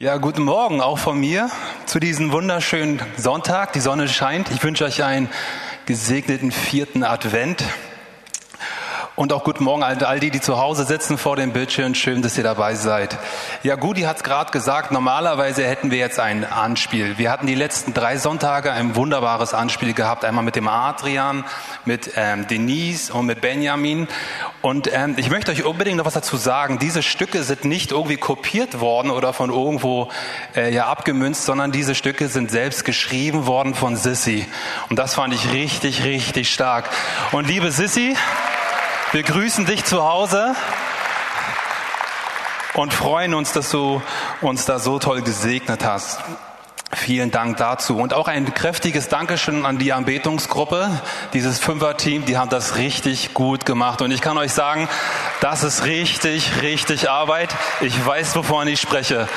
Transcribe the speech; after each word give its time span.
Ja, 0.00 0.16
guten 0.18 0.44
Morgen 0.44 0.80
auch 0.80 0.96
von 0.96 1.18
mir 1.18 1.50
zu 1.84 1.98
diesem 1.98 2.30
wunderschönen 2.30 3.02
Sonntag. 3.16 3.72
Die 3.72 3.80
Sonne 3.80 4.06
scheint. 4.06 4.48
Ich 4.52 4.62
wünsche 4.62 4.84
euch 4.84 5.02
einen 5.02 5.28
gesegneten 5.86 6.52
vierten 6.52 7.02
Advent. 7.02 7.64
Und 9.18 9.32
auch 9.32 9.42
guten 9.42 9.64
Morgen 9.64 9.82
an 9.82 10.00
all 10.04 10.20
die, 10.20 10.30
die 10.30 10.40
zu 10.40 10.58
Hause 10.58 10.84
sitzen 10.84 11.18
vor 11.18 11.34
dem 11.34 11.52
Bildschirm. 11.52 11.96
Schön, 11.96 12.22
dass 12.22 12.38
ihr 12.38 12.44
dabei 12.44 12.76
seid. 12.76 13.18
Ja, 13.64 13.74
Gudi 13.74 14.02
hat 14.02 14.18
es 14.18 14.22
gerade 14.22 14.52
gesagt, 14.52 14.92
normalerweise 14.92 15.64
hätten 15.64 15.90
wir 15.90 15.98
jetzt 15.98 16.20
ein 16.20 16.44
Anspiel. 16.44 17.18
Wir 17.18 17.32
hatten 17.32 17.48
die 17.48 17.56
letzten 17.56 17.92
drei 17.94 18.16
Sonntage 18.16 18.70
ein 18.70 18.94
wunderbares 18.94 19.54
Anspiel 19.54 19.92
gehabt. 19.92 20.24
Einmal 20.24 20.44
mit 20.44 20.54
dem 20.54 20.68
Adrian, 20.68 21.44
mit 21.84 22.12
ähm, 22.14 22.46
Denise 22.46 23.12
und 23.12 23.26
mit 23.26 23.40
Benjamin. 23.40 24.06
Und 24.62 24.88
ähm, 24.94 25.14
ich 25.16 25.30
möchte 25.30 25.50
euch 25.50 25.64
unbedingt 25.64 25.96
noch 25.96 26.06
was 26.06 26.14
dazu 26.14 26.36
sagen. 26.36 26.78
Diese 26.78 27.02
Stücke 27.02 27.42
sind 27.42 27.64
nicht 27.64 27.90
irgendwie 27.90 28.18
kopiert 28.18 28.78
worden 28.78 29.10
oder 29.10 29.32
von 29.32 29.50
irgendwo 29.50 30.12
äh, 30.54 30.72
ja 30.72 30.86
abgemünzt, 30.86 31.44
sondern 31.44 31.72
diese 31.72 31.96
Stücke 31.96 32.28
sind 32.28 32.52
selbst 32.52 32.84
geschrieben 32.84 33.46
worden 33.46 33.74
von 33.74 33.96
Sissy. 33.96 34.46
Und 34.90 35.00
das 35.00 35.16
fand 35.16 35.34
ich 35.34 35.52
richtig, 35.52 36.04
richtig 36.04 36.52
stark. 36.52 36.88
Und 37.32 37.48
liebe 37.48 37.72
Sissy, 37.72 38.14
wir 39.12 39.22
grüßen 39.22 39.64
dich 39.64 39.84
zu 39.84 40.04
Hause 40.04 40.54
und 42.74 42.92
freuen 42.92 43.32
uns, 43.32 43.52
dass 43.52 43.70
du 43.70 44.02
uns 44.42 44.66
da 44.66 44.78
so 44.78 44.98
toll 44.98 45.22
gesegnet 45.22 45.84
hast. 45.84 46.20
Vielen 46.90 47.30
Dank 47.30 47.58
dazu. 47.58 47.98
Und 47.98 48.14
auch 48.14 48.28
ein 48.28 48.54
kräftiges 48.54 49.08
Dankeschön 49.08 49.66
an 49.66 49.76
die 49.76 49.92
Anbetungsgruppe, 49.92 50.90
dieses 51.34 51.58
Fünfer-Team, 51.58 52.24
die 52.24 52.38
haben 52.38 52.48
das 52.48 52.76
richtig 52.76 53.34
gut 53.34 53.66
gemacht. 53.66 54.00
Und 54.00 54.10
ich 54.10 54.22
kann 54.22 54.38
euch 54.38 54.52
sagen, 54.52 54.88
das 55.42 55.64
ist 55.64 55.84
richtig, 55.84 56.62
richtig 56.62 57.10
Arbeit. 57.10 57.54
Ich 57.82 58.06
weiß, 58.06 58.34
wovon 58.36 58.68
ich 58.68 58.80
spreche. 58.80 59.28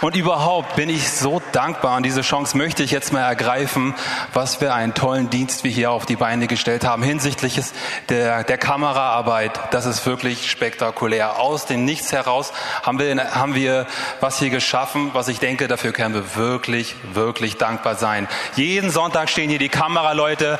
Und 0.00 0.16
überhaupt 0.16 0.76
bin 0.76 0.88
ich 0.88 1.10
so 1.10 1.40
dankbar 1.52 1.96
und 1.96 2.02
diese 2.02 2.22
Chance 2.22 2.56
möchte 2.58 2.82
ich 2.82 2.90
jetzt 2.90 3.12
mal 3.12 3.22
ergreifen, 3.22 3.94
was 4.32 4.56
für 4.56 4.74
einen 4.74 4.92
tollen 4.92 5.30
Dienst 5.30 5.64
wir 5.64 5.70
hier 5.70 5.90
auf 5.90 6.04
die 6.04 6.16
Beine 6.16 6.46
gestellt 6.46 6.84
haben 6.84 7.02
hinsichtlich 7.02 7.60
der, 8.08 8.44
der 8.44 8.58
Kameraarbeit. 8.58 9.58
Das 9.70 9.86
ist 9.86 10.04
wirklich 10.04 10.50
spektakulär. 10.50 11.38
Aus 11.38 11.66
dem 11.66 11.84
Nichts 11.84 12.12
heraus 12.12 12.52
haben 12.82 12.98
wir, 12.98 13.34
haben 13.34 13.54
wir 13.54 13.86
was 14.20 14.38
hier 14.38 14.50
geschaffen, 14.50 15.10
was 15.12 15.28
ich 15.28 15.38
denke, 15.38 15.68
dafür 15.68 15.92
können 15.92 16.14
wir 16.14 16.36
wirklich, 16.36 16.93
wirklich 17.12 17.56
dankbar 17.56 17.94
sein. 17.94 18.28
Jeden 18.56 18.90
Sonntag 18.90 19.28
stehen 19.28 19.50
hier 19.50 19.58
die 19.58 19.68
Kameraleute 19.68 20.58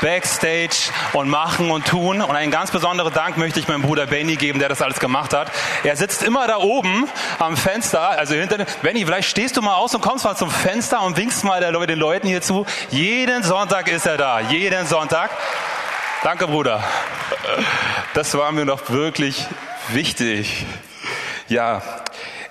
backstage 0.00 0.90
und 1.12 1.28
machen 1.28 1.70
und 1.70 1.86
tun. 1.86 2.20
Und 2.20 2.36
einen 2.36 2.50
ganz 2.50 2.70
besonderen 2.70 3.12
Dank 3.12 3.36
möchte 3.36 3.60
ich 3.60 3.68
meinem 3.68 3.82
Bruder 3.82 4.06
Benny 4.06 4.36
geben, 4.36 4.58
der 4.58 4.68
das 4.68 4.82
alles 4.82 5.00
gemacht 5.00 5.32
hat. 5.32 5.50
Er 5.82 5.96
sitzt 5.96 6.22
immer 6.22 6.46
da 6.46 6.58
oben 6.58 7.08
am 7.38 7.56
Fenster, 7.56 8.10
also 8.10 8.34
hinter, 8.34 8.64
Benny, 8.82 9.04
vielleicht 9.04 9.28
stehst 9.28 9.56
du 9.56 9.62
mal 9.62 9.74
aus 9.74 9.94
und 9.94 10.00
kommst 10.00 10.24
mal 10.24 10.36
zum 10.36 10.50
Fenster 10.50 11.02
und 11.02 11.16
winkst 11.16 11.44
mal 11.44 11.60
den 11.60 11.98
Leuten 11.98 12.28
hier 12.28 12.42
zu. 12.42 12.66
Jeden 12.90 13.42
Sonntag 13.42 13.88
ist 13.88 14.06
er 14.06 14.16
da. 14.16 14.40
Jeden 14.40 14.86
Sonntag. 14.86 15.30
Danke, 16.22 16.46
Bruder. 16.46 16.82
Das 18.14 18.36
war 18.36 18.52
mir 18.52 18.64
noch 18.64 18.88
wirklich 18.90 19.46
wichtig. 19.88 20.64
Ja, 21.48 21.82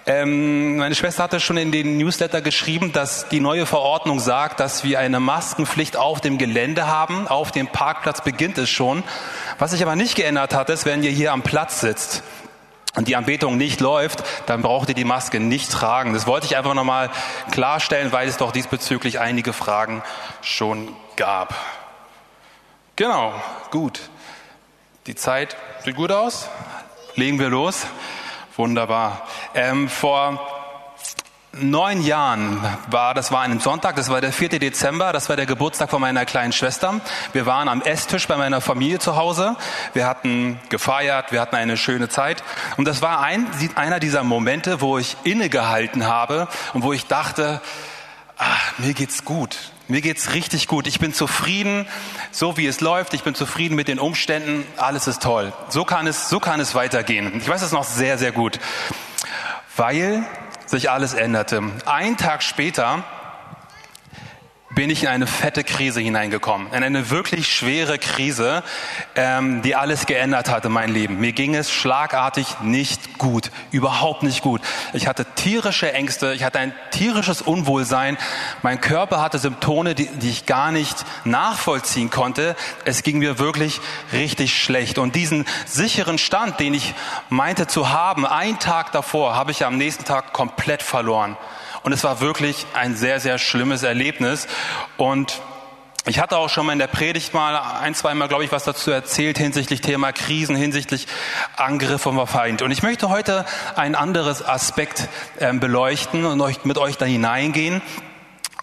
ähm, 0.05 0.77
meine 0.77 0.95
Schwester 0.95 1.23
hatte 1.23 1.39
schon 1.39 1.55
in 1.55 1.71
den 1.71 1.97
Newsletter 1.97 2.41
geschrieben, 2.41 2.91
dass 2.91 3.29
die 3.29 3.39
neue 3.39 3.65
Verordnung 3.65 4.19
sagt, 4.19 4.59
dass 4.59 4.83
wir 4.83 4.99
eine 4.99 5.21
Maskenpflicht 5.21 5.95
auf 5.95 6.19
dem 6.19 6.37
Gelände 6.37 6.87
haben. 6.87 7.27
Auf 7.29 7.51
dem 7.51 7.67
Parkplatz 7.67 8.21
beginnt 8.21 8.57
es 8.57 8.69
schon. 8.69 9.03
Was 9.59 9.71
sich 9.71 9.81
aber 9.81 9.95
nicht 9.95 10.15
geändert 10.15 10.53
hat, 10.53 10.69
ist, 10.69 10.85
wenn 10.85 11.03
ihr 11.03 11.11
hier 11.11 11.31
am 11.31 11.41
Platz 11.41 11.79
sitzt 11.79 12.21
und 12.95 13.07
die 13.07 13.15
Anbetung 13.15 13.55
nicht 13.55 13.79
läuft, 13.79 14.23
dann 14.45 14.61
braucht 14.61 14.89
ihr 14.89 14.95
die 14.95 15.05
Maske 15.05 15.39
nicht 15.39 15.71
tragen. 15.71 16.13
Das 16.13 16.27
wollte 16.27 16.47
ich 16.47 16.57
einfach 16.57 16.73
nochmal 16.73 17.09
klarstellen, 17.51 18.11
weil 18.11 18.27
es 18.27 18.35
doch 18.35 18.51
diesbezüglich 18.51 19.21
einige 19.21 19.53
Fragen 19.53 20.03
schon 20.41 20.93
gab. 21.15 21.55
Genau, 22.97 23.33
gut. 23.71 24.01
Die 25.07 25.15
Zeit 25.15 25.55
sieht 25.85 25.95
gut 25.95 26.11
aus. 26.11 26.49
Legen 27.15 27.39
wir 27.39 27.49
los. 27.49 27.85
Wunderbar. 28.55 29.23
Ähm, 29.55 29.89
vor 29.89 30.39
neun 31.53 32.01
Jahren 32.01 32.61
war, 32.87 33.15
das 33.15 33.31
war 33.31 33.41
ein 33.41 33.59
Sonntag, 33.59 33.95
das 33.95 34.09
war 34.09 34.21
der 34.21 34.31
4. 34.31 34.59
Dezember, 34.59 35.11
das 35.11 35.27
war 35.27 35.35
der 35.35 35.47
Geburtstag 35.47 35.89
von 35.89 35.99
meiner 35.99 36.23
kleinen 36.25 36.53
Schwester. 36.53 37.01
Wir 37.31 37.47
waren 37.47 37.67
am 37.67 37.81
Esstisch 37.81 38.27
bei 38.27 38.37
meiner 38.37 38.61
Familie 38.61 38.99
zu 38.99 39.15
Hause. 39.15 39.55
Wir 39.93 40.05
hatten 40.05 40.59
gefeiert, 40.69 41.31
wir 41.31 41.41
hatten 41.41 41.55
eine 41.55 41.77
schöne 41.77 42.09
Zeit. 42.09 42.43
Und 42.77 42.87
das 42.87 43.01
war 43.01 43.21
ein, 43.21 43.47
einer 43.73 43.99
dieser 43.99 44.23
Momente, 44.23 44.81
wo 44.81 44.99
ich 44.99 45.17
innegehalten 45.23 46.05
habe 46.05 46.47
und 46.73 46.83
wo 46.83 46.93
ich 46.93 47.07
dachte, 47.07 47.59
ach, 48.37 48.77
mir 48.77 48.93
geht's 48.93 49.25
gut. 49.25 49.72
Mir 49.89 49.99
geht's 49.99 50.33
richtig 50.33 50.67
gut. 50.67 50.87
Ich 50.87 50.99
bin 50.99 51.13
zufrieden, 51.13 51.85
so 52.31 52.55
wie 52.55 52.67
es 52.67 52.79
läuft. 52.79 53.13
Ich 53.13 53.23
bin 53.23 53.35
zufrieden 53.35 53.75
mit 53.75 53.89
den 53.89 53.99
Umständen. 53.99 54.65
Alles 54.77 55.07
ist 55.07 55.21
toll. 55.21 55.51
So 55.67 55.83
kann 55.83 56.07
es, 56.07 56.29
so 56.29 56.39
kann 56.39 56.61
es 56.61 56.73
weitergehen. 56.73 57.33
Ich 57.37 57.49
weiß 57.49 57.61
es 57.61 57.73
noch 57.73 57.83
sehr, 57.83 58.17
sehr 58.17 58.31
gut. 58.31 58.59
Weil 59.75 60.25
sich 60.65 60.89
alles 60.89 61.13
änderte. 61.13 61.61
Ein 61.85 62.15
Tag 62.15 62.43
später 62.43 63.03
bin 64.75 64.89
ich 64.89 65.03
in 65.03 65.09
eine 65.09 65.27
fette 65.27 65.63
Krise 65.63 66.01
hineingekommen, 66.01 66.71
in 66.73 66.83
eine 66.83 67.09
wirklich 67.09 67.53
schwere 67.53 67.99
Krise, 67.99 68.63
ähm, 69.15 69.61
die 69.61 69.75
alles 69.75 70.05
geändert 70.05 70.49
hatte, 70.49 70.69
mein 70.69 70.91
Leben. 70.91 71.19
Mir 71.19 71.31
ging 71.31 71.55
es 71.55 71.71
schlagartig 71.71 72.59
nicht 72.61 73.17
gut, 73.17 73.51
überhaupt 73.71 74.23
nicht 74.23 74.41
gut. 74.41 74.61
Ich 74.93 75.07
hatte 75.07 75.25
tierische 75.35 75.93
Ängste, 75.93 76.33
ich 76.33 76.43
hatte 76.43 76.59
ein 76.59 76.73
tierisches 76.91 77.41
Unwohlsein. 77.41 78.17
Mein 78.61 78.81
Körper 78.81 79.21
hatte 79.21 79.39
Symptome, 79.39 79.95
die, 79.95 80.07
die 80.07 80.29
ich 80.29 80.45
gar 80.45 80.71
nicht 80.71 81.05
nachvollziehen 81.23 82.09
konnte. 82.09 82.55
Es 82.85 83.03
ging 83.03 83.19
mir 83.19 83.39
wirklich 83.39 83.81
richtig 84.11 84.57
schlecht. 84.61 84.97
Und 84.97 85.15
diesen 85.15 85.45
sicheren 85.65 86.17
Stand, 86.17 86.59
den 86.59 86.73
ich 86.73 86.93
meinte 87.29 87.67
zu 87.67 87.89
haben, 87.89 88.25
einen 88.25 88.59
Tag 88.59 88.91
davor, 88.91 89.35
habe 89.35 89.51
ich 89.51 89.65
am 89.65 89.77
nächsten 89.77 90.05
Tag 90.05 90.33
komplett 90.33 90.83
verloren. 90.83 91.37
Und 91.83 91.91
es 91.91 92.03
war 92.03 92.21
wirklich 92.21 92.65
ein 92.73 92.95
sehr, 92.95 93.19
sehr 93.19 93.37
schlimmes 93.37 93.83
Erlebnis. 93.83 94.47
Und 94.97 95.41
ich 96.05 96.19
hatte 96.19 96.37
auch 96.37 96.49
schon 96.49 96.65
mal 96.65 96.73
in 96.73 96.79
der 96.79 96.87
Predigt 96.87 97.33
mal 97.33 97.55
ein, 97.55 97.95
zwei 97.95 98.13
Mal, 98.13 98.27
glaube 98.27 98.43
ich, 98.43 98.51
was 98.51 98.65
dazu 98.65 98.91
erzählt 98.91 99.37
hinsichtlich 99.37 99.79
Thema 99.79 100.11
Krisen, 100.11 100.55
hinsichtlich 100.55 101.07
Angriff 101.55 102.01
vom 102.01 102.25
Feind. 102.27 102.61
Und 102.61 102.71
ich 102.71 102.83
möchte 102.83 103.07
heute 103.07 103.45
ein 103.75 103.95
anderes 103.95 104.45
Aspekt 104.45 105.07
ähm, 105.39 105.61
beleuchten 105.61 106.25
und 106.25 106.41
euch, 106.41 106.65
mit 106.65 106.77
euch 106.77 106.97
da 106.97 107.05
hineingehen. 107.05 107.81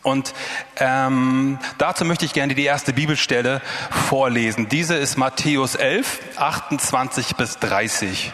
Und 0.02 0.34
ähm, 0.76 1.58
dazu 1.78 2.04
möchte 2.04 2.24
ich 2.24 2.32
gerne 2.32 2.54
die 2.54 2.64
erste 2.64 2.92
Bibelstelle 2.92 3.60
vorlesen. 4.08 4.68
Diese 4.68 4.94
ist 4.94 5.16
Matthäus 5.16 5.74
11, 5.74 6.20
28 6.36 7.36
bis 7.36 7.58
30. 7.58 8.32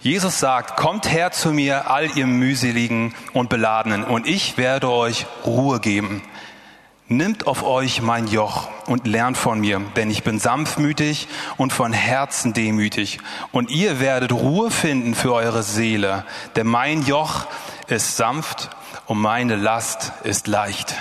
Jesus 0.00 0.38
sagt, 0.38 0.76
kommt 0.76 1.10
her 1.10 1.32
zu 1.32 1.50
mir, 1.50 1.90
all 1.90 2.16
ihr 2.16 2.26
mühseligen 2.26 3.14
und 3.32 3.48
beladenen, 3.48 4.04
und 4.04 4.28
ich 4.28 4.56
werde 4.56 4.90
euch 4.90 5.26
Ruhe 5.44 5.80
geben. 5.80 6.22
Nimmt 7.08 7.46
auf 7.46 7.64
euch 7.64 8.02
mein 8.02 8.26
Joch 8.28 8.68
und 8.86 9.06
lernt 9.06 9.38
von 9.38 9.58
mir, 9.58 9.80
denn 9.96 10.10
ich 10.10 10.22
bin 10.22 10.38
sanftmütig 10.38 11.26
und 11.56 11.72
von 11.72 11.92
Herzen 11.92 12.52
demütig. 12.52 13.18
Und 13.50 13.70
ihr 13.70 13.98
werdet 13.98 14.30
Ruhe 14.30 14.70
finden 14.70 15.14
für 15.14 15.32
eure 15.32 15.62
Seele, 15.62 16.24
denn 16.54 16.66
mein 16.66 17.02
Joch 17.02 17.46
ist 17.88 18.18
sanft 18.18 18.70
und 19.06 19.18
meine 19.18 19.56
Last 19.56 20.12
ist 20.22 20.46
leicht. 20.46 20.94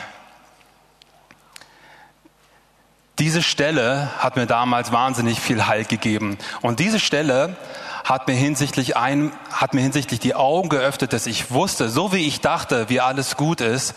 Diese 3.20 3.44
Stelle 3.44 4.10
hat 4.20 4.38
mir 4.38 4.46
damals 4.46 4.92
wahnsinnig 4.92 5.40
viel 5.40 5.68
Halt 5.68 5.90
gegeben. 5.90 6.38
Und 6.62 6.80
diese 6.80 7.00
Stelle 7.00 7.58
hat 8.08 8.30
mir 8.30 8.36
hinsichtlich 8.36 8.96
ein, 8.96 9.34
hat 9.52 9.74
mir 9.74 9.82
hinsichtlich 9.82 10.22
die 10.22 10.34
Augen 10.34 10.70
geöffnet, 10.70 11.12
dass 11.12 11.28
ich 11.28 11.52
wusste, 11.52 11.90
so 11.90 12.14
wie 12.14 12.26
ich 12.26 12.40
dachte, 12.40 12.88
wie 12.88 13.02
alles 13.02 13.36
gut 13.36 13.60
ist, 13.60 13.96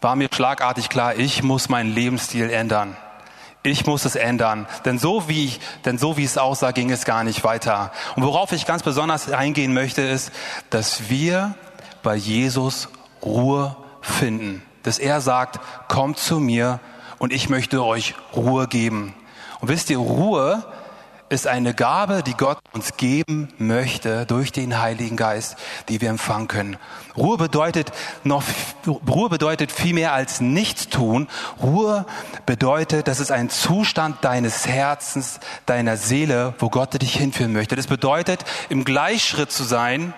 war 0.00 0.16
mir 0.16 0.28
schlagartig 0.32 0.88
klar, 0.88 1.14
ich 1.14 1.44
muss 1.44 1.68
meinen 1.68 1.94
Lebensstil 1.94 2.50
ändern. 2.50 2.96
Ich 3.62 3.86
muss 3.86 4.04
es 4.04 4.16
ändern, 4.16 4.66
denn 4.84 4.98
so 4.98 5.28
wie 5.28 5.44
ich, 5.44 5.60
denn 5.84 5.98
so 5.98 6.16
wie 6.16 6.24
es 6.24 6.36
aussah, 6.36 6.72
ging 6.72 6.90
es 6.90 7.04
gar 7.04 7.22
nicht 7.22 7.44
weiter. 7.44 7.92
Und 8.16 8.24
worauf 8.24 8.50
ich 8.50 8.66
ganz 8.66 8.82
besonders 8.82 9.30
eingehen 9.30 9.72
möchte, 9.72 10.02
ist, 10.02 10.32
dass 10.70 11.08
wir 11.08 11.54
bei 12.02 12.16
Jesus 12.16 12.88
Ruhe 13.22 13.76
finden. 14.00 14.62
Dass 14.82 14.98
er 14.98 15.20
sagt, 15.20 15.60
kommt 15.88 16.18
zu 16.18 16.40
mir 16.40 16.80
und 17.18 17.32
ich 17.32 17.48
möchte 17.48 17.84
euch 17.84 18.14
Ruhe 18.34 18.66
geben. 18.66 19.14
Und 19.60 19.68
wisst 19.68 19.90
ihr, 19.90 19.98
Ruhe 19.98 20.64
ist 21.28 21.46
eine 21.46 21.74
Gabe, 21.74 22.22
die 22.22 22.34
Gott 22.34 22.58
uns 22.72 22.96
geben 22.96 23.48
möchte 23.58 24.26
durch 24.26 24.52
den 24.52 24.80
Heiligen 24.80 25.16
Geist, 25.16 25.56
die 25.88 26.00
wir 26.00 26.10
empfangen 26.10 26.48
können. 26.48 26.76
Ruhe 27.16 27.36
bedeutet 27.36 27.92
noch, 28.22 28.44
Ruhe 28.86 29.28
bedeutet 29.28 29.72
viel 29.72 29.94
mehr 29.94 30.12
als 30.12 30.40
nichts 30.40 30.88
tun. 30.88 31.28
Ruhe 31.60 32.06
bedeutet, 32.44 33.08
das 33.08 33.20
ist 33.20 33.32
ein 33.32 33.50
Zustand 33.50 34.24
deines 34.24 34.66
Herzens, 34.66 35.40
deiner 35.66 35.96
Seele, 35.96 36.54
wo 36.58 36.70
Gott 36.70 37.00
dich 37.00 37.16
hinführen 37.16 37.52
möchte. 37.52 37.74
Das 37.74 37.88
bedeutet, 37.88 38.44
im 38.68 38.84
Gleichschritt 38.84 39.50
zu 39.50 39.64
sein 39.64 40.14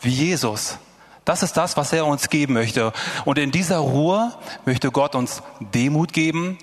wie 0.00 0.10
Jesus. 0.10 0.78
Das 1.24 1.42
ist 1.42 1.56
das, 1.56 1.76
was 1.76 1.92
er 1.92 2.06
uns 2.06 2.28
geben 2.28 2.54
möchte. 2.54 2.92
Und 3.24 3.38
in 3.38 3.50
dieser 3.50 3.78
Ruhe 3.78 4.32
möchte 4.64 4.90
Gott 4.90 5.14
uns 5.14 5.42
Demut 5.60 6.12
geben 6.12 6.58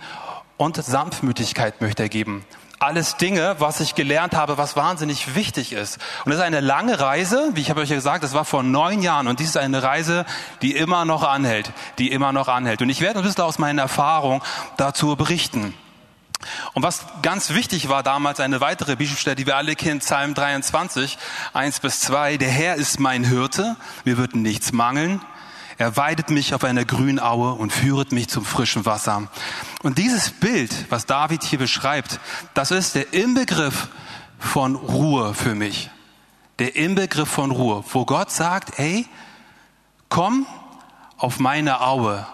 und 0.58 0.76
Sanftmütigkeit 0.76 1.82
möchte 1.82 2.04
er 2.04 2.10
geben 2.10 2.46
alles 2.80 3.18
Dinge, 3.18 3.56
was 3.60 3.80
ich 3.80 3.96
gelernt 3.96 4.36
habe, 4.36 4.58
was 4.58 4.76
wahnsinnig 4.76 5.36
wichtig 5.36 5.74
ist. 5.74 5.98
Und 6.26 6.32
das 6.32 6.40
ist 6.40 6.46
eine 6.46 6.60
lange 6.60 7.00
Reise, 7.00 7.52
wie 7.54 7.62
ich 7.62 7.70
habe 7.70 7.82
euch 7.82 7.90
ja 7.90 7.96
gesagt, 7.96 8.24
das 8.24 8.34
war 8.34 8.46
vor 8.46 8.64
neun 8.64 9.02
Jahren 9.02 9.28
und 9.28 9.40
dies 9.40 9.50
ist 9.50 9.58
eine 9.58 9.82
Reise, 9.82 10.26
die 10.62 10.76
immer 10.76 11.06
noch 11.06 11.24
anhält, 11.24 11.72
die 11.98 12.12
immer 12.12 12.32
noch 12.32 12.48
anhält. 12.48 12.82
Und 12.82 12.90
ich 12.90 13.02
werde 13.02 13.20
ein 13.20 13.26
bisschen 13.26 13.44
aus 13.44 13.58
meinen 13.58 13.80
Erfahrungen 13.80 14.42
dazu 14.78 15.16
berichten. 15.16 15.74
Und 16.74 16.84
was 16.84 17.06
ganz 17.24 17.54
wichtig 17.54 17.90
war 17.90 18.04
damals, 18.04 18.40
eine 18.40 18.62
weitere 18.62 18.96
Bibelstelle, 18.96 19.36
die 19.36 19.48
wir 19.48 19.58
alle 19.58 19.76
kennen, 19.76 20.00
Psalm 20.00 20.36
23, 20.36 21.18
1 21.54 21.80
bis 21.80 22.02
2, 22.02 22.38
der 22.38 22.50
Herr 22.50 22.76
ist 22.76 23.00
mein 23.00 23.24
Hirte, 23.24 23.76
mir 24.06 24.18
wird 24.18 24.36
nichts 24.36 24.72
mangeln. 24.72 25.22
Er 25.78 25.96
weidet 25.96 26.32
mich 26.32 26.54
auf 26.54 26.64
einer 26.64 26.86
grünen 26.86 27.20
Aue 27.20 27.54
und 27.54 27.72
führet 27.72 28.12
mich 28.12 28.28
zum 28.30 28.44
frischen 28.44 28.86
Wasser. 28.86 29.28
Und 29.84 30.00
dieses 30.00 30.32
Bild, 30.32 30.72
was 30.90 31.06
David 31.06 31.44
hier 31.44 31.60
beschreibt, 31.60 32.20
das 32.56 32.72
ist 32.72 32.96
der 32.96 33.14
Inbegriff 33.14 33.90
von 34.40 34.76
Ruhe 34.76 35.34
für 35.34 35.54
mich. 35.54 35.92
Der 36.60 36.76
Inbegriff 36.76 37.30
von 37.30 37.52
Ruhe, 37.52 37.84
wo 37.92 38.06
Gott 38.06 38.32
sagt, 38.32 38.80
hey, 38.80 39.06
komm 40.10 40.48
auf 41.18 41.40
meine 41.40 41.82
Aue. 41.82 42.26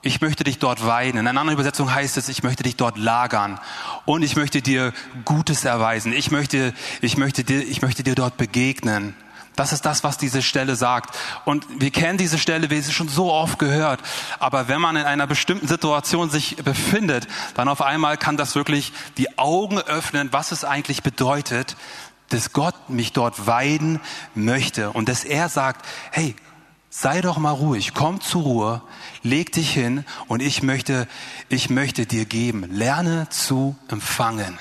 Ich 0.00 0.20
möchte 0.20 0.44
dich 0.44 0.58
dort 0.58 0.86
weiden. 0.86 1.18
In 1.18 1.26
einer 1.26 1.40
anderen 1.40 1.58
Übersetzung 1.58 1.92
heißt 1.92 2.16
es, 2.16 2.28
ich 2.28 2.42
möchte 2.42 2.62
dich 2.62 2.76
dort 2.76 2.96
lagern. 2.96 3.58
Und 4.04 4.22
ich 4.22 4.36
möchte 4.36 4.62
dir 4.62 4.92
Gutes 5.24 5.64
erweisen. 5.64 6.12
Ich 6.12 6.30
möchte, 6.30 6.72
ich 7.02 7.18
möchte 7.18 7.44
dir, 7.44 7.60
ich 7.60 7.82
möchte 7.82 8.02
dir 8.02 8.14
dort 8.14 8.36
begegnen. 8.36 9.14
Das 9.56 9.72
ist 9.72 9.86
das, 9.86 10.04
was 10.04 10.18
diese 10.18 10.42
Stelle 10.42 10.76
sagt. 10.76 11.16
Und 11.46 11.66
wir 11.80 11.90
kennen 11.90 12.18
diese 12.18 12.38
Stelle, 12.38 12.68
wir 12.68 12.76
haben 12.76 12.84
sie 12.84 12.92
schon 12.92 13.08
so 13.08 13.32
oft 13.32 13.58
gehört. 13.58 14.00
Aber 14.38 14.68
wenn 14.68 14.82
man 14.82 14.96
in 14.96 15.04
einer 15.04 15.26
bestimmten 15.26 15.66
Situation 15.66 16.28
sich 16.28 16.56
befindet, 16.56 17.26
dann 17.54 17.68
auf 17.68 17.80
einmal 17.80 18.18
kann 18.18 18.36
das 18.36 18.54
wirklich 18.54 18.92
die 19.16 19.38
Augen 19.38 19.78
öffnen, 19.78 20.28
was 20.30 20.52
es 20.52 20.64
eigentlich 20.64 21.02
bedeutet, 21.02 21.76
dass 22.28 22.52
Gott 22.52 22.90
mich 22.90 23.12
dort 23.12 23.46
weiden 23.46 24.00
möchte 24.34 24.90
und 24.90 25.08
dass 25.08 25.24
er 25.24 25.48
sagt, 25.48 25.86
hey, 26.10 26.36
sei 26.90 27.20
doch 27.20 27.38
mal 27.38 27.50
ruhig, 27.50 27.94
komm 27.94 28.20
zur 28.20 28.42
Ruhe, 28.42 28.82
leg 29.22 29.52
dich 29.52 29.72
hin 29.72 30.04
und 30.28 30.42
ich 30.42 30.62
möchte, 30.62 31.08
ich 31.48 31.70
möchte 31.70 32.04
dir 32.04 32.24
geben. 32.24 32.68
Lerne 32.70 33.28
zu 33.30 33.76
empfangen. 33.88 34.58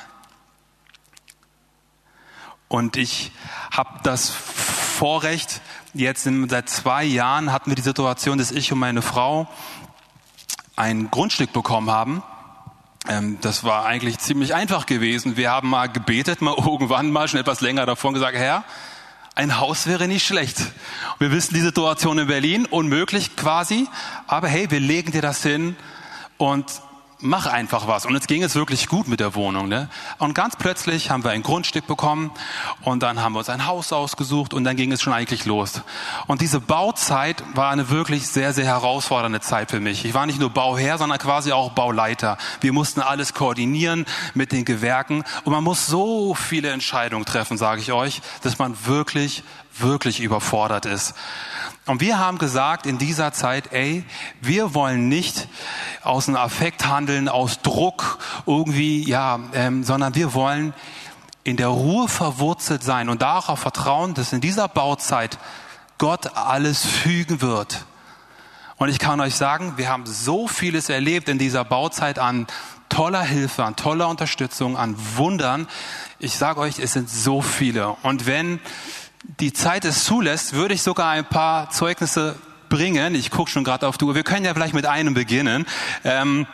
Und 2.67 2.97
ich 2.97 3.31
habe 3.71 4.00
das 4.03 4.29
Vorrecht, 4.29 5.62
jetzt 5.94 6.25
in, 6.25 6.50
seit 6.50 6.69
zwei 6.69 7.03
Jahren 7.03 7.51
hatten 7.51 7.69
wir 7.69 7.75
die 7.75 7.81
Situation, 7.81 8.38
dass 8.38 8.51
ich 8.51 8.71
und 8.71 8.79
meine 8.79 9.01
Frau 9.01 9.47
ein 10.75 11.09
Grundstück 11.12 11.53
bekommen 11.53 11.91
haben. 11.91 12.23
Ähm, 13.07 13.38
das 13.41 13.63
war 13.63 13.85
eigentlich 13.85 14.19
ziemlich 14.19 14.53
einfach 14.56 14.85
gewesen. 14.85 15.38
Wir 15.38 15.51
haben 15.51 15.69
mal 15.69 15.88
gebetet, 15.88 16.41
mal 16.41 16.56
irgendwann 16.57 17.12
mal 17.12 17.27
schon 17.27 17.39
etwas 17.39 17.62
länger 17.62 17.85
davon 17.85 18.13
gesagt, 18.13 18.38
Herr, 18.38 18.63
ein 19.35 19.59
Haus 19.59 19.85
wäre 19.85 20.07
nicht 20.07 20.25
schlecht. 20.25 20.57
Wir 21.19 21.31
wissen 21.31 21.53
die 21.53 21.62
Situation 21.62 22.17
in 22.17 22.27
Berlin, 22.27 22.65
unmöglich 22.65 23.35
quasi, 23.35 23.88
aber 24.27 24.47
hey, 24.47 24.71
wir 24.71 24.79
legen 24.79 25.12
dir 25.12 25.21
das 25.21 25.44
hin 25.44 25.75
und 26.38 26.65
mach 27.19 27.45
einfach 27.45 27.88
was. 27.88 28.06
Und 28.06 28.13
jetzt 28.13 28.27
ging 28.27 28.44
es 28.44 28.56
wirklich 28.56 28.88
gut 28.88 29.07
mit 29.07 29.19
der 29.19 29.35
Wohnung. 29.35 29.67
Ne? 29.67 29.89
Und 30.17 30.33
ganz 30.33 30.56
plötzlich 30.56 31.09
haben 31.09 31.23
wir 31.23 31.31
ein 31.31 31.44
Grundstück 31.44 31.88
bekommen 31.88 32.31
und 32.81 33.03
dann 33.03 33.21
haben 33.21 33.33
wir 33.33 33.39
uns 33.39 33.50
ein 33.50 33.65
Haus 33.65 33.94
ausgesucht 33.94 34.53
und 34.53 34.63
dann 34.63 34.75
ging 34.75 34.91
es 34.91 35.01
schon 35.01 35.13
eigentlich 35.13 35.45
los. 35.45 35.81
Und 36.27 36.41
diese 36.41 36.59
Bauzeit 36.59 37.44
war 37.53 37.71
eine 37.71 37.89
wirklich 37.89 38.27
sehr, 38.27 38.53
sehr 38.53 38.65
herausfordernde 38.65 39.39
Zeit 39.39 39.71
für 39.71 39.79
mich. 39.79 40.06
Ich 40.06 40.13
war 40.13 40.25
nicht 40.25 40.39
nur 40.39 40.50
Bauherr, 40.50 40.97
sondern 40.97 41.19
quasi 41.19 41.51
auch 41.51 41.71
Bauleiter. 41.71 42.38
Wir 42.62 42.73
mussten 42.73 43.01
alles 43.01 43.33
koordinieren 43.33 44.06
mit 44.33 44.51
den 44.51 44.65
Gewerken 44.65 45.23
und 45.44 45.51
man 45.51 45.63
muss 45.63 45.88
so 45.88 46.33
viele 46.35 46.69
Entscheidungen 46.69 47.25
treffen, 47.25 47.57
sage 47.57 47.81
ich 47.81 47.91
euch, 47.91 48.21
dass 48.41 48.59
man 48.59 48.75
wirklich, 48.85 49.44
wirklich 49.77 50.19
überfordert 50.19 50.85
ist. 50.85 51.15
Und 51.86 52.02
wir 52.02 52.18
haben 52.18 52.40
gesagt 52.40 52.88
in 52.88 52.98
dieser 52.98 53.32
Zeit, 53.32 53.72
ey, 53.72 54.04
wir 54.42 54.74
wollen 54.74 55.08
nicht 55.08 55.48
aus 56.04 56.28
einem 56.28 56.38
Affekt 56.38 56.88
handeln, 56.88 57.30
aus 57.30 57.62
Druck 57.62 58.18
irgendwie, 58.48 59.08
ja, 59.08 59.40
ähm, 59.54 59.84
sondern 59.84 60.16
wir 60.16 60.34
wollen 60.34 60.74
in 61.44 61.58
der 61.58 61.68
Ruhe 61.68 62.08
verwurzelt 62.08 62.84
sein 62.84 63.08
und 63.08 63.22
darauf 63.22 63.60
vertrauen, 63.60 64.16
dass 64.16 64.34
in 64.34 64.42
dieser 64.42 64.68
Bauzeit 64.68 65.38
Gott 66.00 66.36
alles 66.36 66.84
fügen 66.84 67.42
wird. 67.42 67.86
Und 68.78 68.90
ich 68.90 68.98
kann 68.98 69.22
euch 69.22 69.36
sagen, 69.36 69.74
wir 69.78 69.88
haben 69.88 70.08
so 70.08 70.48
vieles 70.48 70.90
erlebt 70.90 71.30
in 71.30 71.38
dieser 71.38 71.64
Bauzeit 71.64 72.18
an 72.18 72.48
toller 72.90 73.22
Hilfe, 73.22 73.64
an 73.64 73.76
toller 73.76 74.10
Unterstützung, 74.10 74.76
an 74.76 74.96
Wundern. 75.16 75.68
Ich 76.18 76.36
sage 76.36 76.60
euch, 76.62 76.80
es 76.80 76.94
sind 76.94 77.10
so 77.10 77.42
viele. 77.42 77.90
Und 78.02 78.26
wenn 78.26 78.60
die 79.39 79.54
Zeit 79.54 79.86
es 79.86 80.04
zulässt, 80.04 80.54
würde 80.54 80.74
ich 80.74 80.81
sogar 80.81 81.12
ein 81.12 81.25
paar 81.25 81.69
Zeugnisse 81.69 82.36
bringen. 82.69 83.16
Ich 83.16 83.31
gucke 83.31 83.50
schon 83.50 83.63
gerade 83.63 83.88
auf 83.88 83.98
die 83.98 84.06
Uhr. 84.06 84.16
Wir 84.16 84.24
können 84.24 84.45
ja 84.45 84.54
vielleicht 84.54 84.74
mit 84.74 84.86
einem 84.86 85.13
beginnen. 85.13 85.66
Ähm, 86.04 86.48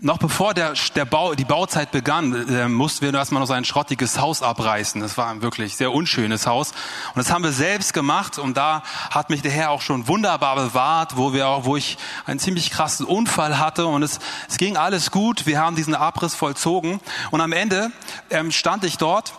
noch 0.00 0.18
bevor 0.18 0.54
der, 0.54 0.74
der 0.94 1.04
Bau, 1.04 1.34
die 1.34 1.44
Bauzeit 1.44 1.90
begann, 1.90 2.48
äh, 2.48 2.68
mussten 2.68 3.04
wir 3.04 3.12
erstmal 3.12 3.40
noch 3.40 3.48
so 3.48 3.52
ein 3.52 3.64
schrottiges 3.64 4.20
Haus 4.20 4.42
abreißen. 4.42 5.00
Das 5.00 5.18
war 5.18 5.28
ein 5.28 5.42
wirklich 5.42 5.76
sehr 5.76 5.92
unschönes 5.92 6.46
Haus. 6.46 6.70
Und 7.14 7.16
das 7.16 7.32
haben 7.32 7.42
wir 7.42 7.50
selbst 7.50 7.94
gemacht. 7.94 8.38
Und 8.38 8.56
da 8.56 8.84
hat 9.10 9.28
mich 9.28 9.42
der 9.42 9.50
Herr 9.50 9.70
auch 9.70 9.82
schon 9.82 10.06
wunderbar 10.06 10.54
bewahrt, 10.54 11.16
wo 11.16 11.32
wir 11.32 11.48
auch, 11.48 11.64
wo 11.64 11.76
ich 11.76 11.98
einen 12.26 12.38
ziemlich 12.38 12.70
krassen 12.70 13.06
Unfall 13.06 13.58
hatte. 13.58 13.86
Und 13.86 14.04
es, 14.04 14.20
es 14.48 14.56
ging 14.56 14.76
alles 14.76 15.10
gut. 15.10 15.46
Wir 15.46 15.58
haben 15.58 15.74
diesen 15.74 15.96
Abriss 15.96 16.36
vollzogen. 16.36 17.00
Und 17.32 17.40
am 17.40 17.50
Ende 17.50 17.90
ähm, 18.30 18.52
stand 18.52 18.84
ich 18.84 18.98
dort 18.98 19.32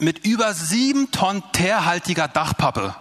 mit 0.00 0.24
über 0.24 0.54
sieben 0.54 1.10
Tonnen 1.10 1.42
teerhaltiger 1.52 2.28
Dachpappe. 2.28 2.94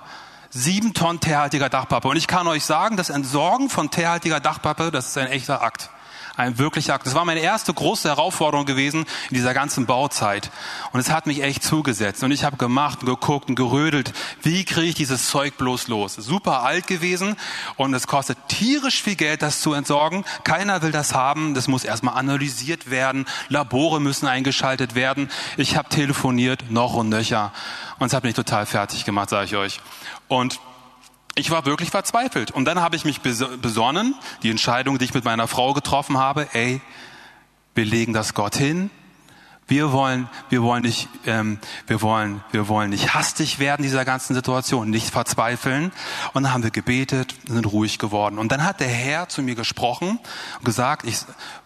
Sieben 0.50 0.94
Tonnen 0.94 1.20
teerhaltiger 1.20 1.70
Dachpappe. 1.70 2.08
Und 2.08 2.18
ich 2.18 2.28
kann 2.28 2.48
euch 2.48 2.64
sagen, 2.64 2.98
das 2.98 3.10
Entsorgen 3.10 3.70
von 3.70 3.90
teerhaltiger 3.90 4.40
Dachpappe, 4.40 4.92
das 4.92 5.08
ist 5.08 5.18
ein 5.18 5.28
echter 5.28 5.64
Akt. 5.64 5.90
Ein 6.36 6.58
wirklicher 6.58 6.96
Akt. 6.96 7.06
Das 7.06 7.14
war 7.14 7.26
meine 7.26 7.42
erste 7.42 7.72
große 7.72 8.10
Herausforderung 8.10 8.66
gewesen 8.66 9.06
in 9.30 9.36
dieser 9.36 9.54
ganzen 9.54 9.86
Bauzeit. 9.86 10.50
Und 10.92 11.00
es 11.00 11.12
hat 11.12 11.28
mich 11.28 11.44
echt 11.44 11.64
zugesetzt. 11.64 12.24
Und 12.24 12.32
ich 12.32 12.44
habe 12.44 12.58
gemacht 12.58 13.02
und 13.02 13.06
geguckt 13.06 13.50
und 13.50 13.56
gerödelt, 13.56 14.14
wie 14.42 14.66
kriege 14.66 14.88
ich 14.88 14.96
dieses 14.96 15.28
Zeug 15.28 15.58
bloß 15.58 15.90
los. 15.90 16.16
Super 16.16 16.64
alt 16.64 16.88
gewesen 16.88 17.36
und 17.76 17.94
es 17.94 18.08
kostet 18.08 18.40
tierisch 18.48 19.04
viel 19.04 19.16
Geld, 19.16 19.44
das 19.44 19.62
zu 19.62 19.74
entsorgen. 19.74 20.26
Keiner 20.44 20.82
will 20.82 20.92
das 20.92 21.14
haben. 21.14 21.54
Das 21.54 21.68
muss 21.68 21.84
erstmal 21.84 22.16
analysiert 22.16 22.90
werden. 22.90 23.26
Labore 23.50 24.02
müssen 24.02 24.26
eingeschaltet 24.26 24.96
werden. 24.96 25.30
Ich 25.56 25.78
habe 25.78 25.90
telefoniert, 25.90 26.72
noch 26.72 26.96
und 26.96 27.10
nöcher. 27.10 27.52
Und 28.00 28.08
es 28.08 28.14
hat 28.14 28.24
mich 28.24 28.34
total 28.34 28.66
fertig 28.66 29.06
gemacht, 29.06 29.30
sage 29.30 29.46
ich 29.46 29.56
euch. 29.56 29.82
Und 30.28 30.60
ich 31.36 31.50
war 31.50 31.66
wirklich 31.66 31.90
verzweifelt. 31.90 32.52
Und 32.52 32.66
dann 32.66 32.80
habe 32.80 32.96
ich 32.96 33.06
mich 33.06 33.22
besonnen, 33.22 34.16
die 34.44 34.50
Entscheidung, 34.50 34.98
die 34.98 35.06
ich 35.06 35.14
mit 35.14 35.26
meiner 35.26 35.48
Frau 35.48 35.74
getroffen 35.74 36.18
habe, 36.18 36.48
ey, 36.54 36.82
wir 37.76 37.86
legen 37.86 38.14
das 38.14 38.34
Gott 38.34 38.56
hin. 38.56 38.92
Wir 39.66 39.94
wollen, 39.94 40.30
wir 40.50 40.62
wollen 40.62 40.84
nicht, 40.84 41.08
ähm, 41.26 41.58
wir 41.88 42.02
wollen, 42.02 42.44
wir 42.52 42.68
wollen 42.68 42.90
nicht 42.90 43.14
hastig 43.14 43.60
werden 43.60 43.82
dieser 43.82 44.04
ganzen 44.04 44.36
Situation, 44.36 44.90
nicht 44.90 45.10
verzweifeln. 45.10 45.92
Und 46.34 46.44
dann 46.44 46.54
haben 46.54 46.64
wir 46.64 46.70
gebetet, 46.70 47.34
sind 47.48 47.66
ruhig 47.66 47.98
geworden. 47.98 48.38
Und 48.38 48.52
dann 48.52 48.66
hat 48.66 48.82
der 48.82 48.90
Herr 48.90 49.30
zu 49.30 49.42
mir 49.42 49.56
gesprochen 49.56 50.20
und 50.60 50.66
gesagt, 50.66 51.08
ich, 51.08 51.20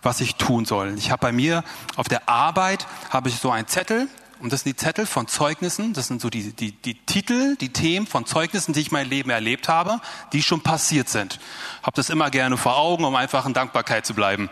was 0.03 0.21
ich 0.21 0.35
tun 0.35 0.65
soll. 0.65 0.93
Ich 0.97 1.11
habe 1.11 1.21
bei 1.21 1.31
mir 1.31 1.63
auf 1.95 2.07
der 2.07 2.29
Arbeit 2.29 2.85
habe 3.09 3.29
ich 3.29 3.39
so 3.39 3.49
einen 3.49 3.67
Zettel 3.67 4.07
und 4.39 4.53
das 4.53 4.61
sind 4.61 4.73
die 4.73 4.83
Zettel 4.83 5.05
von 5.05 5.27
Zeugnissen, 5.27 5.93
das 5.93 6.07
sind 6.07 6.21
so 6.21 6.29
die, 6.29 6.53
die, 6.53 6.71
die 6.71 6.93
Titel, 7.05 7.55
die 7.57 7.69
Themen 7.69 8.07
von 8.07 8.25
Zeugnissen, 8.25 8.73
die 8.73 8.81
ich 8.81 8.91
mein 8.91 9.09
Leben 9.09 9.29
erlebt 9.29 9.67
habe, 9.67 9.99
die 10.33 10.43
schon 10.43 10.61
passiert 10.61 11.09
sind. 11.09 11.39
Hab 11.83 11.95
das 11.95 12.09
immer 12.09 12.29
gerne 12.29 12.57
vor 12.57 12.77
Augen, 12.77 13.05
um 13.05 13.15
einfach 13.15 13.45
in 13.45 13.53
Dankbarkeit 13.53 14.05
zu 14.05 14.13
bleiben. 14.13 14.49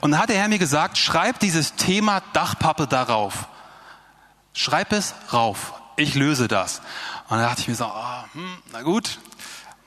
Und 0.00 0.12
dann 0.12 0.20
hat 0.20 0.28
der 0.30 0.36
Herr 0.36 0.48
mir 0.48 0.58
gesagt, 0.58 0.98
schreib 0.98 1.38
dieses 1.40 1.74
Thema 1.74 2.22
Dachpappe 2.32 2.86
darauf. 2.86 3.48
Schreib 4.52 4.92
es 4.92 5.14
rauf. 5.32 5.74
Ich 5.96 6.14
löse 6.14 6.48
das. 6.48 6.80
Und 7.28 7.38
dann 7.38 7.42
dachte 7.42 7.60
ich 7.60 7.68
mir 7.68 7.74
so, 7.74 7.86
oh, 7.86 8.22
hm, 8.32 8.58
na 8.72 8.82
gut, 8.82 9.18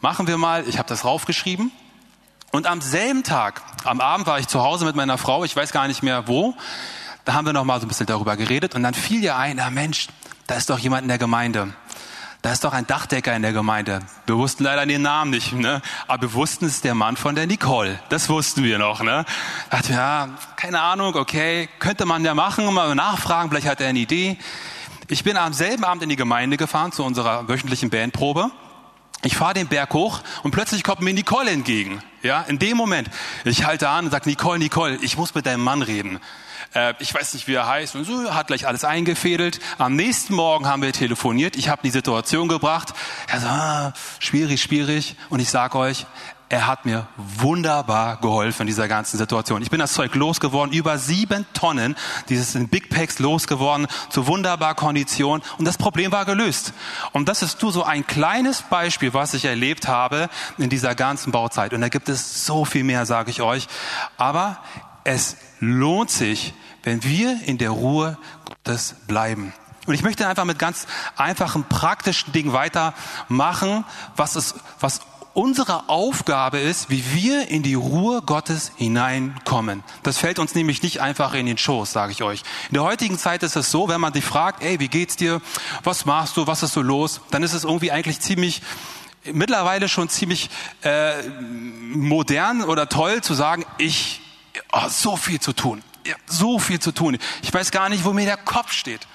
machen 0.01 0.27
wir 0.27 0.37
mal. 0.37 0.67
Ich 0.67 0.77
habe 0.77 0.87
das 0.87 1.05
raufgeschrieben. 1.05 1.71
Und 2.51 2.67
am 2.67 2.81
selben 2.81 3.23
Tag, 3.23 3.61
am 3.85 4.01
Abend 4.01 4.27
war 4.27 4.39
ich 4.39 4.47
zu 4.47 4.61
Hause 4.61 4.85
mit 4.85 4.95
meiner 4.95 5.17
Frau, 5.17 5.45
ich 5.45 5.55
weiß 5.55 5.71
gar 5.71 5.87
nicht 5.87 6.03
mehr 6.03 6.27
wo, 6.27 6.53
da 7.25 7.33
haben 7.33 7.45
wir 7.45 7.53
noch 7.53 7.65
mal 7.65 7.79
so 7.79 7.85
ein 7.85 7.89
bisschen 7.89 8.07
darüber 8.07 8.35
geredet 8.37 8.75
und 8.75 8.83
dann 8.83 8.93
fiel 8.93 9.23
ja 9.23 9.37
ein, 9.37 9.59
ah 9.59 9.69
Mensch, 9.69 10.07
da 10.47 10.55
ist 10.55 10.69
doch 10.69 10.79
jemand 10.79 11.03
in 11.03 11.07
der 11.07 11.17
Gemeinde. 11.17 11.73
Da 12.41 12.51
ist 12.51 12.63
doch 12.63 12.73
ein 12.73 12.87
Dachdecker 12.87 13.35
in 13.35 13.43
der 13.43 13.53
Gemeinde. 13.53 13.99
Wir 14.25 14.35
wussten 14.35 14.63
leider 14.63 14.87
den 14.87 15.03
Namen 15.03 15.29
nicht, 15.29 15.53
ne? 15.53 15.79
aber 16.07 16.23
wir 16.23 16.33
wussten, 16.33 16.65
es 16.65 16.75
ist 16.75 16.83
der 16.83 16.95
Mann 16.95 17.15
von 17.15 17.35
der 17.35 17.45
Nicole. 17.45 17.99
Das 18.09 18.29
wussten 18.29 18.63
wir 18.63 18.79
noch. 18.79 19.03
Ne? 19.03 19.25
Da 19.69 19.77
dachte, 19.77 19.93
ja, 19.93 20.29
keine 20.55 20.81
Ahnung, 20.81 21.15
okay, 21.15 21.69
könnte 21.77 22.07
man 22.07 22.25
ja 22.25 22.33
machen, 22.33 22.73
mal 22.73 22.95
nachfragen, 22.95 23.51
vielleicht 23.51 23.67
hat 23.67 23.79
er 23.79 23.89
eine 23.89 23.99
Idee. 23.99 24.37
Ich 25.07 25.23
bin 25.23 25.37
am 25.37 25.53
selben 25.53 25.83
Abend 25.83 26.01
in 26.01 26.09
die 26.09 26.15
Gemeinde 26.15 26.57
gefahren 26.57 26.91
zu 26.91 27.03
unserer 27.03 27.47
wöchentlichen 27.47 27.91
Bandprobe 27.91 28.49
Ich 29.23 29.35
fahre 29.35 29.53
den 29.53 29.67
Berg 29.67 29.93
hoch 29.93 30.21
und 30.41 30.49
plötzlich 30.49 30.83
kommt 30.83 31.01
mir 31.01 31.13
Nicole 31.13 31.51
entgegen. 31.51 32.01
Ja, 32.23 32.41
in 32.41 32.57
dem 32.57 32.75
Moment. 32.75 33.07
Ich 33.43 33.65
halte 33.65 33.87
an 33.89 34.05
und 34.05 34.11
sage, 34.11 34.27
Nicole, 34.27 34.57
Nicole, 34.57 34.97
ich 35.01 35.15
muss 35.15 35.35
mit 35.35 35.45
deinem 35.45 35.63
Mann 35.63 35.83
reden. 35.83 36.19
Äh, 36.73 36.93
ich 36.99 37.13
weiß 37.13 37.33
nicht, 37.33 37.47
wie 37.47 37.53
er 37.53 37.67
heißt. 37.67 37.95
Und 37.95 38.05
so 38.05 38.33
hat 38.33 38.47
gleich 38.47 38.67
alles 38.67 38.83
eingefädelt. 38.83 39.59
Am 39.77 39.95
nächsten 39.95 40.35
Morgen 40.35 40.67
haben 40.67 40.81
wir 40.81 40.93
telefoniert. 40.93 41.55
Ich 41.55 41.69
habe 41.69 41.81
die 41.83 41.89
Situation 41.89 42.47
gebracht. 42.47 42.93
Er 43.27 43.39
sagt, 43.39 43.53
ah, 43.53 43.93
schwierig, 44.19 44.61
schwierig. 44.61 45.15
Und 45.29 45.39
ich 45.39 45.49
sage 45.49 45.77
euch, 45.77 46.05
er 46.51 46.67
hat 46.67 46.85
mir 46.85 47.07
wunderbar 47.15 48.17
geholfen 48.17 48.63
in 48.63 48.67
dieser 48.67 48.89
ganzen 48.89 49.17
Situation. 49.17 49.61
Ich 49.61 49.69
bin 49.69 49.79
das 49.79 49.93
Zeug 49.93 50.13
losgeworden, 50.15 50.73
über 50.73 50.97
sieben 50.97 51.45
Tonnen, 51.53 51.95
dieses 52.27 52.55
in 52.55 52.67
Big 52.67 52.89
Packs 52.89 53.19
losgeworden, 53.19 53.87
zu 54.09 54.27
wunderbar 54.27 54.75
Kondition 54.75 55.41
und 55.57 55.65
das 55.65 55.77
Problem 55.77 56.11
war 56.11 56.25
gelöst. 56.25 56.73
Und 57.13 57.29
das 57.29 57.41
ist 57.41 57.61
nur 57.61 57.71
so 57.71 57.83
ein 57.83 58.05
kleines 58.05 58.63
Beispiel, 58.63 59.13
was 59.13 59.33
ich 59.33 59.45
erlebt 59.45 59.87
habe 59.87 60.29
in 60.57 60.69
dieser 60.69 60.93
ganzen 60.93 61.31
Bauzeit. 61.31 61.71
Und 61.73 61.79
da 61.79 61.87
gibt 61.87 62.09
es 62.09 62.45
so 62.45 62.65
viel 62.65 62.83
mehr, 62.83 63.05
sage 63.05 63.31
ich 63.31 63.41
euch. 63.41 63.69
Aber 64.17 64.57
es 65.05 65.37
lohnt 65.61 66.11
sich, 66.11 66.53
wenn 66.83 67.03
wir 67.03 67.39
in 67.45 67.57
der 67.57 67.69
Ruhe 67.69 68.17
Gottes 68.45 68.95
bleiben. 69.07 69.53
Und 69.87 69.93
ich 69.93 70.03
möchte 70.03 70.27
einfach 70.27 70.45
mit 70.45 70.59
ganz 70.59 70.85
einfachen, 71.15 71.63
praktischen 71.63 72.33
Dingen 72.33 72.53
weitermachen, 72.53 73.85
was, 74.15 74.35
es, 74.35 74.55
was 74.79 75.01
unsere 75.33 75.89
Aufgabe 75.89 76.59
ist, 76.59 76.89
wie 76.89 77.03
wir 77.13 77.47
in 77.47 77.63
die 77.63 77.73
Ruhe 77.73 78.21
Gottes 78.21 78.71
hineinkommen. 78.75 79.83
Das 80.03 80.17
fällt 80.17 80.39
uns 80.39 80.55
nämlich 80.55 80.83
nicht 80.83 81.01
einfach 81.01 81.33
in 81.33 81.45
den 81.45 81.57
Schoß, 81.57 81.91
sage 81.91 82.11
ich 82.11 82.21
euch. 82.21 82.43
In 82.69 82.75
der 82.75 82.83
heutigen 82.83 83.17
Zeit 83.17 83.41
ist 83.43 83.55
es 83.55 83.71
so, 83.71 83.87
wenn 83.87 84.01
man 84.01 84.13
dich 84.13 84.25
fragt, 84.25 84.63
ey, 84.63 84.79
wie 84.79 84.87
geht's 84.87 85.15
dir? 85.15 85.41
Was 85.83 86.05
machst 86.05 86.37
du? 86.37 86.47
Was 86.47 86.63
ist 86.63 86.73
so 86.73 86.81
los? 86.81 87.21
Dann 87.31 87.43
ist 87.43 87.53
es 87.53 87.63
irgendwie 87.63 87.91
eigentlich 87.91 88.19
ziemlich 88.19 88.61
mittlerweile 89.23 89.87
schon 89.87 90.09
ziemlich 90.09 90.49
äh, 90.81 91.21
modern 91.93 92.63
oder 92.63 92.89
toll 92.89 93.21
zu 93.21 93.33
sagen, 93.35 93.65
ich 93.77 94.20
oh, 94.71 94.87
so 94.89 95.15
viel 95.15 95.39
zu 95.39 95.53
tun, 95.53 95.83
so 96.25 96.59
viel 96.59 96.79
zu 96.79 96.91
tun. 96.91 97.17
Ich 97.41 97.53
weiß 97.53 97.71
gar 97.71 97.89
nicht, 97.89 98.05
wo 98.05 98.13
mir 98.13 98.25
der 98.25 98.37
Kopf 98.37 98.71
steht. 98.71 99.07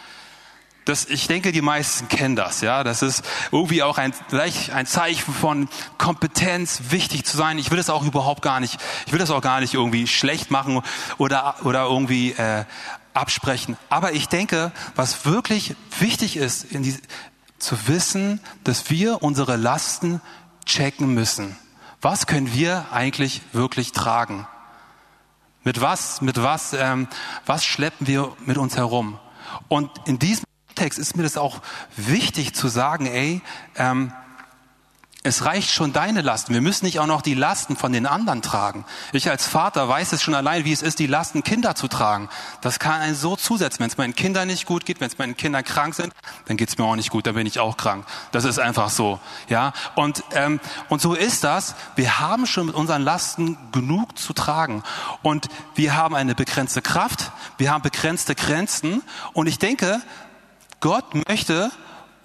Das, 0.87 1.07
ich 1.07 1.27
denke, 1.27 1.51
die 1.51 1.63
meisten 1.63 2.07
kennen 2.07 2.37
das, 2.37 2.61
ja. 2.61 2.85
Das 2.85 3.03
ist 3.03 3.25
irgendwie 3.51 3.83
auch 3.83 3.99
ein, 3.99 4.15
vielleicht 4.29 4.71
ein 4.71 4.87
Zeichen 4.87 5.35
von 5.35 5.69
Kompetenz, 5.99 6.81
wichtig 6.91 7.25
zu 7.25 7.37
sein. 7.37 7.59
Ich 7.59 7.73
will 7.73 7.77
das 7.77 7.91
auch 7.91 8.05
überhaupt 8.05 8.41
gar 8.41 8.61
nicht, 8.61 8.79
ich 9.05 9.13
will 9.13 9.19
das 9.19 9.33
auch 9.33 9.41
gar 9.41 9.59
nicht 9.59 9.75
irgendwie 9.75 10.07
schlecht 10.07 10.53
machen 10.53 10.83
oder, 11.19 11.57
oder 11.65 11.87
irgendwie 11.87 12.33
äh, 12.33 12.65
absprechen. 13.15 13.77
Aber 13.89 14.13
ich 14.13 14.29
denke, 14.29 14.71
was 14.95 15.27
wirklich 15.27 15.75
wichtig 15.99 16.37
ist, 16.37 16.63
in 16.63 16.85
die, 16.85 16.97
zu 17.59 17.89
wissen, 17.89 18.41
dass 18.63 18.89
wir 18.89 19.25
unsere 19.25 19.57
Lasten 19.57 20.21
checken 20.67 21.15
müssen. 21.15 21.57
Was 22.01 22.29
können 22.29 22.53
wir 22.53 22.87
eigentlich 22.93 23.43
wirklich 23.53 23.91
tragen? 23.91 24.47
Mit 25.67 25.81
was, 25.81 26.21
mit 26.21 26.41
was, 26.41 26.75
ähm, 26.75 27.09
was 27.45 27.65
schleppen 27.65 28.07
wir 28.07 28.37
mit 28.47 28.57
uns 28.57 28.77
herum? 28.77 29.19
Und 29.67 29.91
in 30.07 30.21
diesem 30.21 30.45
Kontext 30.69 30.97
ist 30.97 31.17
mir 31.17 31.25
das 31.25 31.37
auch 31.37 31.61
wichtig 31.97 32.55
zu 32.55 32.69
sagen, 32.69 33.07
ey, 33.07 33.43
ähm, 33.75 34.13
es 35.27 35.45
reicht 35.45 35.71
schon 35.71 35.93
deine 35.93 36.23
Lasten. 36.23 36.55
Wir 36.55 36.61
müssen 36.61 36.85
nicht 36.85 37.01
auch 37.01 37.07
noch 37.07 37.21
die 37.21 37.35
Lasten 37.35 37.77
von 37.77 37.93
den 37.93 38.07
anderen 38.07 38.43
tragen. 38.43 38.85
Ich 39.13 39.29
als 39.29 39.47
Vater 39.47 39.89
weiß 39.89 40.13
es 40.13 40.23
schon 40.23 40.35
allein, 40.35 40.65
wie 40.65 40.73
es 40.73 40.83
ist, 40.83 41.01
die 41.01 41.09
Lasten 41.09 41.43
Kinder 41.43 41.75
zu 41.75 41.89
tragen. 41.89 42.29
Das 42.61 42.79
kann 42.79 43.01
einen 43.01 43.17
so 43.17 43.35
zusetzen. 43.35 43.81
Wenn 43.81 43.89
es 43.89 43.97
meinen 43.97 44.15
Kindern 44.15 44.47
nicht 44.47 44.67
gut 44.67 44.87
geht, 44.87 45.01
wenn 45.01 45.09
es 45.09 45.19
meinen 45.19 45.37
Kindern 45.37 45.65
krank 45.65 45.95
sind, 45.95 46.13
dann 46.47 46.57
geht 46.57 46.69
es 46.69 46.79
mir 46.79 46.85
auch 46.85 46.95
nicht 46.95 47.11
gut, 47.11 47.27
dann 47.27 47.35
bin 47.35 47.47
ich 47.47 47.59
auch 47.59 47.77
krank. 47.77 48.07
Das 48.31 48.45
ist 48.45 48.61
einfach 48.61 48.89
so. 48.89 49.19
Ja, 49.49 49.73
und, 49.97 50.23
ähm, 50.33 50.61
und 50.89 51.01
so 51.01 51.15
ist 51.15 51.43
das. 51.43 51.75
Wir 51.97 52.21
haben 52.21 52.47
schon 52.47 52.67
mit 52.67 52.77
unseren 52.77 53.03
Lasten 53.03 53.59
genug 53.73 54.17
zu 54.17 54.33
tragen. 54.33 54.85
Und 55.23 55.49
wir 55.75 55.97
haben 55.97 56.15
eine 56.15 56.37
begrenzte 56.37 56.83
Kraft, 56.83 57.33
wir 57.59 57.73
haben 57.73 57.83
begrenzte 57.83 58.37
Grenzen. 58.37 59.03
Und 59.33 59.49
ich 59.49 59.59
denke, 59.59 60.01
Gott 60.79 61.15
möchte 61.29 61.73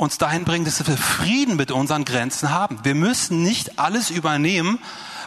uns 0.02 0.18
dahin 0.18 0.46
bringen, 0.46 0.66
dass 0.66 0.86
wir 0.88 0.98
Frieden 0.98 1.58
mit 1.58 1.70
unseren 1.70 2.06
Grenzen 2.06 2.50
haben. 2.50 2.80
Wir 2.82 2.96
müssen 2.96 3.44
nicht 3.44 3.78
alles 3.78 4.10
übernehmen, 4.10 4.80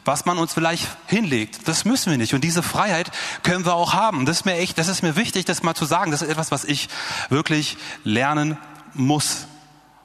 was 0.05 0.25
man 0.25 0.37
uns 0.37 0.53
vielleicht 0.53 0.89
hinlegt. 1.07 1.69
Das 1.69 1.85
müssen 1.85 2.11
wir 2.11 2.19
nicht. 2.19 2.35
Und 2.35 2.43
diese 2.43 2.61
Freiheit 2.61 3.13
können 3.45 3.65
wir 3.65 3.75
auch 3.75 3.95
haben. 3.95 4.27
Das 4.27 4.39
ist 4.39 4.45
mir 4.47 4.57
echt, 4.57 4.77
das 4.77 4.89
ist 4.89 5.03
mir 5.03 5.15
wichtig, 5.15 5.45
das 5.45 5.63
mal 5.63 5.77
zu 5.77 5.85
sagen. 5.85 6.11
Das 6.11 6.23
ist 6.23 6.29
etwas, 6.29 6.51
was 6.51 6.65
ich 6.65 6.89
wirklich 7.29 7.77
lernen 8.03 8.59
muss 8.95 9.47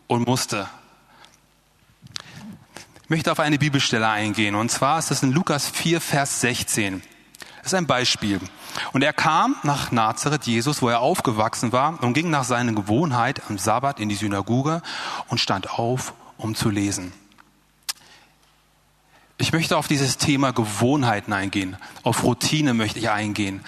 und 0.05 0.27
musste. 0.27 0.69
Ich 3.03 3.09
möchte 3.09 3.31
auf 3.31 3.39
eine 3.39 3.57
Bibelstelle 3.57 4.07
eingehen. 4.07 4.53
Und 4.53 4.69
zwar 4.69 4.99
ist 4.99 5.09
das 5.09 5.23
in 5.23 5.31
Lukas 5.31 5.67
4, 5.67 5.99
Vers 5.99 6.41
16. 6.41 7.01
Das 7.57 7.73
ist 7.73 7.73
ein 7.73 7.87
Beispiel. 7.87 8.39
Und 8.93 9.03
er 9.03 9.13
kam 9.13 9.55
nach 9.63 9.91
Nazareth, 9.91 10.45
Jesus, 10.45 10.81
wo 10.81 10.89
er 10.89 10.99
aufgewachsen 10.99 11.71
war, 11.71 12.01
und 12.03 12.13
ging 12.13 12.29
nach 12.29 12.43
seiner 12.43 12.73
Gewohnheit 12.73 13.41
am 13.49 13.57
Sabbat 13.57 13.99
in 13.99 14.09
die 14.09 14.15
Synagoge 14.15 14.81
und 15.27 15.39
stand 15.39 15.71
auf, 15.71 16.13
um 16.37 16.55
zu 16.55 16.69
lesen. 16.69 17.13
Ich 19.37 19.53
möchte 19.53 19.77
auf 19.77 19.87
dieses 19.87 20.17
Thema 20.17 20.51
Gewohnheiten 20.51 21.31
eingehen, 21.31 21.77
auf 22.03 22.23
Routine 22.23 22.73
möchte 22.73 22.99
ich 22.99 23.09
eingehen, 23.09 23.63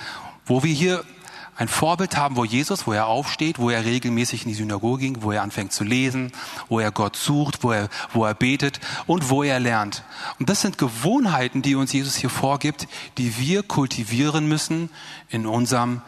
wo 0.46 0.64
wir 0.64 0.74
hier 0.74 1.06
ein 1.56 1.68
Vorbild 1.68 2.18
haben, 2.18 2.38
wo 2.38 2.46
Jesus, 2.46 2.88
wo 2.88 2.94
er 2.94 3.08
aufsteht, 3.08 3.60
wo 3.60 3.70
er 3.70 3.86
regelmäßig 3.86 4.44
in 4.44 4.50
die 4.50 4.56
Synagoge 4.56 5.02
ging, 5.02 5.22
wo 5.22 5.32
er 5.32 5.44
anfängt 5.44 5.74
zu 5.74 5.84
lesen, 5.84 6.32
wo 6.70 6.80
er 6.80 6.92
Gott 6.92 7.16
sucht, 7.16 7.64
wo 7.64 7.72
er, 7.72 7.90
wo 8.14 8.26
er 8.26 8.34
betet 8.34 8.80
und 9.06 9.30
wo 9.30 9.44
er 9.44 9.60
lernt. 9.60 10.04
Und 10.40 10.50
das 10.50 10.62
sind 10.62 10.78
Gewohnheiten, 10.78 11.62
die 11.62 11.76
uns 11.76 11.92
Jesus 11.92 12.16
hier 12.16 12.30
vorgibt, 12.30 12.88
die 13.18 13.38
wir 13.38 13.64
kultivieren 13.64 14.48
müssen 14.48 14.90
in 15.30 15.46
unserem 15.46 16.02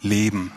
Leben. 0.00 0.52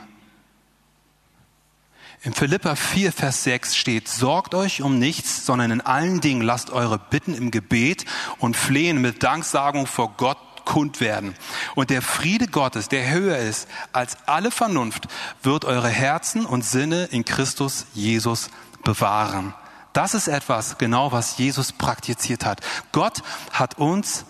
In 2.21 2.33
Philippa 2.33 2.75
4, 2.75 3.11
Vers 3.13 3.43
6 3.43 3.75
steht, 3.75 4.07
sorgt 4.07 4.55
euch 4.55 4.81
um 4.81 4.99
nichts, 4.99 5.45
sondern 5.45 5.71
in 5.71 5.81
allen 5.81 6.19
Dingen 6.19 6.41
lasst 6.41 6.71
eure 6.71 6.99
Bitten 6.99 7.33
im 7.33 7.51
Gebet 7.51 8.05
und 8.39 8.57
Flehen 8.57 9.01
mit 9.01 9.23
Danksagung 9.23 9.87
vor 9.87 10.13
Gott 10.17 10.37
kund 10.67 10.99
werden. 10.99 11.33
Und 11.75 11.89
der 11.89 12.01
Friede 12.01 12.45
Gottes, 12.45 12.89
der 12.89 13.09
höher 13.09 13.37
ist 13.37 13.67
als 13.93 14.17
alle 14.27 14.51
Vernunft, 14.51 15.07
wird 15.41 15.63
eure 15.63 15.87
Herzen 15.87 16.45
und 16.45 16.63
Sinne 16.63 17.05
in 17.05 17.23
Christus 17.23 17.85
Jesus 17.93 18.49
bewahren. 18.83 19.55
Das 19.93 20.13
ist 20.13 20.27
etwas 20.27 20.77
genau, 20.77 21.11
was 21.13 21.37
Jesus 21.37 21.71
praktiziert 21.71 22.45
hat. 22.45 22.59
Gott 22.91 23.23
hat 23.51 23.79
uns, 23.79 24.25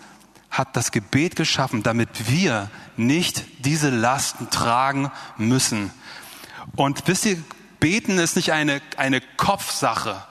hat 0.48 0.76
das 0.76 0.92
Gebet 0.92 1.34
geschaffen, 1.34 1.82
damit 1.82 2.30
wir 2.30 2.70
nicht 2.96 3.44
diese 3.58 3.90
Lasten 3.90 4.48
tragen 4.48 5.10
müssen. 5.36 5.92
Und 6.76 7.02
wisst 7.06 7.26
ihr, 7.26 7.42
beten 7.80 8.18
ist 8.18 8.36
nicht 8.36 8.52
eine, 8.52 8.80
eine 8.96 9.20
Kopfsache 9.36 10.22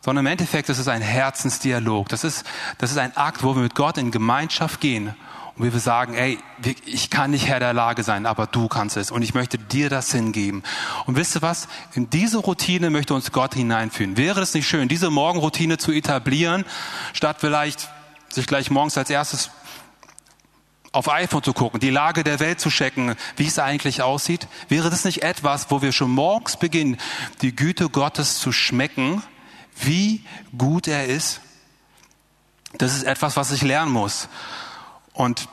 sondern 0.00 0.24
im 0.24 0.32
Endeffekt 0.32 0.70
ist 0.70 0.78
es 0.78 0.88
ein 0.88 1.02
Herzensdialog. 1.02 2.08
Das 2.08 2.24
ist, 2.24 2.46
das 2.78 2.92
ist 2.92 2.96
ein 2.96 3.14
Akt, 3.16 3.42
wo 3.42 3.54
wir 3.54 3.62
mit 3.62 3.74
Gott 3.74 3.98
in 3.98 4.10
Gemeinschaft 4.10 4.80
gehen 4.80 5.14
und 5.58 5.72
wir 5.72 5.80
sagen, 5.80 6.14
ey, 6.14 6.38
ich 6.86 7.10
kann 7.10 7.32
nicht 7.32 7.46
Herr 7.48 7.58
der 7.58 7.72
Lage 7.72 8.04
sein, 8.04 8.26
aber 8.26 8.46
du 8.46 8.68
kannst 8.68 8.96
es 8.96 9.10
und 9.10 9.22
ich 9.22 9.34
möchte 9.34 9.58
dir 9.58 9.90
das 9.90 10.12
hingeben. 10.12 10.62
Und 11.06 11.16
wisst 11.16 11.36
ihr 11.36 11.42
was? 11.42 11.66
In 11.94 12.10
diese 12.10 12.38
Routine 12.38 12.90
möchte 12.90 13.14
uns 13.14 13.32
Gott 13.32 13.54
hineinführen. 13.54 14.16
Wäre 14.16 14.40
es 14.40 14.54
nicht 14.54 14.68
schön, 14.68 14.88
diese 14.88 15.10
Morgenroutine 15.10 15.76
zu 15.76 15.90
etablieren, 15.90 16.64
statt 17.12 17.38
vielleicht 17.40 17.88
sich 18.28 18.46
gleich 18.46 18.70
morgens 18.70 18.96
als 18.96 19.10
erstes 19.10 19.50
auf 20.92 21.10
iPhone 21.10 21.42
zu 21.42 21.52
gucken, 21.52 21.80
die 21.80 21.90
Lage 21.90 22.24
der 22.24 22.40
Welt 22.40 22.60
zu 22.60 22.70
checken, 22.70 23.14
wie 23.36 23.46
es 23.46 23.58
eigentlich 23.58 24.02
aussieht? 24.02 24.46
Wäre 24.68 24.90
das 24.90 25.04
nicht 25.04 25.22
etwas, 25.22 25.70
wo 25.70 25.82
wir 25.82 25.92
schon 25.92 26.10
morgens 26.10 26.56
beginnen, 26.56 26.98
die 27.42 27.54
Güte 27.54 27.88
Gottes 27.88 28.38
zu 28.38 28.52
schmecken, 28.52 29.22
wie 29.80 30.24
gut 30.56 30.88
er 30.88 31.06
ist? 31.06 31.40
Das 32.78 32.94
ist 32.94 33.04
etwas, 33.04 33.36
was 33.36 33.50
ich 33.50 33.62
lernen 33.62 33.92
muss. 33.92 34.28
Und 35.18 35.48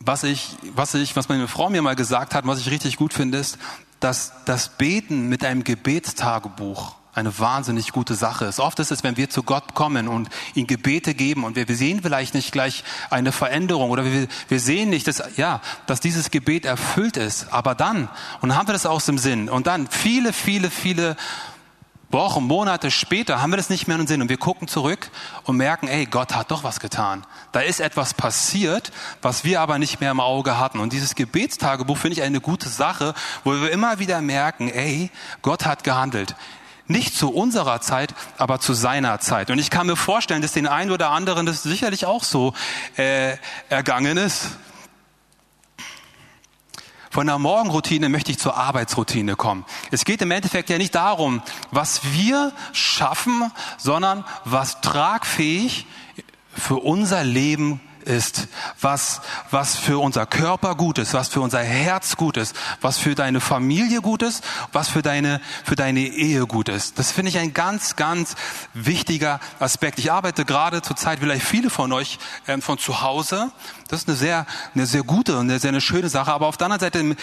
was 0.00 0.24
ich, 0.24 0.56
was 0.74 0.92
ich, 0.94 1.14
was 1.14 1.28
meine 1.28 1.46
Frau 1.46 1.70
mir 1.70 1.82
mal 1.82 1.94
gesagt 1.94 2.34
hat, 2.34 2.44
was 2.48 2.58
ich 2.58 2.68
richtig 2.68 2.96
gut 2.96 3.14
finde, 3.14 3.38
ist, 3.38 3.58
dass 4.00 4.32
das 4.44 4.70
Beten 4.70 5.28
mit 5.28 5.44
einem 5.44 5.62
Gebetstagebuch 5.62 6.96
eine 7.14 7.38
wahnsinnig 7.38 7.92
gute 7.92 8.16
Sache 8.16 8.46
ist. 8.46 8.58
Oft 8.58 8.80
ist 8.80 8.90
es, 8.90 9.04
wenn 9.04 9.16
wir 9.16 9.30
zu 9.30 9.44
Gott 9.44 9.74
kommen 9.74 10.08
und 10.08 10.30
ihm 10.54 10.66
Gebete 10.66 11.14
geben 11.14 11.44
und 11.44 11.54
wir, 11.54 11.76
sehen 11.76 12.02
vielleicht 12.02 12.34
nicht 12.34 12.50
gleich 12.50 12.82
eine 13.08 13.30
Veränderung 13.30 13.90
oder 13.90 14.04
wir, 14.04 14.26
wir 14.48 14.60
sehen 14.60 14.90
nicht, 14.90 15.06
dass, 15.06 15.22
ja, 15.36 15.60
dass 15.86 16.00
dieses 16.00 16.32
Gebet 16.32 16.64
erfüllt 16.64 17.16
ist. 17.16 17.52
Aber 17.52 17.76
dann, 17.76 18.08
und 18.40 18.48
dann 18.48 18.58
haben 18.58 18.66
wir 18.66 18.72
das 18.72 18.84
aus 18.84 19.06
dem 19.06 19.18
Sinn, 19.18 19.48
und 19.48 19.68
dann 19.68 19.86
viele, 19.86 20.32
viele, 20.32 20.70
viele 20.70 21.16
Wochen, 22.10 22.44
Monate 22.44 22.90
später 22.90 23.42
haben 23.42 23.50
wir 23.50 23.58
das 23.58 23.68
nicht 23.68 23.86
mehr 23.86 23.96
in 23.96 24.02
den 24.02 24.06
Sinn 24.06 24.22
und 24.22 24.30
wir 24.30 24.38
gucken 24.38 24.66
zurück 24.66 25.10
und 25.44 25.58
merken, 25.58 25.88
ey, 25.88 26.06
Gott 26.06 26.34
hat 26.34 26.50
doch 26.50 26.64
was 26.64 26.80
getan. 26.80 27.26
Da 27.52 27.60
ist 27.60 27.80
etwas 27.80 28.14
passiert, 28.14 28.92
was 29.20 29.44
wir 29.44 29.60
aber 29.60 29.78
nicht 29.78 30.00
mehr 30.00 30.10
im 30.10 30.20
Auge 30.20 30.58
hatten. 30.58 30.80
Und 30.80 30.94
dieses 30.94 31.14
Gebetstagebuch 31.14 31.98
finde 31.98 32.14
ich 32.14 32.22
eine 32.22 32.40
gute 32.40 32.70
Sache, 32.70 33.12
wo 33.44 33.52
wir 33.52 33.70
immer 33.70 33.98
wieder 33.98 34.22
merken, 34.22 34.70
ey, 34.70 35.10
Gott 35.42 35.66
hat 35.66 35.84
gehandelt. 35.84 36.34
Nicht 36.86 37.14
zu 37.14 37.30
unserer 37.30 37.82
Zeit, 37.82 38.14
aber 38.38 38.58
zu 38.58 38.72
seiner 38.72 39.20
Zeit. 39.20 39.50
Und 39.50 39.58
ich 39.58 39.68
kann 39.68 39.86
mir 39.86 39.96
vorstellen, 39.96 40.40
dass 40.40 40.52
den 40.52 40.66
einen 40.66 40.90
oder 40.90 41.10
anderen 41.10 41.44
das 41.44 41.62
sicherlich 41.62 42.06
auch 42.06 42.24
so 42.24 42.54
äh, 42.96 43.36
ergangen 43.68 44.16
ist. 44.16 44.52
Von 47.18 47.26
der 47.26 47.40
Morgenroutine 47.40 48.08
möchte 48.08 48.30
ich 48.30 48.38
zur 48.38 48.56
Arbeitsroutine 48.56 49.34
kommen. 49.34 49.64
Es 49.90 50.04
geht 50.04 50.22
im 50.22 50.30
Endeffekt 50.30 50.70
ja 50.70 50.78
nicht 50.78 50.94
darum, 50.94 51.42
was 51.72 52.12
wir 52.12 52.52
schaffen, 52.72 53.50
sondern 53.76 54.24
was 54.44 54.80
tragfähig 54.82 55.86
für 56.54 56.76
unser 56.76 57.24
Leben 57.24 57.80
ist, 58.08 58.48
was, 58.80 59.20
was 59.50 59.76
für 59.76 59.98
unser 59.98 60.26
Körper 60.26 60.74
gut 60.74 60.98
ist, 60.98 61.14
was 61.14 61.28
für 61.28 61.40
unser 61.40 61.60
Herz 61.60 62.16
gut 62.16 62.36
ist, 62.36 62.56
was 62.80 62.98
für 62.98 63.14
deine 63.14 63.40
Familie 63.40 64.00
gut 64.00 64.22
ist, 64.22 64.42
was 64.72 64.88
für 64.88 65.02
deine, 65.02 65.40
für 65.64 65.76
deine 65.76 66.00
Ehe 66.00 66.46
gut 66.46 66.68
ist. 66.68 66.98
Das 66.98 67.12
finde 67.12 67.28
ich 67.28 67.38
ein 67.38 67.52
ganz, 67.52 67.96
ganz 67.96 68.34
wichtiger 68.74 69.40
Aspekt. 69.60 69.98
Ich 69.98 70.10
arbeite 70.10 70.44
gerade 70.44 70.82
zurzeit 70.82 71.20
vielleicht 71.20 71.44
viele 71.44 71.70
von 71.70 71.92
euch 71.92 72.18
ähm, 72.46 72.62
von 72.62 72.78
zu 72.78 73.02
Hause. 73.02 73.52
Das 73.88 74.00
ist 74.00 74.08
eine 74.08 74.16
sehr, 74.16 74.46
eine 74.74 74.86
sehr 74.86 75.02
gute 75.02 75.38
und 75.38 75.50
eine 75.50 75.58
sehr 75.58 75.68
eine 75.68 75.80
schöne 75.80 76.08
Sache. 76.08 76.32
Aber 76.32 76.46
auf 76.46 76.56
der 76.56 76.66
anderen 76.66 76.80
Seite 76.80 77.16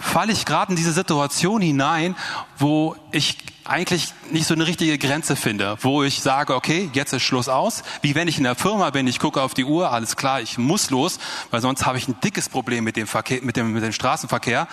falle 0.00 0.32
ich 0.32 0.44
gerade 0.46 0.72
in 0.72 0.76
diese 0.76 0.92
Situation 0.92 1.60
hinein, 1.60 2.16
wo 2.58 2.96
ich 3.12 3.36
eigentlich 3.64 4.12
nicht 4.30 4.46
so 4.46 4.54
eine 4.54 4.66
richtige 4.66 4.98
Grenze 4.98 5.36
finde, 5.36 5.76
wo 5.82 6.02
ich 6.02 6.22
sage, 6.22 6.56
okay, 6.56 6.90
jetzt 6.92 7.12
ist 7.12 7.22
Schluss 7.22 7.48
aus. 7.48 7.84
Wie 8.02 8.16
wenn 8.16 8.26
ich 8.26 8.38
in 8.38 8.42
der 8.42 8.56
Firma 8.56 8.90
bin, 8.90 9.06
ich 9.06 9.20
gucke 9.20 9.40
auf 9.40 9.54
die 9.54 9.64
Uhr, 9.64 9.92
alles 9.92 10.16
klar, 10.16 10.40
ich 10.40 10.58
muss 10.58 10.90
los, 10.90 11.20
weil 11.52 11.60
sonst 11.60 11.86
habe 11.86 11.96
ich 11.96 12.08
ein 12.08 12.18
dickes 12.20 12.48
Problem 12.48 12.82
mit 12.82 12.96
dem 12.96 13.06
Verkehr, 13.06 13.40
mit 13.42 13.56
dem, 13.56 13.72
mit 13.72 13.84
dem 13.84 13.92
Straßenverkehr. 13.92 14.66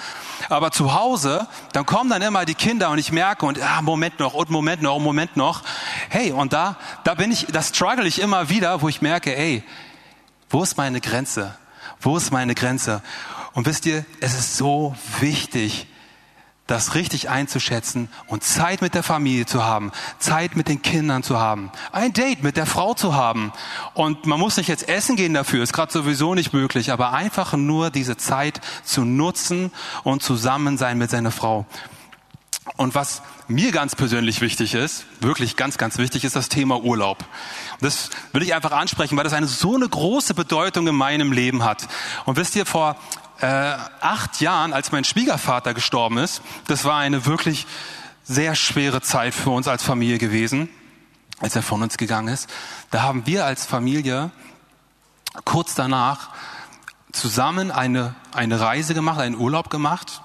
Aber 0.49 0.71
zu 0.71 0.95
Hause, 0.95 1.47
dann 1.73 1.85
kommen 1.85 2.09
dann 2.09 2.23
immer 2.23 2.45
die 2.45 2.55
Kinder 2.55 2.89
und 2.89 2.97
ich 2.97 3.11
merke 3.11 3.45
und 3.45 3.61
ah, 3.61 3.83
Moment 3.83 4.19
noch 4.19 4.33
und 4.33 4.49
Moment 4.49 4.81
noch 4.81 4.95
und 4.95 5.03
Moment 5.03 5.37
noch. 5.37 5.61
Hey, 6.09 6.31
und 6.31 6.53
da, 6.53 6.77
da 7.03 7.13
bin 7.13 7.31
ich, 7.31 7.45
da 7.51 7.61
struggle 7.61 8.07
ich 8.07 8.19
immer 8.19 8.49
wieder, 8.49 8.81
wo 8.81 8.89
ich 8.89 9.03
merke, 9.03 9.37
ey, 9.37 9.63
wo 10.49 10.63
ist 10.63 10.77
meine 10.77 11.01
Grenze? 11.01 11.55
Wo 11.99 12.17
ist 12.17 12.31
meine 12.31 12.55
Grenze? 12.55 13.03
Und 13.57 13.65
wisst 13.65 13.87
ihr, 13.87 14.05
es 14.19 14.35
ist 14.37 14.55
so 14.55 14.95
wichtig, 15.19 15.87
das 16.67 16.93
richtig 16.93 17.29
einzuschätzen 17.29 18.07
und 18.27 18.43
Zeit 18.43 18.83
mit 18.83 18.93
der 18.93 19.01
Familie 19.01 19.47
zu 19.47 19.63
haben, 19.63 19.91
Zeit 20.19 20.55
mit 20.55 20.67
den 20.67 20.83
Kindern 20.83 21.23
zu 21.23 21.39
haben, 21.39 21.71
ein 21.91 22.13
Date 22.13 22.43
mit 22.43 22.55
der 22.55 22.67
Frau 22.67 22.93
zu 22.93 23.15
haben. 23.15 23.51
Und 23.95 24.27
man 24.27 24.39
muss 24.39 24.57
nicht 24.57 24.67
jetzt 24.67 24.87
essen 24.87 25.15
gehen 25.15 25.33
dafür, 25.33 25.63
ist 25.63 25.73
gerade 25.73 25.91
sowieso 25.91 26.35
nicht 26.35 26.53
möglich, 26.53 26.91
aber 26.91 27.13
einfach 27.13 27.53
nur 27.53 27.89
diese 27.89 28.15
Zeit 28.15 28.61
zu 28.83 29.03
nutzen 29.03 29.71
und 30.03 30.21
zusammen 30.21 30.77
sein 30.77 30.99
mit 30.99 31.09
seiner 31.09 31.31
Frau. 31.31 31.65
Und 32.75 32.93
was 32.93 33.23
mir 33.47 33.71
ganz 33.71 33.95
persönlich 33.95 34.39
wichtig 34.39 34.75
ist, 34.75 35.07
wirklich 35.19 35.55
ganz, 35.55 35.79
ganz 35.79 35.97
wichtig, 35.97 36.25
ist 36.25 36.35
das 36.35 36.49
Thema 36.49 36.83
Urlaub. 36.83 37.25
Das 37.81 38.11
will 38.33 38.43
ich 38.43 38.53
einfach 38.53 38.71
ansprechen, 38.71 39.17
weil 39.17 39.23
das 39.23 39.33
eine 39.33 39.47
so 39.47 39.73
eine 39.73 39.89
große 39.89 40.35
Bedeutung 40.35 40.87
in 40.87 40.93
meinem 40.93 41.31
Leben 41.31 41.63
hat. 41.63 41.87
Und 42.25 42.37
wisst 42.37 42.55
ihr, 42.55 42.67
vor 42.67 42.97
äh, 43.41 43.45
acht 44.01 44.41
Jahren, 44.41 44.73
als 44.73 44.91
mein 44.91 45.03
Schwiegervater 45.03 45.73
gestorben 45.73 46.17
ist, 46.17 46.41
das 46.67 46.85
war 46.85 46.97
eine 46.97 47.25
wirklich 47.25 47.67
sehr 48.23 48.55
schwere 48.55 49.01
Zeit 49.01 49.33
für 49.33 49.51
uns 49.51 49.67
als 49.67 49.83
Familie 49.83 50.17
gewesen, 50.17 50.69
als 51.39 51.55
er 51.55 51.61
von 51.61 51.81
uns 51.81 51.97
gegangen 51.97 52.33
ist. 52.33 52.49
Da 52.91 53.03
haben 53.03 53.25
wir 53.25 53.45
als 53.45 53.65
Familie 53.65 54.31
kurz 55.45 55.75
danach 55.75 56.29
zusammen 57.11 57.71
eine, 57.71 58.15
eine 58.33 58.59
Reise 58.59 58.93
gemacht, 58.93 59.19
einen 59.19 59.35
Urlaub 59.35 59.69
gemacht 59.69 60.21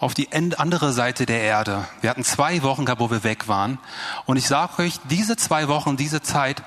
auf 0.00 0.14
die 0.14 0.28
andere 0.32 0.92
Seite 0.92 1.26
der 1.26 1.40
Erde. 1.40 1.84
Wir 2.00 2.10
hatten 2.10 2.24
zwei 2.24 2.62
Wochen 2.62 2.84
gehabt, 2.84 3.00
wo 3.00 3.10
wir 3.10 3.24
weg 3.24 3.48
waren. 3.48 3.78
Und 4.26 4.36
ich 4.36 4.46
sage 4.46 4.82
euch, 4.82 5.00
diese 5.04 5.36
zwei 5.36 5.68
Wochen, 5.68 5.96
diese 5.96 6.22
Zeit 6.22 6.62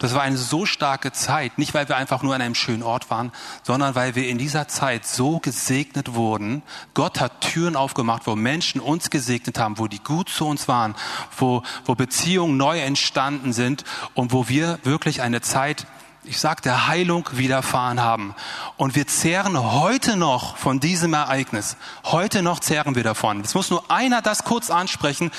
das 0.00 0.14
war 0.14 0.22
eine 0.22 0.38
so 0.38 0.64
starke 0.66 1.12
Zeit, 1.12 1.58
nicht 1.58 1.74
weil 1.74 1.88
wir 1.88 1.96
einfach 1.96 2.22
nur 2.22 2.34
an 2.34 2.40
einem 2.40 2.54
schönen 2.54 2.82
Ort 2.82 3.10
waren, 3.10 3.32
sondern 3.62 3.94
weil 3.94 4.14
wir 4.14 4.28
in 4.28 4.38
dieser 4.38 4.66
Zeit 4.66 5.06
so 5.06 5.38
gesegnet 5.38 6.14
wurden. 6.14 6.62
Gott 6.94 7.20
hat 7.20 7.42
Türen 7.42 7.76
aufgemacht, 7.76 8.26
wo 8.26 8.34
Menschen 8.34 8.80
uns 8.80 9.10
gesegnet 9.10 9.58
haben, 9.58 9.78
wo 9.78 9.88
die 9.88 10.02
gut 10.02 10.30
zu 10.30 10.46
uns 10.46 10.68
waren, 10.68 10.94
wo, 11.36 11.62
wo 11.84 11.94
Beziehungen 11.94 12.56
neu 12.56 12.80
entstanden 12.80 13.52
sind 13.52 13.84
und 14.14 14.32
wo 14.32 14.48
wir 14.48 14.78
wirklich 14.82 15.22
eine 15.22 15.42
Zeit 15.42 15.86
ich 16.24 16.38
sag, 16.38 16.60
der 16.60 16.86
Heilung 16.86 17.26
widerfahren 17.32 18.00
haben. 18.00 18.34
Und 18.76 18.94
wir 18.94 19.06
zehren 19.06 19.58
heute 19.58 20.16
noch 20.16 20.58
von 20.58 20.78
diesem 20.78 21.14
Ereignis. 21.14 21.78
Heute 22.04 22.42
noch 22.42 22.60
zehren 22.60 22.94
wir 22.94 23.02
davon. 23.02 23.40
Es 23.40 23.54
muss 23.54 23.70
nur 23.70 23.90
einer 23.90 24.20
das 24.20 24.44
kurz 24.44 24.70
ansprechen 24.70 25.30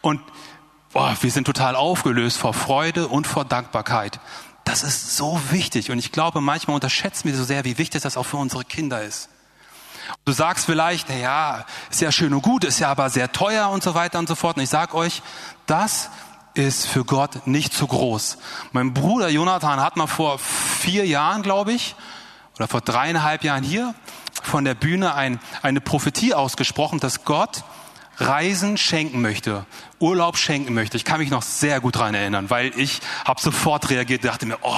und 0.00 0.20
boah, 0.98 1.16
wir 1.20 1.30
sind 1.30 1.44
total 1.44 1.76
aufgelöst 1.76 2.38
vor 2.38 2.52
Freude 2.52 3.06
und 3.06 3.28
vor 3.28 3.44
Dankbarkeit. 3.44 4.18
Das 4.64 4.82
ist 4.82 5.16
so 5.16 5.40
wichtig. 5.50 5.92
Und 5.92 5.98
ich 6.00 6.10
glaube, 6.10 6.40
manchmal 6.40 6.74
unterschätzen 6.74 7.28
wir 7.28 7.36
so 7.36 7.44
sehr, 7.44 7.64
wie 7.64 7.78
wichtig 7.78 8.02
das 8.02 8.16
auch 8.16 8.24
für 8.24 8.36
unsere 8.36 8.64
Kinder 8.64 9.00
ist. 9.02 9.28
Du 10.24 10.32
sagst 10.32 10.66
vielleicht, 10.66 11.08
ja, 11.10 11.64
ist 11.88 12.00
ja 12.00 12.10
schön 12.10 12.34
und 12.34 12.42
gut, 12.42 12.64
ist 12.64 12.80
ja 12.80 12.90
aber 12.90 13.10
sehr 13.10 13.30
teuer 13.30 13.68
und 13.68 13.84
so 13.84 13.94
weiter 13.94 14.18
und 14.18 14.28
so 14.28 14.34
fort. 14.34 14.56
Und 14.56 14.64
ich 14.64 14.70
sag 14.70 14.92
euch, 14.92 15.22
das 15.66 16.10
ist 16.54 16.88
für 16.88 17.04
Gott 17.04 17.46
nicht 17.46 17.72
zu 17.72 17.86
groß. 17.86 18.38
Mein 18.72 18.92
Bruder 18.92 19.28
Jonathan 19.28 19.80
hat 19.80 19.96
mal 19.96 20.08
vor 20.08 20.40
vier 20.40 21.06
Jahren, 21.06 21.42
glaube 21.42 21.72
ich, 21.72 21.94
oder 22.56 22.66
vor 22.66 22.80
dreieinhalb 22.80 23.44
Jahren 23.44 23.62
hier 23.62 23.94
von 24.42 24.64
der 24.64 24.74
Bühne 24.74 25.14
ein, 25.14 25.38
eine 25.62 25.80
Prophetie 25.80 26.34
ausgesprochen, 26.34 26.98
dass 26.98 27.24
Gott 27.24 27.62
Reisen 28.20 28.76
schenken 28.76 29.20
möchte, 29.20 29.64
Urlaub 29.98 30.36
schenken 30.36 30.74
möchte. 30.74 30.96
Ich 30.96 31.04
kann 31.04 31.20
mich 31.20 31.30
noch 31.30 31.42
sehr 31.42 31.80
gut 31.80 31.96
dran 31.96 32.14
erinnern, 32.14 32.50
weil 32.50 32.72
ich 32.76 33.00
habe 33.24 33.40
sofort 33.40 33.90
reagiert, 33.90 34.24
dachte 34.24 34.46
mir, 34.46 34.58
oh, 34.62 34.74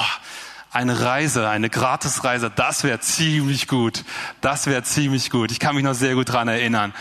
eine 0.72 1.00
Reise, 1.00 1.48
eine 1.48 1.68
Gratisreise, 1.68 2.50
das 2.54 2.84
wäre 2.84 3.00
ziemlich 3.00 3.66
gut. 3.66 4.04
Das 4.40 4.66
wäre 4.66 4.84
ziemlich 4.84 5.30
gut. 5.30 5.50
Ich 5.50 5.58
kann 5.58 5.74
mich 5.74 5.82
noch 5.82 5.94
sehr 5.94 6.14
gut 6.14 6.28
dran 6.28 6.46
erinnern. 6.46 6.94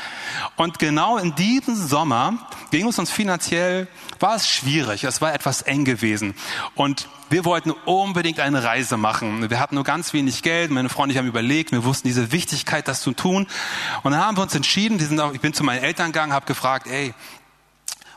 Und 0.56 0.80
genau 0.80 1.18
in 1.18 1.36
diesem 1.36 1.76
Sommer 1.76 2.34
ging 2.72 2.88
es 2.88 2.98
uns 2.98 3.12
finanziell, 3.12 3.88
war 4.20 4.36
es 4.36 4.50
schwierig. 4.50 5.04
Es 5.04 5.22
war 5.22 5.34
etwas 5.36 5.62
eng 5.62 5.86
gewesen. 5.86 6.34
Und 6.74 7.08
wir 7.30 7.46
wollten 7.46 7.70
unbedingt 7.86 8.40
eine 8.40 8.64
Reise 8.64 8.98
machen. 8.98 9.52
Wir 9.52 9.60
hatten 9.60 9.76
nur 9.76 9.84
ganz 9.84 10.14
wenig 10.14 10.42
Geld. 10.42 10.72
Meine 10.72 10.90
Freunde 10.90 11.10
und 11.10 11.12
ich 11.12 11.18
haben 11.20 11.28
überlegt. 11.28 11.72
Wir 11.72 11.84
wussten 11.84 12.08
diese 12.08 12.32
Wichtigkeit, 12.32 12.88
das 12.88 13.02
zu 13.02 13.12
tun. 13.12 13.46
Und 14.02 14.12
dann 14.14 14.20
haben 14.20 14.36
wir 14.36 14.42
uns 14.42 14.56
entschieden. 14.56 15.00
ich 15.34 15.42
bin 15.42 15.54
zu 15.54 15.64
meinen 15.64 15.84
Eltern 15.84 16.08
gegangen, 16.08 16.34
habe 16.34 16.48
gefragt, 16.48 16.88
ey, 16.88 17.14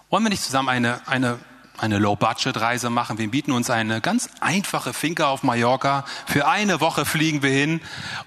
wollen 0.09 0.25
wir 0.25 0.31
nicht 0.31 0.43
zusammen 0.43 0.71
eine, 0.71 1.07
eine 1.07 1.39
eine 1.83 1.99
Low-Budget-Reise 1.99 2.91
machen. 2.91 3.19
Wir 3.19 3.29
bieten 3.29 3.51
uns 3.51 3.69
eine 3.69 4.01
ganz 4.01 4.31
einfache 4.41 4.93
Finca 4.93 5.27
auf 5.27 5.43
Mallorca. 5.43 6.05
Für 6.27 6.47
eine 6.47 6.81
Woche 6.81 7.05
fliegen 7.05 7.43
wir 7.43 7.51
hin 7.51 7.81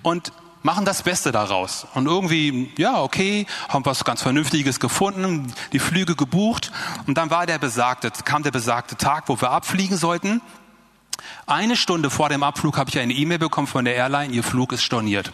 und 0.04 0.34
machen 0.62 0.84
das 0.84 1.04
Beste 1.04 1.32
daraus. 1.32 1.88
Und 1.94 2.06
irgendwie, 2.06 2.72
ja, 2.78 3.02
okay, 3.02 3.46
haben 3.70 3.86
was 3.86 4.04
ganz 4.04 4.22
Vernünftiges 4.22 4.82
gefunden, 4.82 5.54
die 5.72 5.80
Flüge 5.80 6.16
gebucht. 6.16 6.72
Und 7.08 7.18
dann 7.18 7.30
war 7.30 7.46
der 7.46 7.58
besagte, 7.58 8.12
kam 8.26 8.44
der 8.44 8.52
besagte 8.52 8.98
Tag, 8.98 9.30
wo 9.30 9.40
wir 9.40 9.52
abfliegen 9.52 9.96
sollten. 9.96 10.42
Eine 11.48 11.78
Stunde 11.78 12.10
vor 12.10 12.28
dem 12.28 12.44
Abflug 12.44 12.78
habe 12.78 12.90
ich 12.90 13.00
eine 13.00 13.14
E-Mail 13.14 13.40
bekommen 13.40 13.68
von 13.68 13.86
der 13.86 13.96
Airline, 13.96 14.34
ihr 14.34 14.44
Flug 14.44 14.74
ist 14.74 14.84
storniert. 14.84 15.32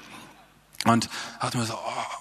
Und 0.85 1.09
dachte 1.39 1.57
mir 1.57 1.65
so, 1.65 1.73
oh, 1.73 2.20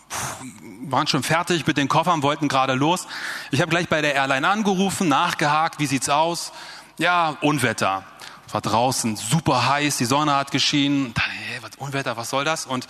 waren 0.88 1.06
schon 1.06 1.22
fertig 1.22 1.66
mit 1.66 1.76
den 1.76 1.88
Koffern, 1.88 2.22
wollten 2.22 2.48
gerade 2.48 2.74
los. 2.74 3.06
Ich 3.50 3.60
habe 3.60 3.70
gleich 3.70 3.88
bei 3.88 4.02
der 4.02 4.14
Airline 4.14 4.46
angerufen, 4.48 5.08
nachgehakt, 5.08 5.78
wie 5.78 5.86
sieht's 5.86 6.08
aus? 6.08 6.52
Ja, 6.98 7.36
Unwetter. 7.40 8.04
War 8.52 8.60
draußen 8.60 9.14
super 9.14 9.68
heiß, 9.68 9.98
die 9.98 10.04
Sonne 10.04 10.34
hat 10.34 10.50
geschienen. 10.50 11.14
Dann, 11.14 11.30
hey, 11.30 11.58
was 11.62 11.70
Unwetter, 11.76 12.16
was 12.16 12.30
soll 12.30 12.44
das? 12.44 12.66
Und 12.66 12.88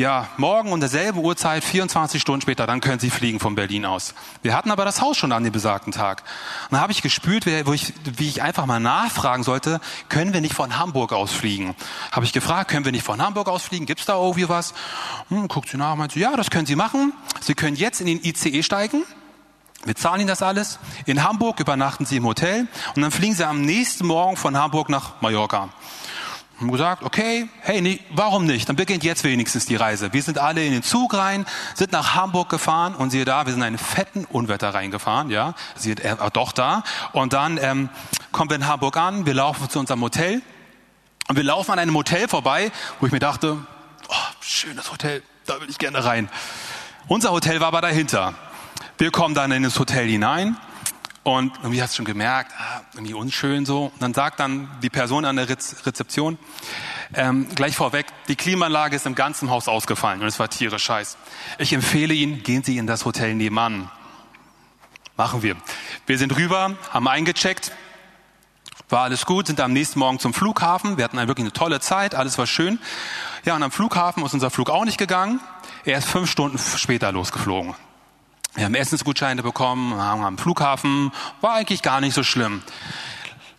ja, 0.00 0.28
morgen 0.38 0.72
um 0.72 0.80
derselbe 0.80 1.20
Uhrzeit, 1.20 1.62
24 1.62 2.22
Stunden 2.22 2.40
später, 2.40 2.66
dann 2.66 2.80
können 2.80 2.98
Sie 2.98 3.10
fliegen 3.10 3.38
von 3.38 3.54
Berlin 3.54 3.84
aus. 3.84 4.14
Wir 4.40 4.56
hatten 4.56 4.70
aber 4.70 4.86
das 4.86 5.02
Haus 5.02 5.18
schon 5.18 5.30
an 5.30 5.44
dem 5.44 5.52
besagten 5.52 5.92
Tag. 5.92 6.22
Und 6.64 6.72
dann 6.72 6.80
habe 6.80 6.90
ich 6.90 7.02
gespürt, 7.02 7.44
wie 7.44 7.74
ich, 7.74 7.92
wie 8.04 8.28
ich 8.28 8.40
einfach 8.40 8.64
mal 8.64 8.80
nachfragen 8.80 9.42
sollte, 9.42 9.78
können 10.08 10.32
wir 10.32 10.40
nicht 10.40 10.54
von 10.54 10.78
Hamburg 10.78 11.12
aus 11.12 11.32
fliegen? 11.32 11.76
Habe 12.12 12.24
ich 12.24 12.32
gefragt, 12.32 12.70
können 12.70 12.86
wir 12.86 12.92
nicht 12.92 13.04
von 13.04 13.20
Hamburg 13.20 13.48
aus 13.48 13.62
fliegen? 13.62 13.84
Gibt's 13.84 14.06
da 14.06 14.14
irgendwie 14.14 14.48
was? 14.48 14.72
Hm, 15.28 15.48
guckt 15.48 15.68
sie 15.68 15.76
nach, 15.76 15.94
meint 15.96 16.12
sie, 16.12 16.20
ja, 16.20 16.34
das 16.34 16.48
können 16.48 16.64
Sie 16.64 16.76
machen. 16.76 17.12
Sie 17.42 17.54
können 17.54 17.76
jetzt 17.76 18.00
in 18.00 18.06
den 18.06 18.24
ICE 18.24 18.62
steigen. 18.62 19.04
Wir 19.84 19.96
zahlen 19.96 20.20
Ihnen 20.20 20.28
das 20.28 20.42
alles. 20.42 20.78
In 21.04 21.24
Hamburg 21.24 21.60
übernachten 21.60 22.06
Sie 22.06 22.16
im 22.16 22.24
Hotel 22.24 22.68
und 22.96 23.02
dann 23.02 23.10
fliegen 23.10 23.34
Sie 23.34 23.46
am 23.46 23.60
nächsten 23.60 24.06
Morgen 24.06 24.36
von 24.36 24.56
Hamburg 24.56 24.88
nach 24.88 25.20
Mallorca 25.20 25.68
haben 26.60 26.70
gesagt, 26.70 27.02
okay, 27.02 27.48
hey, 27.60 27.80
nee, 27.80 28.00
warum 28.10 28.44
nicht? 28.44 28.68
Dann 28.68 28.76
beginnt 28.76 29.02
jetzt 29.02 29.24
wenigstens 29.24 29.64
die 29.64 29.76
Reise. 29.76 30.12
Wir 30.12 30.22
sind 30.22 30.38
alle 30.38 30.64
in 30.64 30.72
den 30.72 30.82
Zug 30.82 31.14
rein, 31.14 31.46
sind 31.74 31.92
nach 31.92 32.14
Hamburg 32.14 32.50
gefahren 32.50 32.94
und 32.94 33.10
siehe 33.10 33.24
da, 33.24 33.46
wir 33.46 33.52
sind 33.52 33.62
in 33.62 33.68
einen 33.68 33.78
fetten 33.78 34.26
Unwetter 34.26 34.74
reingefahren, 34.74 35.30
ja, 35.30 35.54
siehe 35.74 35.94
äh, 35.96 36.16
doch 36.32 36.52
da. 36.52 36.82
Und 37.12 37.32
dann 37.32 37.58
ähm, 37.62 37.88
kommen 38.30 38.50
wir 38.50 38.56
in 38.56 38.66
Hamburg 38.66 38.96
an, 38.98 39.24
wir 39.24 39.32
laufen 39.32 39.70
zu 39.70 39.78
unserem 39.78 40.02
Hotel 40.02 40.42
und 41.28 41.36
wir 41.36 41.44
laufen 41.44 41.72
an 41.72 41.78
einem 41.78 41.96
Hotel 41.96 42.28
vorbei, 42.28 42.70
wo 42.98 43.06
ich 43.06 43.12
mir 43.12 43.20
dachte, 43.20 43.56
oh, 44.08 44.14
schönes 44.40 44.92
Hotel, 44.92 45.22
da 45.46 45.60
will 45.62 45.70
ich 45.70 45.78
gerne 45.78 46.04
rein. 46.04 46.28
Unser 47.08 47.30
Hotel 47.30 47.60
war 47.60 47.68
aber 47.68 47.80
dahinter. 47.80 48.34
Wir 48.98 49.10
kommen 49.10 49.34
dann 49.34 49.50
in 49.50 49.62
das 49.62 49.78
Hotel 49.78 50.06
hinein 50.08 50.58
Und 51.36 51.56
irgendwie 51.58 51.82
hast 51.82 51.92
du 51.92 51.96
schon 51.96 52.04
gemerkt, 52.04 52.52
ah, 52.58 52.82
irgendwie 52.94 53.14
unschön 53.14 53.64
so. 53.66 53.84
Und 53.86 54.02
dann 54.02 54.14
sagt 54.14 54.40
dann 54.40 54.68
die 54.82 54.90
Person 54.90 55.24
an 55.24 55.36
der 55.36 55.48
Rezeption, 55.48 56.38
ähm, 57.14 57.48
gleich 57.54 57.76
vorweg, 57.76 58.06
die 58.28 58.36
Klimaanlage 58.36 58.96
ist 58.96 59.06
im 59.06 59.14
ganzen 59.14 59.50
Haus 59.50 59.68
ausgefallen 59.68 60.20
und 60.20 60.28
es 60.28 60.38
war 60.38 60.48
tierisch 60.48 60.84
scheiß. 60.84 61.16
Ich 61.58 61.72
empfehle 61.72 62.14
Ihnen, 62.14 62.42
gehen 62.42 62.62
Sie 62.62 62.78
in 62.78 62.86
das 62.86 63.04
Hotel 63.04 63.34
nebenan. 63.34 63.90
Machen 65.16 65.42
wir. 65.42 65.56
Wir 66.06 66.18
sind 66.18 66.36
rüber, 66.36 66.76
haben 66.90 67.08
eingecheckt, 67.08 67.72
war 68.88 69.02
alles 69.02 69.26
gut, 69.26 69.48
sind 69.48 69.60
am 69.60 69.72
nächsten 69.72 69.98
Morgen 69.98 70.18
zum 70.18 70.32
Flughafen. 70.34 70.96
Wir 70.96 71.04
hatten 71.04 71.18
eine, 71.18 71.28
wirklich 71.28 71.44
eine 71.44 71.52
tolle 71.52 71.80
Zeit, 71.80 72.14
alles 72.14 72.38
war 72.38 72.46
schön. 72.46 72.78
Ja, 73.44 73.56
und 73.56 73.62
am 73.62 73.70
Flughafen 73.70 74.24
ist 74.24 74.34
unser 74.34 74.50
Flug 74.50 74.70
auch 74.70 74.84
nicht 74.84 74.98
gegangen. 74.98 75.40
Er 75.84 75.98
ist 75.98 76.08
fünf 76.08 76.30
Stunden 76.30 76.58
später 76.58 77.10
losgeflogen. 77.12 77.74
Wir 78.54 78.64
haben 78.64 78.74
Essensgutscheine 78.74 79.42
bekommen, 79.42 79.94
haben 79.94 80.24
am 80.24 80.36
Flughafen, 80.36 81.12
war 81.40 81.54
eigentlich 81.54 81.82
gar 81.82 82.00
nicht 82.00 82.14
so 82.14 82.24
schlimm. 82.24 82.62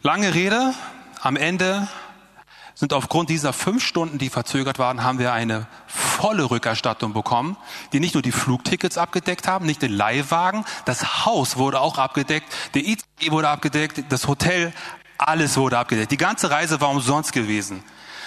Lange 0.01 0.33
Rede, 0.33 0.73
am 1.21 1.37
Ende 1.37 1.87
sind 2.73 2.91
aufgrund 2.91 3.29
dieser 3.29 3.53
fünf 3.53 3.85
Stunden, 3.85 4.17
die 4.17 4.29
verzögert 4.29 4.79
waren, 4.79 5.03
haben 5.03 5.17
wir 5.19 5.31
eine 5.31 5.67
volle 5.87 6.49
Rückerstattung 6.49 7.13
bekommen, 7.13 7.55
die 7.93 7.99
nicht 7.99 8.15
nur 8.15 8.23
die 8.23 8.31
Flugtickets 8.31 8.97
abgedeckt 8.97 9.47
haben, 9.47 9.65
nicht 9.65 9.81
den 9.81 9.93
Leihwagen, 9.93 10.65
das 10.85 11.25
Haus 11.25 11.55
wurde 11.55 11.79
auch 11.79 11.97
abgedeckt, 11.97 12.47
der 12.73 12.83
ICE 12.83 13.29
wurde 13.29 13.49
abgedeckt, 13.49 14.03
das 14.09 14.27
Hotel, 14.27 14.73
alles 15.17 15.55
wurde 15.55 15.77
abgedeckt. 15.77 16.11
Die 16.11 16.17
ganze 16.17 16.49
Reise 16.49 16.81
war 16.81 16.89
umsonst 16.89 17.31
gewesen. 17.31 17.83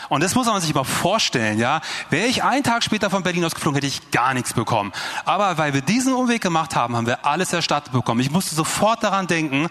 Und 0.09 0.23
das 0.23 0.35
muss 0.35 0.47
man 0.47 0.61
sich 0.61 0.75
mal 0.75 0.85
vorstellen, 0.85 1.59
ja. 1.59 1.81
Wäre 2.11 2.27
ich 2.27 2.43
einen 2.43 2.63
Tag 2.63 2.83
später 2.83 3.11
von 3.11 3.23
Berlin 3.23 3.45
aus 3.45 3.55
geflogen, 3.55 3.77
hätte 3.77 3.87
ich 3.87 4.11
gar 4.11 4.35
nichts 4.35 4.53
bekommen. 4.53 4.93
Aber 5.25 5.59
weil 5.59 5.75
wir 5.75 5.81
diesen 5.81 6.15
Umweg 6.15 6.43
gemacht 6.43 6.77
haben, 6.77 6.97
haben 6.97 7.07
wir 7.07 7.25
alles 7.25 7.53
erstattet 7.53 7.93
bekommen. 7.93 8.21
Ich 8.21 8.31
musste 8.31 8.55
sofort 8.55 9.03
daran 9.03 9.27
denken, 9.27 9.69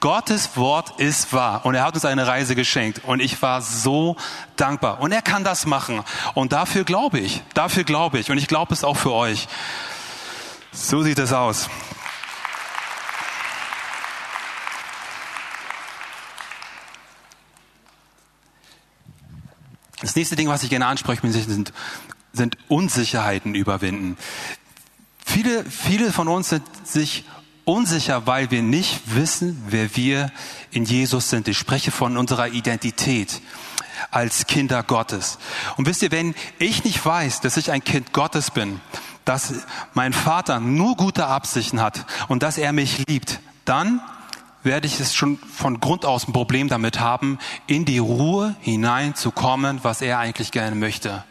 Gottes 0.00 0.56
Wort 0.56 1.00
ist 1.00 1.32
wahr. 1.32 1.64
Und 1.64 1.74
er 1.74 1.84
hat 1.84 1.94
uns 1.94 2.04
eine 2.04 2.26
Reise 2.26 2.54
geschenkt. 2.54 3.02
Und 3.04 3.20
ich 3.20 3.40
war 3.42 3.62
so 3.62 4.16
dankbar. 4.56 5.00
Und 5.00 5.12
er 5.12 5.22
kann 5.22 5.44
das 5.44 5.66
machen. 5.66 6.02
Und 6.34 6.52
dafür 6.52 6.84
glaube 6.84 7.18
ich. 7.18 7.42
Dafür 7.54 7.84
glaube 7.84 8.18
ich. 8.18 8.30
Und 8.30 8.38
ich 8.38 8.48
glaube 8.48 8.74
es 8.74 8.84
auch 8.84 8.96
für 8.96 9.12
euch. 9.12 9.48
So 10.72 11.02
sieht 11.02 11.18
es 11.18 11.32
aus. 11.32 11.68
Das 20.00 20.16
nächste 20.16 20.36
Ding, 20.36 20.48
was 20.48 20.62
ich 20.62 20.70
gerne 20.70 20.86
ansprechen 20.86 21.26
möchte, 21.26 21.42
sind, 21.42 21.72
sind 22.32 22.58
Unsicherheiten 22.68 23.54
überwinden. 23.54 24.16
Viele, 25.24 25.64
viele 25.64 26.12
von 26.12 26.28
uns 26.28 26.50
sind 26.50 26.64
sich 26.84 27.24
unsicher, 27.64 28.26
weil 28.26 28.50
wir 28.50 28.62
nicht 28.62 29.14
wissen, 29.14 29.62
wer 29.68 29.96
wir 29.96 30.30
in 30.70 30.84
Jesus 30.84 31.30
sind. 31.30 31.48
Ich 31.48 31.58
spreche 31.58 31.90
von 31.90 32.16
unserer 32.16 32.48
Identität 32.48 33.40
als 34.10 34.46
Kinder 34.46 34.82
Gottes. 34.82 35.38
Und 35.76 35.86
wisst 35.86 36.02
ihr, 36.02 36.10
wenn 36.10 36.34
ich 36.58 36.84
nicht 36.84 37.04
weiß, 37.04 37.40
dass 37.40 37.56
ich 37.56 37.70
ein 37.70 37.82
Kind 37.82 38.12
Gottes 38.12 38.50
bin, 38.50 38.80
dass 39.24 39.54
mein 39.94 40.12
Vater 40.12 40.60
nur 40.60 40.96
gute 40.96 41.26
Absichten 41.26 41.80
hat 41.80 42.04
und 42.28 42.42
dass 42.42 42.58
er 42.58 42.72
mich 42.72 43.06
liebt, 43.08 43.40
dann 43.64 44.00
werde 44.64 44.86
ich 44.86 44.98
es 44.98 45.14
schon 45.14 45.38
von 45.38 45.80
Grund 45.80 46.04
aus 46.04 46.26
ein 46.26 46.32
Problem 46.32 46.68
damit 46.68 46.98
haben, 46.98 47.38
in 47.66 47.84
die 47.84 47.98
Ruhe 47.98 48.56
hineinzukommen, 48.60 49.84
was 49.84 50.02
er 50.02 50.18
eigentlich 50.18 50.50
gerne 50.50 50.74
möchte. 50.74 51.24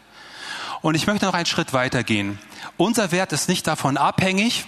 Und 0.82 0.96
ich 0.96 1.08
möchte 1.08 1.26
noch 1.26 1.34
einen 1.34 1.46
Schritt 1.46 1.74
weitergehen. 1.74 2.40
Unser 2.78 3.12
Wert 3.12 3.32
ist 3.34 3.50
nicht 3.50 3.68
davon 3.68 3.98
abhängig, 3.98 4.66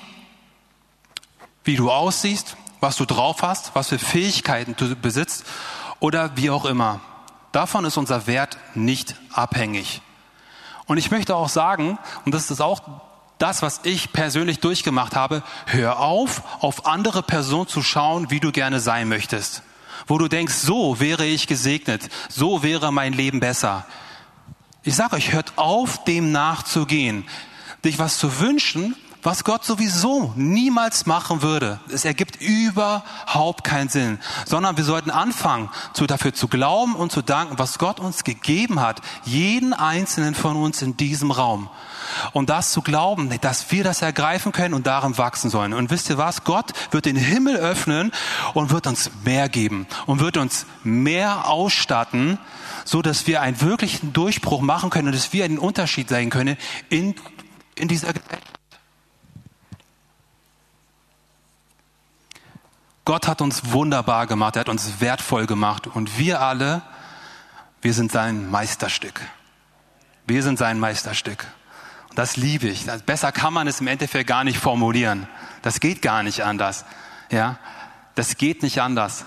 wie 1.64 1.76
du 1.76 1.92
aussiehst, 1.92 2.58
was 2.80 2.96
du 2.98 3.06
drauf 3.06 3.42
hast, 3.42 3.76
was 3.76 3.90
für 3.90 4.00
Fähigkeiten 4.00 4.76
du 4.78 4.96
besitzt 4.96 5.46
oder 6.00 6.36
wie 6.38 6.50
auch 6.50 6.66
immer. 6.66 7.02
Davon 7.52 7.86
ist 7.86 7.98
unser 7.98 8.28
Wert 8.28 8.58
nicht 8.74 9.16
abhängig. 9.32 10.02
Und 10.86 10.98
ich 10.98 11.12
möchte 11.12 11.36
auch 11.36 11.50
sagen, 11.50 11.98
und 12.26 12.34
das 12.34 12.52
ist 12.52 12.62
auch 12.62 12.82
das, 13.38 13.62
was 13.62 13.82
ich 13.84 14.14
persönlich 14.14 14.60
durchgemacht 14.60 15.16
habe, 15.16 15.44
hör 15.66 16.00
auf, 16.00 16.42
auf 16.62 16.86
andere 16.86 17.22
Personen 17.22 17.68
zu 17.68 17.82
schauen, 17.82 18.30
wie 18.30 18.40
du 18.40 18.52
gerne 18.52 18.80
sein 18.80 19.08
möchtest. 19.10 19.64
Wo 20.08 20.18
du 20.18 20.28
denkst, 20.28 20.54
so 20.54 21.00
wäre 21.00 21.26
ich 21.26 21.48
gesegnet, 21.48 22.10
so 22.30 22.64
wäre 22.64 22.92
mein 22.92 23.14
Leben 23.14 23.40
besser. 23.40 23.86
Ich 24.84 24.96
sage 24.96 25.16
euch, 25.16 25.34
hört 25.34 25.54
auf, 25.58 26.04
dem 26.04 26.32
nachzugehen. 26.32 27.26
Dich 27.84 27.98
was 27.98 28.18
zu 28.18 28.40
wünschen, 28.40 28.96
was 29.26 29.44
Gott 29.44 29.66
sowieso 29.66 30.32
niemals 30.36 31.08
machen 31.08 31.42
würde. 31.42 31.80
Es 31.90 32.06
ergibt 32.06 32.40
überhaupt 32.40 33.64
keinen 33.64 33.90
Sinn, 33.90 34.20
sondern 34.46 34.78
wir 34.78 34.84
sollten 34.84 35.10
anfangen, 35.10 35.72
zu, 35.94 36.06
dafür 36.06 36.34
zu 36.36 36.48
glauben 36.48 36.96
und 36.96 37.12
zu 37.12 37.24
danken, 37.24 37.58
was 37.58 37.80
Gott 37.80 38.00
uns 38.00 38.24
gegeben 38.24 38.80
hat, 38.80 39.02
jeden 39.24 39.74
einzelnen 39.74 40.36
von 40.36 40.56
uns 40.56 40.84
in 40.84 40.96
diesem 40.96 41.32
Raum. 41.32 41.70
Und 42.34 42.50
das 42.50 42.72
zu 42.72 42.82
glauben, 42.82 43.30
dass 43.42 43.72
wir 43.72 43.84
das 43.84 44.02
ergreifen 44.02 44.52
können 44.52 44.74
und 44.74 44.88
darin 44.88 45.18
wachsen 45.18 45.50
sollen. 45.50 45.74
Und 45.74 45.90
wisst 45.90 46.10
ihr 46.10 46.18
was? 46.18 46.44
Gott 46.44 46.74
wird 46.92 47.06
den 47.06 47.16
Himmel 47.16 47.58
öffnen 47.58 48.12
und 48.54 48.72
wird 48.72 48.88
uns 48.88 49.12
mehr 49.24 49.50
geben 49.50 49.88
und 50.06 50.20
wird 50.20 50.38
uns 50.38 50.66
mehr 50.84 51.48
ausstatten, 51.48 52.38
so 52.84 53.02
dass 53.02 53.28
wir 53.28 53.42
einen 53.42 53.62
wirklichen 53.62 54.14
Durchbruch 54.14 54.62
machen 54.62 54.90
können 54.90 55.08
und 55.08 55.16
dass 55.16 55.34
wir 55.34 55.46
einen 55.46 55.58
Unterschied 55.58 56.10
sein 56.10 56.30
können 56.30 56.58
in, 56.90 57.16
in 57.76 57.88
dieser 57.88 58.14
Gesellschaft. 58.14 58.56
Gott 63.06 63.28
hat 63.28 63.42
uns 63.42 63.72
wunderbar 63.72 64.26
gemacht, 64.26 64.56
er 64.56 64.62
hat 64.62 64.70
uns 64.70 65.00
wertvoll 65.00 65.46
gemacht 65.46 65.86
und 65.86 66.18
wir 66.18 66.42
alle, 66.42 66.82
wir 67.82 67.94
sind 67.94 68.12
sein 68.12 68.50
Meisterstück. 68.50 69.22
Wir 70.26 70.42
sind 70.42 70.58
sein 70.58 70.80
Meisterstück. 70.80 71.46
Das 72.16 72.38
liebe 72.38 72.68
ich. 72.68 72.86
Besser 73.06 73.32
kann 73.32 73.54
man 73.54 73.68
es 73.68 73.82
im 73.82 73.88
Endeffekt 73.88 74.28
gar 74.28 74.44
nicht 74.44 74.58
formulieren. 74.58 75.28
Das 75.62 75.80
geht 75.80 76.02
gar 76.02 76.24
nicht 76.24 76.44
anders. 76.44 76.86
Ja, 77.30 77.58
das 78.16 78.38
geht 78.38 78.64
nicht 78.64 78.82
anders. 78.82 79.26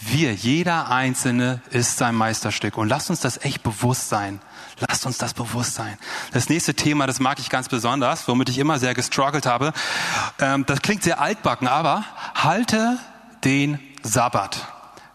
Wir, 0.00 0.34
jeder 0.34 0.90
Einzelne 0.90 1.62
ist 1.70 1.96
sein 1.96 2.14
Meisterstück. 2.14 2.76
Und 2.76 2.88
lasst 2.88 3.08
uns 3.08 3.20
das 3.20 3.42
echt 3.42 3.62
bewusst 3.62 4.08
sein. 4.08 4.40
Lasst 4.80 5.06
uns 5.06 5.18
das 5.18 5.32
bewusst 5.32 5.74
sein. 5.74 5.96
Das 6.32 6.48
nächste 6.48 6.74
Thema, 6.74 7.06
das 7.06 7.20
mag 7.20 7.38
ich 7.38 7.48
ganz 7.48 7.68
besonders, 7.68 8.26
womit 8.26 8.48
ich 8.48 8.58
immer 8.58 8.78
sehr 8.80 8.94
gestruggelt 8.94 9.46
habe. 9.46 9.72
Ähm, 10.40 10.66
das 10.66 10.82
klingt 10.82 11.04
sehr 11.04 11.20
altbacken, 11.20 11.68
aber 11.68 12.04
halte 12.34 12.98
den 13.44 13.78
Sabbat. 14.02 14.66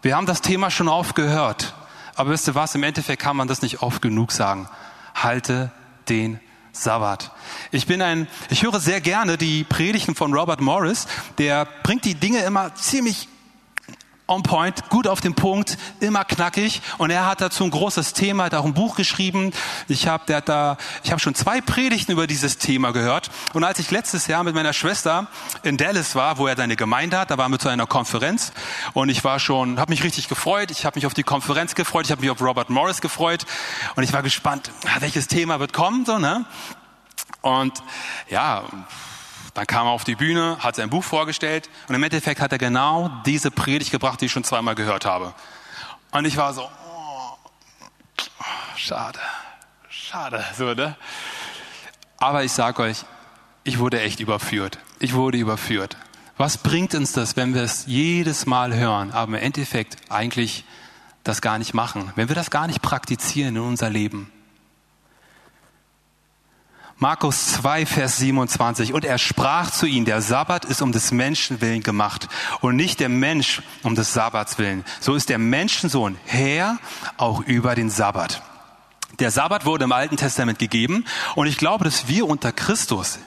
Wir 0.02 0.16
haben 0.16 0.26
das 0.26 0.40
Thema 0.40 0.70
schon 0.70 0.88
oft 0.88 1.14
gehört. 1.14 1.74
Aber 2.14 2.30
wisst 2.30 2.48
ihr 2.48 2.54
was? 2.54 2.74
Im 2.74 2.82
Endeffekt 2.82 3.22
kann 3.22 3.36
man 3.36 3.48
das 3.48 3.60
nicht 3.60 3.82
oft 3.82 4.00
genug 4.00 4.32
sagen. 4.32 4.68
Halte 5.14 5.70
den 6.08 6.40
Sabbat. 6.72 7.32
Ich 7.70 7.86
bin 7.86 8.02
ein, 8.02 8.28
ich 8.48 8.62
höre 8.62 8.80
sehr 8.80 9.00
gerne 9.00 9.36
die 9.36 9.64
Predigten 9.64 10.14
von 10.14 10.32
Robert 10.32 10.60
Morris. 10.60 11.06
Der 11.38 11.66
bringt 11.82 12.04
die 12.04 12.14
Dinge 12.14 12.40
immer 12.40 12.74
ziemlich 12.74 13.28
on 14.30 14.42
point, 14.42 14.88
gut 14.88 15.06
auf 15.06 15.20
den 15.20 15.34
Punkt, 15.34 15.76
immer 15.98 16.24
knackig. 16.24 16.80
Und 16.98 17.10
er 17.10 17.26
hat 17.26 17.40
dazu 17.40 17.64
ein 17.64 17.70
großes 17.70 18.12
Thema, 18.12 18.44
hat 18.44 18.54
auch 18.54 18.64
ein 18.64 18.74
Buch 18.74 18.96
geschrieben. 18.96 19.52
Ich 19.88 20.06
habe, 20.06 20.24
der 20.26 20.36
hat 20.38 20.48
da, 20.48 20.76
ich 21.02 21.10
habe 21.10 21.20
schon 21.20 21.34
zwei 21.34 21.60
Predigten 21.60 22.12
über 22.12 22.26
dieses 22.26 22.56
Thema 22.58 22.92
gehört. 22.92 23.30
Und 23.52 23.64
als 23.64 23.78
ich 23.80 23.90
letztes 23.90 24.28
Jahr 24.28 24.44
mit 24.44 24.54
meiner 24.54 24.72
Schwester 24.72 25.26
in 25.62 25.76
Dallas 25.76 26.14
war, 26.14 26.38
wo 26.38 26.46
er 26.46 26.56
seine 26.56 26.76
Gemeinde 26.76 27.18
hat, 27.18 27.30
da 27.30 27.38
waren 27.38 27.50
wir 27.50 27.58
zu 27.58 27.68
einer 27.68 27.86
Konferenz. 27.86 28.52
Und 28.94 29.08
ich 29.08 29.24
war 29.24 29.40
schon, 29.40 29.80
habe 29.80 29.90
mich 29.90 30.04
richtig 30.04 30.28
gefreut. 30.28 30.70
Ich 30.70 30.86
habe 30.86 30.96
mich 30.96 31.06
auf 31.06 31.14
die 31.14 31.24
Konferenz 31.24 31.74
gefreut. 31.74 32.06
Ich 32.06 32.12
habe 32.12 32.20
mich 32.20 32.30
auf 32.30 32.40
Robert 32.40 32.70
Morris 32.70 33.00
gefreut. 33.00 33.44
Und 33.96 34.04
ich 34.04 34.12
war 34.12 34.22
gespannt, 34.22 34.70
welches 35.00 35.26
Thema 35.26 35.58
wird 35.58 35.72
kommen, 35.72 36.06
so 36.06 36.18
ne? 36.18 36.44
Und 37.42 37.82
ja 38.28 38.64
dann 39.54 39.66
kam 39.66 39.86
er 39.86 39.92
auf 39.92 40.04
die 40.04 40.14
Bühne, 40.14 40.58
hat 40.60 40.76
sein 40.76 40.90
Buch 40.90 41.04
vorgestellt 41.04 41.68
und 41.88 41.94
im 41.94 42.02
Endeffekt 42.02 42.40
hat 42.40 42.52
er 42.52 42.58
genau 42.58 43.10
diese 43.26 43.50
Predigt 43.50 43.90
gebracht, 43.90 44.20
die 44.20 44.26
ich 44.26 44.32
schon 44.32 44.44
zweimal 44.44 44.74
gehört 44.74 45.04
habe. 45.04 45.34
Und 46.12 46.24
ich 46.24 46.36
war 46.36 46.52
so, 46.54 46.62
oh, 46.62 47.36
schade, 48.76 49.18
schade, 49.88 50.44
so, 50.56 50.74
ne? 50.74 50.96
Aber 52.18 52.44
ich 52.44 52.52
sag 52.52 52.78
euch, 52.78 53.04
ich 53.64 53.78
wurde 53.78 54.00
echt 54.00 54.20
überführt. 54.20 54.78
Ich 54.98 55.14
wurde 55.14 55.38
überführt. 55.38 55.96
Was 56.36 56.58
bringt 56.58 56.94
uns 56.94 57.12
das, 57.12 57.36
wenn 57.36 57.54
wir 57.54 57.62
es 57.62 57.84
jedes 57.86 58.46
Mal 58.46 58.74
hören, 58.74 59.12
aber 59.12 59.36
im 59.36 59.42
Endeffekt 59.42 59.96
eigentlich 60.10 60.64
das 61.22 61.42
gar 61.42 61.58
nicht 61.58 61.74
machen, 61.74 62.12
wenn 62.16 62.28
wir 62.28 62.34
das 62.34 62.50
gar 62.50 62.66
nicht 62.66 62.82
praktizieren 62.82 63.56
in 63.56 63.62
unser 63.62 63.90
Leben? 63.90 64.32
Markus 67.02 67.46
2, 67.54 67.86
Vers 67.86 68.18
27. 68.18 68.92
Und 68.92 69.06
er 69.06 69.16
sprach 69.16 69.70
zu 69.70 69.86
ihnen, 69.86 70.04
der 70.04 70.20
Sabbat 70.20 70.66
ist 70.66 70.82
um 70.82 70.92
des 70.92 71.12
Menschen 71.12 71.62
willen 71.62 71.82
gemacht 71.82 72.28
und 72.60 72.76
nicht 72.76 73.00
der 73.00 73.08
Mensch 73.08 73.62
um 73.82 73.94
des 73.94 74.12
Sabbats 74.12 74.58
willen. 74.58 74.84
So 75.00 75.14
ist 75.14 75.30
der 75.30 75.38
Menschensohn 75.38 76.18
Herr 76.26 76.78
auch 77.16 77.40
über 77.40 77.74
den 77.74 77.88
Sabbat. 77.88 78.42
Der 79.18 79.30
Sabbat 79.30 79.64
wurde 79.64 79.84
im 79.84 79.92
Alten 79.92 80.18
Testament 80.18 80.58
gegeben 80.58 81.06
und 81.36 81.46
ich 81.46 81.56
glaube, 81.56 81.84
dass 81.84 82.06
wir 82.06 82.28
unter 82.28 82.52
Christus 82.52 83.18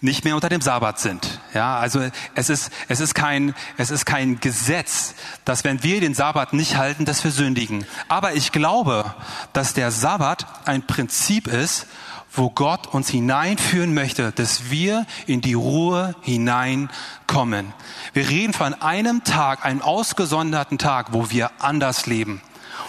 nicht 0.00 0.24
mehr 0.24 0.34
unter 0.34 0.48
dem 0.48 0.62
Sabbat 0.62 0.98
sind. 0.98 1.40
Ja, 1.52 1.78
also 1.78 2.00
es 2.34 2.48
ist, 2.48 2.70
es 2.88 3.00
ist 3.00 3.14
kein, 3.14 3.54
es 3.76 3.90
ist 3.90 4.06
kein 4.06 4.40
Gesetz, 4.40 5.14
dass 5.44 5.62
wenn 5.62 5.82
wir 5.82 6.00
den 6.00 6.14
Sabbat 6.14 6.54
nicht 6.54 6.76
halten, 6.76 7.04
dass 7.04 7.22
wir 7.22 7.32
sündigen. 7.32 7.86
Aber 8.08 8.32
ich 8.32 8.50
glaube, 8.50 9.14
dass 9.52 9.74
der 9.74 9.90
Sabbat 9.90 10.46
ein 10.66 10.86
Prinzip 10.86 11.48
ist, 11.48 11.86
wo 12.30 12.50
Gott 12.50 12.86
uns 12.88 13.08
hineinführen 13.08 13.94
möchte, 13.94 14.32
dass 14.32 14.70
wir 14.70 15.06
in 15.26 15.40
die 15.40 15.54
Ruhe 15.54 16.14
hineinkommen. 16.20 17.72
Wir 18.12 18.28
reden 18.28 18.52
von 18.52 18.74
einem 18.74 19.24
Tag, 19.24 19.64
einem 19.64 19.82
ausgesonderten 19.82 20.78
Tag, 20.78 21.12
wo 21.12 21.30
wir 21.30 21.50
anders 21.58 22.06
leben. 22.06 22.42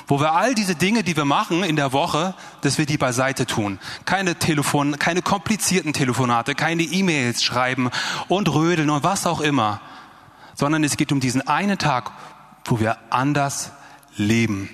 Wo 0.07 0.19
wir 0.19 0.33
all 0.33 0.55
diese 0.55 0.75
Dinge, 0.75 1.03
die 1.03 1.15
wir 1.15 1.25
machen 1.25 1.63
in 1.63 1.75
der 1.75 1.93
Woche, 1.93 2.33
dass 2.61 2.77
wir 2.77 2.85
die 2.85 2.97
beiseite 2.97 3.45
tun. 3.45 3.79
Keine 4.05 4.35
Telefon, 4.35 4.97
keine 4.99 5.21
komplizierten 5.21 5.93
Telefonate, 5.93 6.55
keine 6.55 6.83
E-Mails 6.83 7.43
schreiben 7.43 7.89
und 8.27 8.53
rödeln 8.53 8.89
und 8.89 9.03
was 9.03 9.25
auch 9.25 9.41
immer. 9.41 9.81
Sondern 10.55 10.83
es 10.83 10.97
geht 10.97 11.11
um 11.11 11.19
diesen 11.19 11.47
einen 11.47 11.77
Tag, 11.77 12.11
wo 12.65 12.79
wir 12.79 12.97
anders 13.09 13.71
leben. 14.15 14.69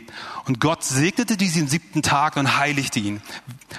Und 0.46 0.60
Gott 0.60 0.84
segnete 0.84 1.38
diesen 1.38 1.68
siebten 1.68 2.04
Tag 2.04 2.38
und 2.38 2.58
heiligte 2.58 3.00
ihn, 3.00 3.22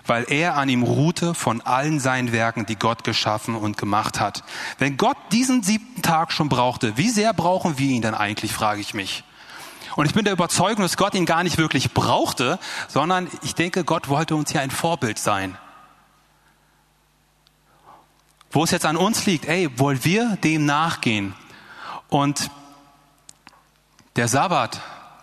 weil 0.04 0.24
er 0.28 0.56
an 0.56 0.68
ihm 0.68 0.82
ruhte 0.82 1.32
von 1.32 1.60
allen 1.60 2.00
seinen 2.00 2.32
Werken, 2.32 2.66
die 2.66 2.76
Gott 2.76 3.04
geschaffen 3.04 3.54
und 3.54 3.78
gemacht 3.78 4.18
hat. 4.18 4.42
Wenn 4.78 4.96
Gott 4.96 5.16
diesen 5.30 5.62
siebten 5.62 6.02
Tag 6.02 6.32
schon 6.32 6.48
brauchte, 6.48 6.96
wie 6.96 7.08
sehr 7.08 7.32
brauchen 7.32 7.78
wir 7.78 7.88
ihn 7.88 8.02
dann 8.02 8.14
eigentlich, 8.14 8.52
frage 8.52 8.80
ich 8.80 8.94
mich. 8.94 9.22
Und 9.94 10.06
ich 10.06 10.14
bin 10.14 10.24
der 10.24 10.32
Überzeugung, 10.32 10.82
dass 10.82 10.96
Gott 10.96 11.14
ihn 11.14 11.24
gar 11.24 11.44
nicht 11.44 11.56
wirklich 11.56 11.94
brauchte, 11.94 12.58
sondern 12.88 13.28
ich 13.42 13.54
denke, 13.54 13.84
Gott 13.84 14.08
wollte 14.08 14.34
uns 14.34 14.50
hier 14.50 14.60
ein 14.60 14.72
Vorbild 14.72 15.18
sein. 15.18 15.56
Wo 18.50 18.64
es 18.64 18.72
jetzt 18.72 18.86
an 18.86 18.96
uns 18.96 19.24
liegt, 19.24 19.46
ey, 19.46 19.70
wollen 19.78 20.04
wir 20.04 20.36
dem 20.42 20.66
nachgehen? 20.66 21.34
Und 22.08 22.50
der 24.16 24.26
Sabbat, 24.28 24.80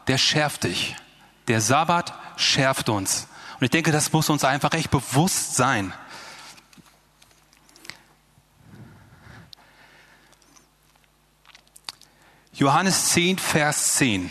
der 0.08 0.18
schärft 0.18 0.64
dich. 0.64 0.96
Der 1.48 1.62
Sabbat 1.62 2.14
schärft 2.38 2.90
uns. 2.90 3.28
Und 3.60 3.66
ich 3.66 3.72
denke, 3.72 3.92
das 3.92 4.12
muss 4.12 4.30
uns 4.30 4.44
einfach 4.44 4.74
echt 4.74 4.92
bewusst 4.92 5.56
sein. 5.56 5.94
Johannes 12.54 13.10
10, 13.10 13.40
Vers 13.40 13.96
10. 13.96 14.30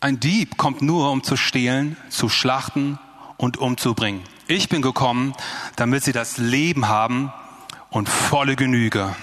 Ein 0.00 0.20
Dieb 0.20 0.56
kommt 0.56 0.82
nur, 0.82 1.10
um 1.10 1.22
zu 1.22 1.36
stehlen, 1.36 1.96
zu 2.08 2.28
schlachten 2.28 2.98
und 3.36 3.56
umzubringen. 3.56 4.22
Ich 4.46 4.68
bin 4.68 4.82
gekommen, 4.82 5.34
damit 5.76 6.04
sie 6.04 6.12
das 6.12 6.38
Leben 6.38 6.88
haben 6.88 7.32
und 7.90 8.08
volle 8.08 8.56
Genüge. 8.56 9.14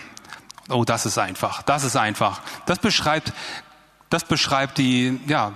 Oh, 0.69 0.83
das 0.83 1.05
ist 1.05 1.17
einfach. 1.17 1.61
Das 1.63 1.83
ist 1.83 1.95
einfach. 1.95 2.41
Das 2.65 2.79
beschreibt 2.79 3.33
das 4.09 4.23
beschreibt 4.25 4.77
die, 4.77 5.19
ja, 5.27 5.53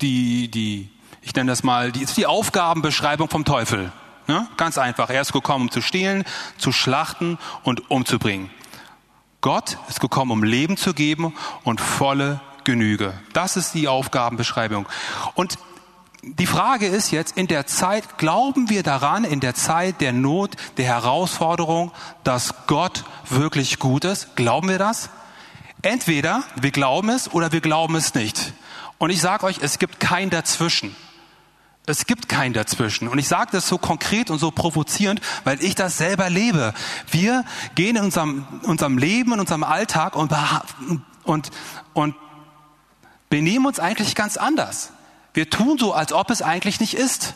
die, 0.00 0.50
die, 0.50 0.90
ich 1.22 1.34
nenne 1.34 1.52
das 1.52 1.62
mal, 1.62 1.92
die, 1.92 2.04
die 2.04 2.26
Aufgabenbeschreibung 2.26 3.28
vom 3.28 3.44
Teufel. 3.44 3.92
Ne? 4.26 4.46
Ganz 4.56 4.78
einfach. 4.78 5.10
Er 5.10 5.20
ist 5.20 5.32
gekommen, 5.32 5.66
um 5.66 5.70
zu 5.70 5.82
stehlen, 5.82 6.24
zu 6.56 6.72
schlachten 6.72 7.38
und 7.62 7.90
umzubringen. 7.90 8.50
Gott 9.40 9.78
ist 9.88 10.00
gekommen, 10.00 10.30
um 10.30 10.44
Leben 10.44 10.76
zu 10.76 10.92
geben 10.92 11.34
und 11.64 11.80
volle 11.80 12.40
Genüge. 12.64 13.14
Das 13.32 13.56
ist 13.56 13.74
die 13.74 13.88
Aufgabenbeschreibung. 13.88 14.86
Und 15.34 15.58
die 16.22 16.46
Frage 16.46 16.86
ist 16.86 17.10
jetzt, 17.10 17.38
in 17.38 17.46
der 17.46 17.66
Zeit, 17.66 18.18
glauben 18.18 18.68
wir 18.68 18.82
daran, 18.82 19.24
in 19.24 19.40
der 19.40 19.54
Zeit 19.54 20.02
der 20.02 20.12
Not, 20.12 20.50
der 20.76 20.84
Herausforderung, 20.84 21.92
dass 22.24 22.66
Gott 22.66 23.04
wirklich 23.28 23.78
gut 23.78 24.04
ist? 24.04 24.36
Glauben 24.36 24.68
wir 24.68 24.78
das? 24.78 25.08
Entweder 25.82 26.42
wir 26.60 26.70
glauben 26.70 27.08
es 27.08 27.32
oder 27.32 27.52
wir 27.52 27.60
glauben 27.60 27.94
es 27.94 28.14
nicht. 28.14 28.52
Und 28.98 29.10
ich 29.10 29.20
sage 29.20 29.46
euch, 29.46 29.58
es 29.62 29.78
gibt 29.78 29.98
kein 30.00 30.30
Dazwischen. 30.30 30.94
Es 31.86 32.06
gibt 32.06 32.28
kein 32.28 32.52
Dazwischen. 32.52 33.08
Und 33.08 33.18
ich 33.18 33.26
sage 33.26 33.50
das 33.52 33.66
so 33.66 33.78
konkret 33.78 34.30
und 34.30 34.38
so 34.38 34.50
provozierend, 34.50 35.20
weil 35.44 35.62
ich 35.64 35.74
das 35.74 35.96
selber 35.96 36.28
lebe. 36.28 36.74
Wir 37.10 37.44
gehen 37.74 37.96
in 37.96 38.04
unserem, 38.04 38.46
unserem 38.62 38.98
Leben, 38.98 39.32
in 39.32 39.40
unserem 39.40 39.64
Alltag 39.64 40.14
und, 40.16 40.32
und, 41.24 41.50
und 41.94 42.14
benehmen 43.30 43.66
uns 43.66 43.80
eigentlich 43.80 44.14
ganz 44.14 44.36
anders. 44.36 44.92
Wir 45.32 45.48
tun 45.48 45.78
so, 45.78 45.94
als 45.94 46.12
ob 46.12 46.30
es 46.30 46.42
eigentlich 46.42 46.80
nicht 46.80 46.94
ist. 46.94 47.34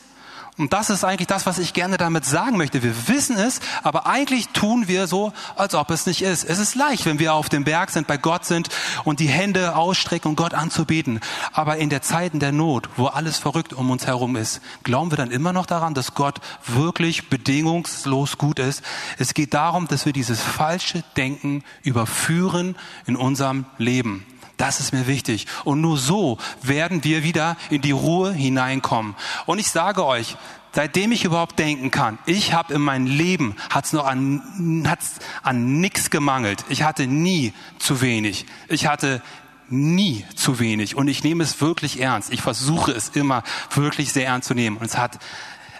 Und 0.56 0.72
das 0.72 0.88
ist 0.88 1.02
eigentlich 1.02 1.26
das, 1.26 1.46
was 1.46 1.58
ich 1.58 1.72
gerne 1.72 1.96
damit 1.96 2.24
sagen 2.24 2.56
möchte. 2.56 2.84
Wir 2.84 3.08
wissen 3.08 3.36
es, 3.36 3.58
aber 3.82 4.06
eigentlich 4.06 4.50
tun 4.50 4.86
wir 4.86 5.08
so, 5.08 5.32
als 5.56 5.74
ob 5.74 5.90
es 5.90 6.06
nicht 6.06 6.22
ist. 6.22 6.44
Es 6.44 6.60
ist 6.60 6.76
leicht, 6.76 7.06
wenn 7.06 7.18
wir 7.18 7.34
auf 7.34 7.48
dem 7.48 7.64
Berg 7.64 7.90
sind, 7.90 8.06
bei 8.06 8.18
Gott 8.18 8.44
sind 8.44 8.68
und 9.02 9.18
die 9.18 9.26
Hände 9.26 9.74
ausstrecken, 9.74 10.28
um 10.28 10.36
Gott 10.36 10.54
anzubeten. 10.54 11.18
Aber 11.52 11.78
in 11.78 11.90
der 11.90 12.02
Zeiten 12.02 12.38
der 12.38 12.52
Not, 12.52 12.88
wo 12.96 13.06
alles 13.06 13.38
verrückt 13.38 13.72
um 13.72 13.90
uns 13.90 14.06
herum 14.06 14.36
ist, 14.36 14.60
glauben 14.84 15.10
wir 15.10 15.16
dann 15.16 15.32
immer 15.32 15.52
noch 15.52 15.66
daran, 15.66 15.92
dass 15.92 16.14
Gott 16.14 16.40
wirklich 16.68 17.28
bedingungslos 17.28 18.38
gut 18.38 18.60
ist. 18.60 18.82
Es 19.18 19.34
geht 19.34 19.54
darum, 19.54 19.88
dass 19.88 20.06
wir 20.06 20.12
dieses 20.12 20.40
falsche 20.40 21.02
Denken 21.16 21.64
überführen 21.82 22.76
in 23.06 23.16
unserem 23.16 23.66
Leben. 23.78 24.24
Das 24.64 24.80
ist 24.80 24.94
mir 24.94 25.06
wichtig. 25.06 25.46
Und 25.64 25.82
nur 25.82 25.98
so 25.98 26.38
werden 26.62 27.04
wir 27.04 27.22
wieder 27.22 27.58
in 27.68 27.82
die 27.82 27.90
Ruhe 27.90 28.32
hineinkommen. 28.32 29.14
Und 29.44 29.58
ich 29.58 29.70
sage 29.70 30.06
euch, 30.06 30.38
seitdem 30.72 31.12
ich 31.12 31.26
überhaupt 31.26 31.58
denken 31.58 31.90
kann, 31.90 32.16
ich 32.24 32.54
habe 32.54 32.72
in 32.72 32.80
meinem 32.80 33.04
Leben, 33.04 33.56
hat's 33.68 33.92
noch 33.92 34.06
an, 34.06 34.86
hat's 34.88 35.16
an 35.42 35.82
nichts 35.82 36.08
gemangelt. 36.08 36.64
Ich 36.70 36.82
hatte 36.82 37.06
nie 37.06 37.52
zu 37.78 38.00
wenig. 38.00 38.46
Ich 38.68 38.86
hatte 38.86 39.20
nie 39.68 40.24
zu 40.34 40.58
wenig. 40.58 40.96
Und 40.96 41.08
ich 41.08 41.22
nehme 41.24 41.44
es 41.44 41.60
wirklich 41.60 42.00
ernst. 42.00 42.32
Ich 42.32 42.40
versuche 42.40 42.92
es 42.92 43.10
immer 43.10 43.42
wirklich 43.68 44.14
sehr 44.14 44.28
ernst 44.28 44.48
zu 44.48 44.54
nehmen. 44.54 44.78
Und 44.78 44.86
es 44.86 44.96
hat, 44.96 45.18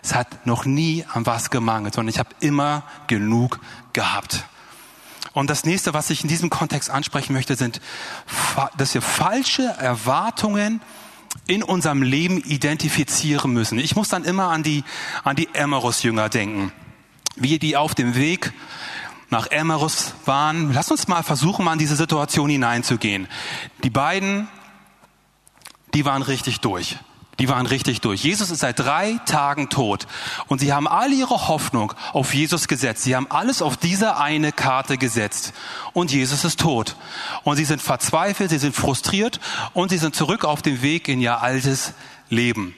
es 0.03 0.15
hat 0.15 0.47
noch 0.47 0.67
nie 0.67 1.07
an 1.11 1.25
was 1.25 1.49
gemangelt, 1.49 1.95
sondern 1.95 2.13
ich 2.13 2.19
habe 2.19 2.35
immer 2.41 2.83
genug 3.07 3.61
gehabt. 3.95 4.45
Und 5.35 5.51
das 5.51 5.65
nächste, 5.65 5.93
was 5.93 6.11
ich 6.11 6.23
in 6.23 6.29
diesem 6.29 6.49
Kontext 6.49 6.89
ansprechen 6.89 7.33
möchte, 7.33 7.57
sind, 7.57 7.81
dass 8.79 8.95
wir 8.95 9.03
falsche 9.03 9.65
Erwartungen 9.65 10.81
in 11.47 11.65
unserem 11.65 12.03
Leben 12.03 12.39
identifizieren 12.39 13.53
müssen. 13.53 13.79
Ich 13.81 13.97
muss 13.97 14.09
dann 14.09 14.25
immer 14.25 14.49
an 14.51 14.63
die, 14.63 14.85
an 15.25 15.35
die 15.35 15.49
Emmerus-Jünger 15.53 16.29
denken. 16.29 16.73
Wie 17.35 17.59
die 17.59 17.77
auf 17.77 17.97
dem 17.97 18.15
Weg 18.15 18.53
nach 19.29 19.49
Emmerus 19.49 20.15
waren. 20.25 20.73
Lass 20.73 20.93
uns 20.93 21.09
mal 21.09 21.25
versuchen, 21.25 21.65
mal 21.65 21.73
in 21.73 21.81
diese 21.81 21.97
Situation 21.97 22.49
hineinzugehen. 22.49 23.27
Die 23.83 23.91
beiden, 23.91 24.47
die 25.93 26.05
waren 26.05 26.23
richtig 26.23 26.61
durch. 26.61 26.97
Die 27.39 27.49
waren 27.49 27.67
richtig 27.67 28.01
durch. 28.01 28.23
Jesus 28.23 28.51
ist 28.51 28.61
seit 28.61 28.79
drei 28.79 29.19
Tagen 29.27 29.69
tot 29.69 30.07
und 30.47 30.61
sie 30.61 30.73
haben 30.73 30.87
alle 30.87 31.15
ihre 31.15 31.49
Hoffnung 31.49 31.93
auf 32.13 32.35
Jesus 32.35 32.69
gesetzt. 32.69 33.03
Sie 33.03 33.17
haben 33.17 33.31
alles 33.31 33.61
auf 33.61 33.77
diese 33.77 34.17
eine 34.17 34.53
Karte 34.53 34.99
gesetzt 34.99 35.53
und 35.93 36.13
Jesus 36.13 36.45
ist 36.45 36.61
tot. 36.61 36.97
Und 37.43 37.57
sie 37.57 37.65
sind 37.65 37.83
verzweifelt, 37.83 38.51
sie 38.51 38.59
sind 38.59 38.77
frustriert 38.77 39.41
und 39.73 39.89
sie 39.89 39.99
sind 39.99 40.15
zurück 40.15 40.45
auf 40.45 40.63
dem 40.63 40.83
Weg 40.83 41.09
in 41.09 41.21
ihr 41.21 41.43
altes 41.43 41.93
Leben. 42.29 42.75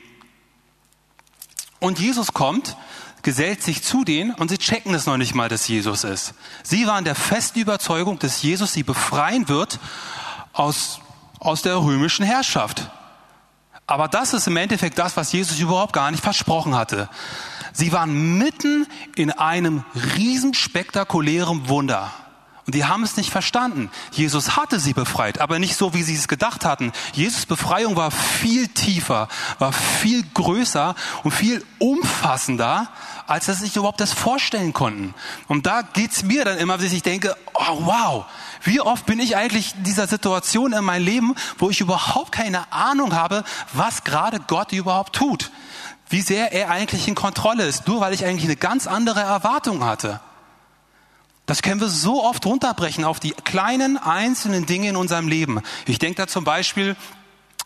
Und 1.79 1.99
Jesus 1.99 2.33
kommt, 2.33 2.77
gesellt 3.23 3.63
sich 3.63 3.83
zu 3.83 4.05
denen 4.05 4.33
und 4.33 4.49
sie 4.49 4.59
checken 4.59 4.95
es 4.95 5.05
noch 5.05 5.19
nicht 5.19 5.35
mal, 5.35 5.49
dass 5.49 5.69
Jesus 5.69 6.05
ist. 6.05 6.33
Sie 6.63 6.87
waren 6.87 7.05
der 7.05 7.15
festen 7.15 7.59
Überzeugung, 7.59 8.19
dass 8.19 8.43
Jesus 8.43 8.73
sie 8.73 8.83
befreien 8.83 9.49
wird 9.49 9.79
aus, 10.53 11.01
aus 11.41 11.63
der 11.63 11.77
römischen 11.77 12.25
Herrschaft. 12.25 12.89
Aber 13.87 14.09
das 14.09 14.35
ist 14.35 14.47
im 14.49 14.57
Endeffekt 14.57 14.99
das, 14.99 15.17
was 15.17 15.33
Jesus 15.33 15.61
überhaupt 15.61 15.93
gar 15.93 16.11
nicht 16.11 16.23
versprochen 16.23 16.75
hatte. 16.75 17.09
Sie 17.73 17.93
waren 17.93 18.39
mitten 18.39 18.87
in 19.15 19.31
einem 19.31 19.85
riesenspektakulären 20.17 21.69
Wunder. 21.69 22.13
Und 22.67 22.75
die 22.75 22.85
haben 22.85 23.05
es 23.05 23.17
nicht 23.17 23.31
verstanden. 23.31 23.93
Jesus 24.11 24.57
hatte 24.57 24.81
sie 24.81 24.93
befreit, 24.93 25.41
aber 25.41 25.61
nicht 25.61 25.77
so, 25.77 25.95
wie 25.95 26.03
sie 26.03 26.17
es 26.17 26.27
gedacht 26.27 26.65
hatten. 26.65 26.91
Jesus 27.13 27.47
Befreiung 27.47 27.95
war 27.95 28.11
viel 28.11 28.67
tiefer, 28.67 29.29
war 29.61 29.73
viel 29.73 30.25
größer 30.35 30.97
und 31.23 31.31
viel 31.31 31.65
umfassender, 31.79 32.89
als 33.29 33.47
sie 33.47 33.55
sich 33.55 33.77
überhaupt 33.77 34.01
das 34.01 34.13
vorstellen 34.13 34.73
konnten. 34.73 35.15
Und 35.47 35.67
da 35.67 35.83
geht's 35.83 36.25
mir 36.25 36.45
dann 36.45 36.59
immer, 36.59 36.77
dass 36.77 36.93
ich 36.93 37.05
denke, 37.05 37.37
oh 37.55 37.87
wow, 37.87 38.25
wie 38.63 38.81
oft 38.81 39.07
bin 39.07 39.19
ich 39.19 39.37
eigentlich 39.37 39.75
in 39.75 39.85
dieser 39.85 40.07
Situation 40.07 40.73
in 40.73 40.85
meinem 40.85 41.05
Leben, 41.05 41.35
wo 41.59 41.71
ich 41.71 41.81
überhaupt 41.81 42.33
keine 42.33 42.73
Ahnung 42.73 43.15
habe, 43.15 43.45
was 43.73 44.05
gerade 44.05 44.41
Gott 44.41 44.73
überhaupt 44.73 45.15
tut. 45.15 45.51
Wie 46.09 46.21
sehr 46.21 46.53
er 46.53 46.71
eigentlich 46.71 47.09
in 47.09 47.15
Kontrolle 47.15 47.65
ist, 47.67 47.89
nur 47.89 48.01
weil 48.01 48.13
ich 48.13 48.25
eigentlich 48.25 48.45
eine 48.45 48.57
ganz 48.57 48.87
andere 48.87 49.21
Erwartung 49.21 49.85
hatte. 49.85 50.21
Das 51.47 51.63
können 51.63 51.81
wir 51.81 51.89
so 51.89 52.25
oft 52.25 52.45
runterbrechen 52.45 53.05
auf 53.05 53.21
die 53.21 53.31
kleinen 53.31 53.97
einzelnen 53.97 54.67
Dinge 54.67 54.89
in 54.89 54.97
unserem 54.97 55.29
Leben. 55.29 55.61
Ich 55.87 55.99
denke 55.99 56.17
da 56.17 56.27
zum 56.27 56.45
Beispiel 56.45 56.97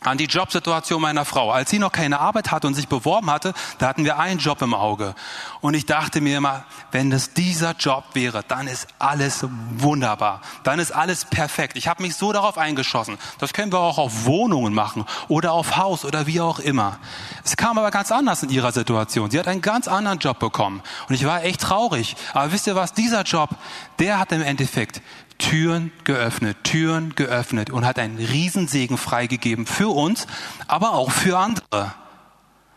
an 0.03 0.17
die 0.17 0.25
Jobsituation 0.25 0.99
meiner 0.99 1.25
Frau. 1.25 1.51
Als 1.51 1.69
sie 1.69 1.77
noch 1.77 1.91
keine 1.91 2.19
Arbeit 2.19 2.51
hatte 2.51 2.65
und 2.65 2.73
sich 2.73 2.87
beworben 2.87 3.29
hatte, 3.29 3.53
da 3.77 3.87
hatten 3.87 4.03
wir 4.03 4.17
einen 4.17 4.39
Job 4.39 4.61
im 4.63 4.73
Auge. 4.73 5.13
Und 5.61 5.75
ich 5.75 5.85
dachte 5.85 6.21
mir 6.21 6.37
immer, 6.37 6.65
wenn 6.91 7.11
das 7.11 7.33
dieser 7.33 7.73
Job 7.73 8.03
wäre, 8.13 8.43
dann 8.47 8.67
ist 8.67 8.87
alles 8.97 9.45
wunderbar. 9.75 10.41
Dann 10.63 10.79
ist 10.79 10.91
alles 10.91 11.25
perfekt. 11.25 11.77
Ich 11.77 11.87
habe 11.87 12.01
mich 12.01 12.15
so 12.15 12.33
darauf 12.33 12.57
eingeschossen. 12.57 13.19
Das 13.37 13.53
können 13.53 13.71
wir 13.71 13.79
auch 13.79 13.99
auf 13.99 14.25
Wohnungen 14.25 14.73
machen 14.73 15.05
oder 15.27 15.51
auf 15.51 15.77
Haus 15.77 16.03
oder 16.03 16.25
wie 16.25 16.41
auch 16.41 16.57
immer. 16.57 16.97
Es 17.43 17.55
kam 17.55 17.77
aber 17.77 17.91
ganz 17.91 18.11
anders 18.11 18.41
in 18.41 18.49
ihrer 18.49 18.71
Situation. 18.71 19.29
Sie 19.29 19.37
hat 19.37 19.47
einen 19.47 19.61
ganz 19.61 19.87
anderen 19.87 20.17
Job 20.17 20.39
bekommen. 20.39 20.81
Und 21.09 21.15
ich 21.15 21.25
war 21.25 21.43
echt 21.43 21.61
traurig. 21.61 22.15
Aber 22.33 22.51
wisst 22.51 22.65
ihr 22.65 22.75
was? 22.75 22.93
Dieser 22.93 23.21
Job, 23.21 23.51
der 23.99 24.17
hat 24.17 24.31
im 24.31 24.41
Endeffekt 24.41 25.01
Türen 25.41 25.91
geöffnet, 26.03 26.57
Türen 26.63 27.15
geöffnet 27.15 27.71
und 27.71 27.85
hat 27.85 27.99
einen 27.99 28.17
Riesensegen 28.17 28.97
freigegeben 28.97 29.65
für 29.65 29.89
uns, 29.89 30.27
aber 30.67 30.93
auch 30.93 31.11
für 31.11 31.37
andere. 31.37 31.93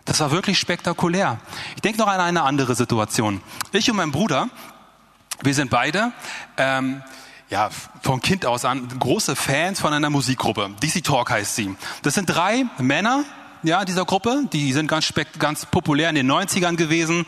Das 0.07 0.21
war 0.21 0.31
wirklich 0.31 0.59
spektakulär. 0.59 1.39
Ich 1.77 1.83
denke 1.83 1.99
noch 1.99 2.09
an 2.09 2.21
eine 2.21 2.43
andere 2.43 2.75
Situation. 2.75 3.41
Ich 3.73 3.91
und 3.91 3.97
mein 3.97 4.11
Bruder, 4.11 4.49
wir 5.43 5.55
sind 5.55 5.71
beide 5.71 6.13
ähm, 6.57 7.03
ja, 7.51 7.71
von 8.03 8.21
Kind 8.21 8.47
aus 8.47 8.65
an 8.65 8.89
große 8.99 9.37
Fans 9.37 9.81
von 9.81 9.93
einer 9.93 10.11
Musikgruppe. 10.11 10.71
DC 10.83 11.05
Talk 11.05 11.31
heißt 11.31 11.55
sie. 11.55 11.75
Das 12.03 12.15
sind 12.15 12.27
drei 12.27 12.65
Männer, 12.79 13.25
ja, 13.63 13.85
dieser 13.85 14.05
Gruppe. 14.05 14.45
Die 14.53 14.73
sind 14.73 14.89
ganz, 14.89 15.13
ganz 15.39 15.67
populär 15.67 16.09
in 16.09 16.15
den 16.15 16.31
90ern 16.31 16.77
gewesen 16.77 17.27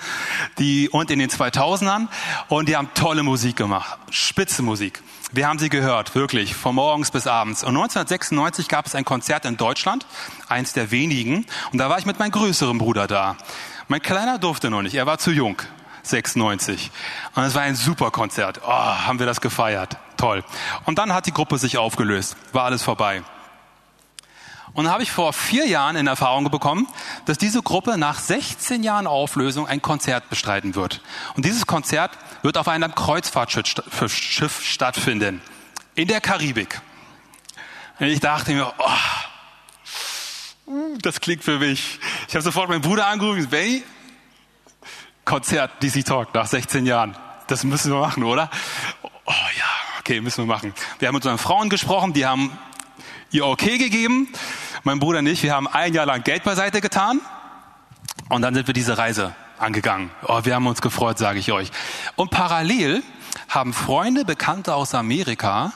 die, 0.59 0.89
und 0.89 1.11
in 1.11 1.19
den 1.19 1.31
2000ern. 1.31 2.09
Und 2.49 2.69
die 2.69 2.77
haben 2.77 2.91
tolle 2.95 3.23
Musik 3.23 3.57
gemacht. 3.57 3.99
Spitze 4.11 4.63
Musik. 4.63 5.03
Wir 5.33 5.49
haben 5.49 5.59
sie 5.59 5.69
gehört, 5.69 6.15
wirklich, 6.15 6.55
von 6.55 6.77
morgens 6.77 7.11
bis 7.11 7.27
abends. 7.27 7.63
Und 7.63 7.71
1996 7.71 8.69
gab 8.69 8.87
es 8.87 8.95
ein 8.95 9.05
Konzert 9.05 9.45
in 9.45 9.57
Deutschland, 9.57 10.07
eins 10.49 10.73
der 10.73 10.93
wenigen. 10.93 11.47
Und 11.73 11.79
da 11.79 11.91
war 11.91 11.99
ich 11.99 12.07
mit 12.07 12.21
meinem 12.21 12.31
größeren 12.31 12.79
Bruder 12.79 13.09
da. 13.09 13.37
Mein 13.89 14.01
Kleiner 14.01 14.39
durfte 14.39 14.71
noch 14.71 14.83
nicht, 14.83 14.95
er 14.95 15.07
war 15.07 15.19
zu 15.19 15.33
jung. 15.33 15.61
96. 16.05 16.93
Und 17.35 17.43
es 17.43 17.57
war 17.57 17.63
ein 17.63 17.75
super 17.75 18.13
Konzert. 18.13 18.61
Oh, 18.65 18.71
haben 18.71 19.19
wir 19.19 19.27
das 19.27 19.41
gefeiert. 19.41 19.97
Toll. 20.17 20.45
Und 20.85 20.99
dann 20.99 21.13
hat 21.13 21.27
die 21.27 21.33
Gruppe 21.33 21.59
sich 21.59 21.79
aufgelöst. 21.79 22.37
War 22.53 22.65
alles 22.65 22.85
vorbei. 22.85 23.23
Und 24.77 24.91
habe 24.91 25.03
ich 25.03 25.11
vor 25.11 25.33
vier 25.33 25.67
Jahren 25.67 25.97
in 25.97 26.07
Erfahrung 26.07 26.51
bekommen, 26.51 26.87
dass 27.25 27.39
diese 27.39 27.63
Gruppe 27.63 27.97
nach 27.97 28.19
16 28.19 28.83
Jahren 28.83 29.07
Auflösung 29.07 29.67
ein 29.67 29.81
Konzert 29.81 30.29
bestreiten 30.29 30.75
wird. 30.75 31.01
Und 31.35 31.47
dieses 31.47 31.67
Konzert 31.67 32.11
wird 32.43 32.59
auf 32.59 32.69
einem 32.69 32.95
Kreuzfahrtschiff 32.95 34.63
stattfinden. 34.63 35.41
In 35.95 36.09
der 36.09 36.21
Karibik. 36.21 36.83
Und 37.99 38.09
ich 38.09 38.21
dachte 38.21 38.53
mir, 38.53 38.71
oh, 38.77 38.91
das 41.01 41.23
klingt 41.23 41.43
für 41.43 41.59
mich. 41.59 41.99
Ich 42.29 42.35
habe 42.35 42.43
sofort 42.43 42.69
meinen 42.69 42.83
Bruder 42.83 43.07
angerufen, 43.07 43.49
Benny, 43.49 43.83
Konzert 45.25 45.83
DC 45.83 46.05
Talk 46.05 46.35
nach 46.35 46.47
16 46.47 46.85
Jahren. 46.85 47.17
Das 47.47 47.65
müssen 47.65 47.93
wir 47.93 48.01
machen, 48.01 48.25
oder? 48.25 48.51
Oh 49.25 49.33
ja, 49.57 49.65
okay, 50.01 50.21
müssen 50.21 50.47
wir 50.47 50.55
machen. 50.55 50.75
Wir 50.99 51.09
haben 51.09 51.15
mit 51.15 51.25
unseren 51.25 51.39
Frauen 51.39 51.71
gesprochen, 51.71 52.13
die 52.13 52.27
haben 52.27 52.59
ihr 53.31 53.47
okay 53.47 53.79
gegeben 53.79 54.29
mein 54.87 55.01
Bruder 55.01 55.21
nicht, 55.21 55.43
wir 55.43 55.53
haben 55.53 55.67
ein 55.67 55.93
Jahr 55.93 56.07
lang 56.07 56.23
Geld 56.23 56.45
beiseite 56.45 56.81
getan 56.81 57.21
und 58.29 58.43
dann 58.43 58.55
sind 58.55 58.69
wir 58.69 58.73
diese 58.73 58.97
Reise 58.97 59.35
angegangen. 59.59 60.13
Oh, 60.23 60.43
wir 60.45 60.55
haben 60.55 60.67
uns 60.69 60.81
gefreut, 60.81 61.19
sage 61.19 61.41
ich 61.41 61.51
euch. 61.51 61.73
Und 62.15 62.31
parallel 62.31 63.03
haben 63.49 63.73
Freunde, 63.73 64.25
Bekannte 64.25 64.77
aus 64.77 64.95
Amerika, 64.95 65.73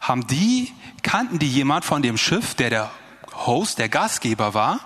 haben 0.00 0.24
die, 0.28 0.72
kannten 1.02 1.40
die 1.40 1.48
jemand 1.48 1.84
von 1.84 2.00
dem 2.00 2.16
Schiff, 2.16 2.54
der 2.54 2.70
der 2.70 2.90
Host, 3.34 3.80
der 3.80 3.88
Gastgeber 3.88 4.54
war, 4.54 4.78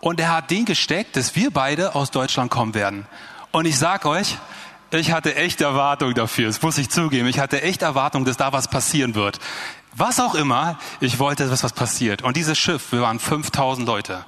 und 0.00 0.20
er 0.20 0.36
hat 0.36 0.50
den 0.50 0.66
gesteckt, 0.66 1.16
dass 1.16 1.34
wir 1.34 1.50
beide 1.50 1.94
aus 1.94 2.10
Deutschland 2.10 2.50
kommen 2.50 2.74
werden. 2.74 3.06
Und 3.50 3.64
ich 3.64 3.78
sag 3.78 4.04
euch, 4.04 4.36
ich 4.92 5.12
hatte 5.12 5.36
echt 5.36 5.62
Erwartung 5.62 6.12
dafür, 6.12 6.48
das 6.48 6.60
muss 6.60 6.76
ich 6.76 6.90
zugeben. 6.90 7.28
Ich 7.28 7.38
hatte 7.38 7.62
echt 7.62 7.80
Erwartung, 7.80 8.26
dass 8.26 8.36
da 8.36 8.52
was 8.52 8.68
passieren 8.68 9.14
wird. 9.14 9.38
Was 9.96 10.20
auch 10.20 10.34
immer, 10.34 10.78
ich 11.00 11.18
wollte, 11.18 11.48
dass 11.48 11.62
was 11.62 11.72
passiert. 11.72 12.22
Und 12.22 12.36
dieses 12.36 12.58
Schiff, 12.58 12.92
wir 12.92 13.02
waren 13.02 13.18
5000 13.18 13.86
Leute. 13.86 14.24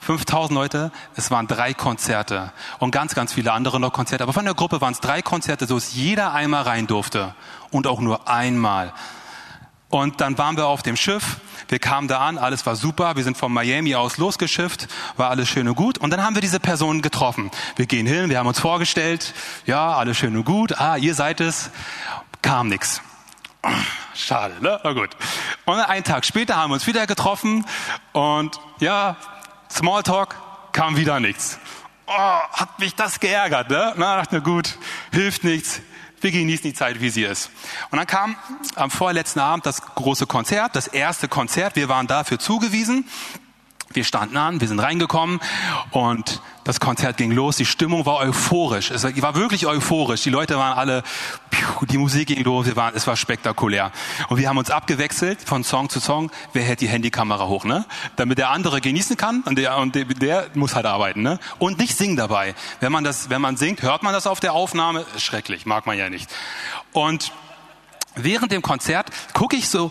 5000 0.00 0.54
Leute, 0.54 0.90
es 1.14 1.30
waren 1.30 1.46
drei 1.46 1.74
Konzerte 1.74 2.52
und 2.78 2.90
ganz, 2.90 3.14
ganz 3.14 3.34
viele 3.34 3.52
andere 3.52 3.78
noch 3.78 3.92
Konzerte. 3.92 4.24
Aber 4.24 4.32
von 4.32 4.46
der 4.46 4.54
Gruppe 4.54 4.80
waren 4.80 4.94
es 4.94 5.00
drei 5.00 5.20
Konzerte, 5.20 5.66
so 5.66 5.74
dass 5.74 5.94
jeder 5.94 6.32
einmal 6.32 6.62
rein 6.62 6.86
durfte 6.86 7.34
und 7.70 7.86
auch 7.86 8.00
nur 8.00 8.26
einmal. 8.26 8.94
Und 9.90 10.20
dann 10.20 10.38
waren 10.38 10.56
wir 10.56 10.68
auf 10.68 10.82
dem 10.82 10.96
Schiff, 10.96 11.38
wir 11.68 11.80
kamen 11.80 12.08
da 12.08 12.20
an, 12.20 12.38
alles 12.38 12.64
war 12.64 12.76
super, 12.76 13.16
wir 13.16 13.24
sind 13.24 13.36
von 13.36 13.52
Miami 13.52 13.94
aus 13.94 14.16
losgeschifft, 14.18 14.88
war 15.16 15.30
alles 15.30 15.48
schön 15.48 15.68
und 15.68 15.74
gut. 15.74 15.98
Und 15.98 16.10
dann 16.10 16.22
haben 16.22 16.34
wir 16.34 16.40
diese 16.40 16.60
Personen 16.60 17.02
getroffen. 17.02 17.50
Wir 17.76 17.86
gehen 17.86 18.06
hin, 18.06 18.30
wir 18.30 18.38
haben 18.38 18.46
uns 18.46 18.60
vorgestellt, 18.60 19.34
ja, 19.66 19.94
alles 19.94 20.16
schön 20.16 20.36
und 20.36 20.44
gut, 20.44 20.78
ah, 20.78 20.96
ihr 20.96 21.14
seid 21.14 21.40
es, 21.40 21.70
kam 22.40 22.68
nix. 22.68 23.02
Schade, 24.14 24.54
ne? 24.60 24.80
Na 24.82 24.92
gut. 24.92 25.10
Und 25.64 25.78
einen 25.78 26.04
Tag 26.04 26.24
später 26.24 26.56
haben 26.56 26.70
wir 26.70 26.74
uns 26.74 26.86
wieder 26.86 27.06
getroffen 27.06 27.64
und 28.12 28.58
ja, 28.80 29.16
Smalltalk 29.70 30.36
kam 30.72 30.96
wieder 30.96 31.20
nichts. 31.20 31.58
Oh, 32.06 32.12
hat 32.12 32.78
mich 32.78 32.94
das 32.94 33.20
geärgert, 33.20 33.70
ne? 33.70 33.94
Na, 33.96 34.16
dachte 34.16 34.36
mir, 34.36 34.42
gut, 34.42 34.78
hilft 35.12 35.44
nichts. 35.44 35.80
Wir 36.20 36.32
genießen 36.32 36.64
die 36.64 36.74
Zeit, 36.74 37.00
wie 37.00 37.08
sie 37.08 37.22
ist. 37.22 37.50
Und 37.90 37.98
dann 37.98 38.06
kam 38.06 38.36
am 38.74 38.90
vorletzten 38.90 39.40
Abend 39.40 39.64
das 39.64 39.80
große 39.82 40.26
Konzert, 40.26 40.76
das 40.76 40.86
erste 40.86 41.28
Konzert. 41.28 41.76
Wir 41.76 41.88
waren 41.88 42.06
dafür 42.06 42.38
zugewiesen. 42.38 43.08
Wir 43.92 44.04
standen 44.04 44.36
an, 44.36 44.60
wir 44.60 44.68
sind 44.68 44.78
reingekommen 44.78 45.40
und 45.90 46.40
das 46.70 46.78
Konzert 46.78 47.16
ging 47.16 47.32
los. 47.32 47.56
Die 47.56 47.66
Stimmung 47.66 48.06
war 48.06 48.18
euphorisch. 48.18 48.92
Es 48.92 49.02
war 49.02 49.34
wirklich 49.34 49.66
euphorisch. 49.66 50.22
Die 50.22 50.30
Leute 50.30 50.56
waren 50.56 50.78
alle, 50.78 51.02
die 51.88 51.98
Musik 51.98 52.28
ging 52.28 52.44
los, 52.44 52.66
wir 52.66 52.76
waren, 52.76 52.94
es 52.94 53.08
war 53.08 53.16
spektakulär. 53.16 53.90
Und 54.28 54.38
wir 54.38 54.48
haben 54.48 54.56
uns 54.56 54.70
abgewechselt 54.70 55.42
von 55.42 55.64
Song 55.64 55.88
zu 55.88 55.98
Song. 55.98 56.30
Wer 56.52 56.62
hält 56.62 56.80
die 56.80 56.88
Handykamera 56.88 57.48
hoch, 57.48 57.64
ne? 57.64 57.86
Damit 58.14 58.38
der 58.38 58.50
andere 58.50 58.80
genießen 58.80 59.16
kann 59.16 59.40
und 59.40 59.58
der, 59.58 59.78
und 59.78 59.96
der, 59.96 60.04
der 60.04 60.46
muss 60.54 60.76
halt 60.76 60.86
arbeiten, 60.86 61.22
ne? 61.22 61.40
Und 61.58 61.78
nicht 61.80 61.98
singen 61.98 62.14
dabei. 62.14 62.54
Wenn 62.78 62.92
man 62.92 63.02
das, 63.02 63.30
wenn 63.30 63.40
man 63.40 63.56
singt, 63.56 63.82
hört 63.82 64.04
man 64.04 64.12
das 64.12 64.28
auf 64.28 64.38
der 64.38 64.52
Aufnahme. 64.52 65.04
Schrecklich, 65.16 65.66
mag 65.66 65.86
man 65.86 65.98
ja 65.98 66.08
nicht. 66.08 66.30
Und 66.92 67.32
während 68.14 68.52
dem 68.52 68.62
Konzert 68.62 69.10
gucke 69.34 69.56
ich 69.56 69.68
so 69.68 69.90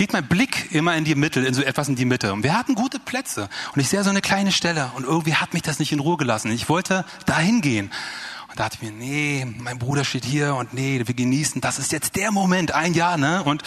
geht 0.00 0.14
mein 0.14 0.26
Blick 0.26 0.72
immer 0.72 0.96
in 0.96 1.04
die 1.04 1.14
Mitte, 1.14 1.40
in 1.40 1.52
so 1.52 1.60
etwas 1.60 1.90
in 1.90 1.94
die 1.94 2.06
Mitte. 2.06 2.32
Und 2.32 2.42
wir 2.42 2.56
hatten 2.56 2.74
gute 2.74 2.98
Plätze. 2.98 3.50
Und 3.74 3.82
ich 3.82 3.90
sehe 3.90 4.02
so 4.02 4.08
eine 4.08 4.22
kleine 4.22 4.50
Stelle. 4.50 4.90
Und 4.94 5.04
irgendwie 5.04 5.34
hat 5.34 5.52
mich 5.52 5.60
das 5.60 5.78
nicht 5.78 5.92
in 5.92 6.00
Ruhe 6.00 6.16
gelassen. 6.16 6.50
Ich 6.52 6.70
wollte 6.70 7.04
dahin 7.26 7.60
gehen. 7.60 7.90
Und 8.48 8.58
da 8.58 8.62
dachte 8.64 8.78
ich 8.80 8.90
mir, 8.90 8.96
nee, 8.96 9.46
mein 9.58 9.78
Bruder 9.78 10.04
steht 10.04 10.24
hier 10.24 10.54
und 10.54 10.72
nee, 10.72 11.02
wir 11.04 11.14
genießen, 11.14 11.60
das 11.60 11.78
ist 11.78 11.92
jetzt 11.92 12.16
der 12.16 12.32
Moment, 12.32 12.72
ein 12.72 12.94
Jahr, 12.94 13.18
ne? 13.18 13.42
Und, 13.42 13.62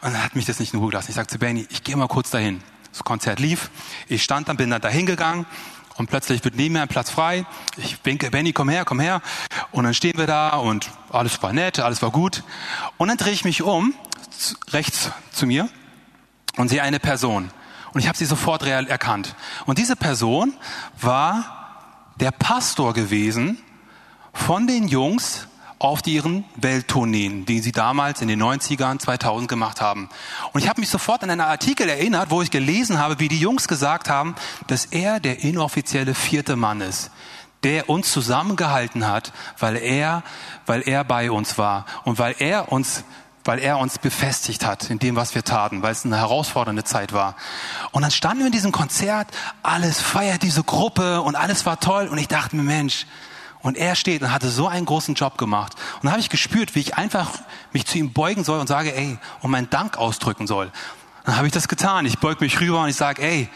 und 0.00 0.12
dann 0.12 0.22
hat 0.22 0.36
mich 0.36 0.44
das 0.44 0.60
nicht 0.60 0.72
in 0.74 0.78
Ruhe 0.78 0.90
gelassen. 0.90 1.10
Ich 1.10 1.16
sagte 1.16 1.32
zu 1.32 1.38
Benny, 1.40 1.66
ich 1.68 1.82
gehe 1.82 1.96
mal 1.96 2.06
kurz 2.06 2.30
dahin. 2.30 2.62
Das 2.92 3.02
Konzert 3.02 3.40
lief. 3.40 3.68
Ich 4.06 4.22
stand 4.22 4.46
dann, 4.46 4.56
bin 4.56 4.70
dann 4.70 4.80
dahin 4.80 5.06
gegangen. 5.06 5.44
Und 5.96 6.08
plötzlich 6.08 6.44
wird 6.44 6.54
neben 6.54 6.74
mir 6.74 6.82
ein 6.82 6.88
Platz 6.88 7.10
frei. 7.10 7.46
Ich 7.78 7.98
winke, 8.04 8.30
Benny, 8.30 8.52
komm 8.52 8.68
her, 8.68 8.84
komm 8.84 9.00
her. 9.00 9.22
Und 9.72 9.82
dann 9.82 9.94
stehen 9.94 10.18
wir 10.18 10.28
da 10.28 10.50
und 10.50 10.88
alles 11.10 11.42
war 11.42 11.52
nett, 11.52 11.80
alles 11.80 12.00
war 12.00 12.12
gut. 12.12 12.44
Und 12.96 13.08
dann 13.08 13.16
drehe 13.16 13.32
ich 13.32 13.44
mich 13.44 13.62
um 13.62 13.92
rechts 14.70 15.10
zu 15.32 15.46
mir 15.46 15.68
und 16.56 16.68
sehe 16.68 16.82
eine 16.82 17.00
Person. 17.00 17.50
Und 17.92 18.00
ich 18.00 18.08
habe 18.08 18.18
sie 18.18 18.26
sofort 18.26 18.62
erkannt. 18.62 19.36
Und 19.66 19.78
diese 19.78 19.96
Person 19.96 20.52
war 21.00 22.12
der 22.20 22.32
Pastor 22.32 22.92
gewesen 22.92 23.58
von 24.32 24.66
den 24.66 24.88
Jungs 24.88 25.46
auf 25.78 26.06
ihren 26.06 26.44
Welttourneen, 26.56 27.44
die 27.44 27.60
sie 27.60 27.72
damals 27.72 28.22
in 28.22 28.28
den 28.28 28.42
90ern, 28.42 28.98
2000 28.98 29.48
gemacht 29.48 29.80
haben. 29.80 30.08
Und 30.52 30.62
ich 30.62 30.68
habe 30.68 30.80
mich 30.80 30.88
sofort 30.88 31.22
an 31.22 31.30
einen 31.30 31.40
Artikel 31.40 31.88
erinnert, 31.88 32.30
wo 32.30 32.42
ich 32.42 32.50
gelesen 32.50 32.98
habe, 32.98 33.18
wie 33.18 33.28
die 33.28 33.38
Jungs 33.38 33.68
gesagt 33.68 34.08
haben, 34.08 34.34
dass 34.66 34.86
er 34.86 35.20
der 35.20 35.44
inoffizielle 35.44 36.14
vierte 36.14 36.56
Mann 36.56 36.80
ist, 36.80 37.10
der 37.64 37.90
uns 37.90 38.10
zusammengehalten 38.10 39.06
hat, 39.06 39.32
weil 39.58 39.76
er, 39.76 40.22
weil 40.66 40.82
er 40.88 41.04
bei 41.04 41.30
uns 41.30 41.58
war 41.58 41.86
und 42.04 42.18
weil 42.18 42.34
er 42.38 42.72
uns 42.72 43.04
weil 43.44 43.58
er 43.58 43.78
uns 43.78 43.98
befestigt 43.98 44.64
hat 44.64 44.90
in 44.90 44.98
dem, 44.98 45.16
was 45.16 45.34
wir 45.34 45.44
taten, 45.44 45.82
weil 45.82 45.92
es 45.92 46.04
eine 46.04 46.16
herausfordernde 46.16 46.84
Zeit 46.84 47.12
war. 47.12 47.36
Und 47.92 48.02
dann 48.02 48.10
standen 48.10 48.40
wir 48.40 48.46
in 48.46 48.52
diesem 48.52 48.72
Konzert, 48.72 49.28
alles 49.62 50.00
feiert 50.00 50.42
diese 50.42 50.64
Gruppe 50.64 51.20
und 51.22 51.36
alles 51.36 51.66
war 51.66 51.78
toll 51.78 52.08
und 52.08 52.18
ich 52.18 52.28
dachte 52.28 52.56
mir, 52.56 52.62
Mensch, 52.62 53.06
und 53.60 53.78
er 53.78 53.96
steht 53.96 54.20
und 54.20 54.30
hatte 54.30 54.50
so 54.50 54.68
einen 54.68 54.84
großen 54.84 55.14
Job 55.14 55.38
gemacht. 55.38 55.74
Und 55.94 56.04
dann 56.04 56.12
habe 56.12 56.20
ich 56.20 56.28
gespürt, 56.28 56.74
wie 56.74 56.80
ich 56.80 56.96
einfach 56.96 57.30
mich 57.72 57.86
zu 57.86 57.96
ihm 57.96 58.12
beugen 58.12 58.44
soll 58.44 58.60
und 58.60 58.66
sage, 58.66 58.94
ey, 58.94 59.18
und 59.40 59.50
meinen 59.50 59.70
Dank 59.70 59.96
ausdrücken 59.96 60.46
soll. 60.46 60.70
Dann 61.24 61.38
habe 61.38 61.46
ich 61.46 61.52
das 61.54 61.66
getan. 61.66 62.04
Ich 62.04 62.18
beug 62.18 62.42
mich 62.42 62.60
rüber 62.60 62.82
und 62.82 62.90
ich 62.90 62.96
sage, 62.96 63.22
ey, 63.22 63.48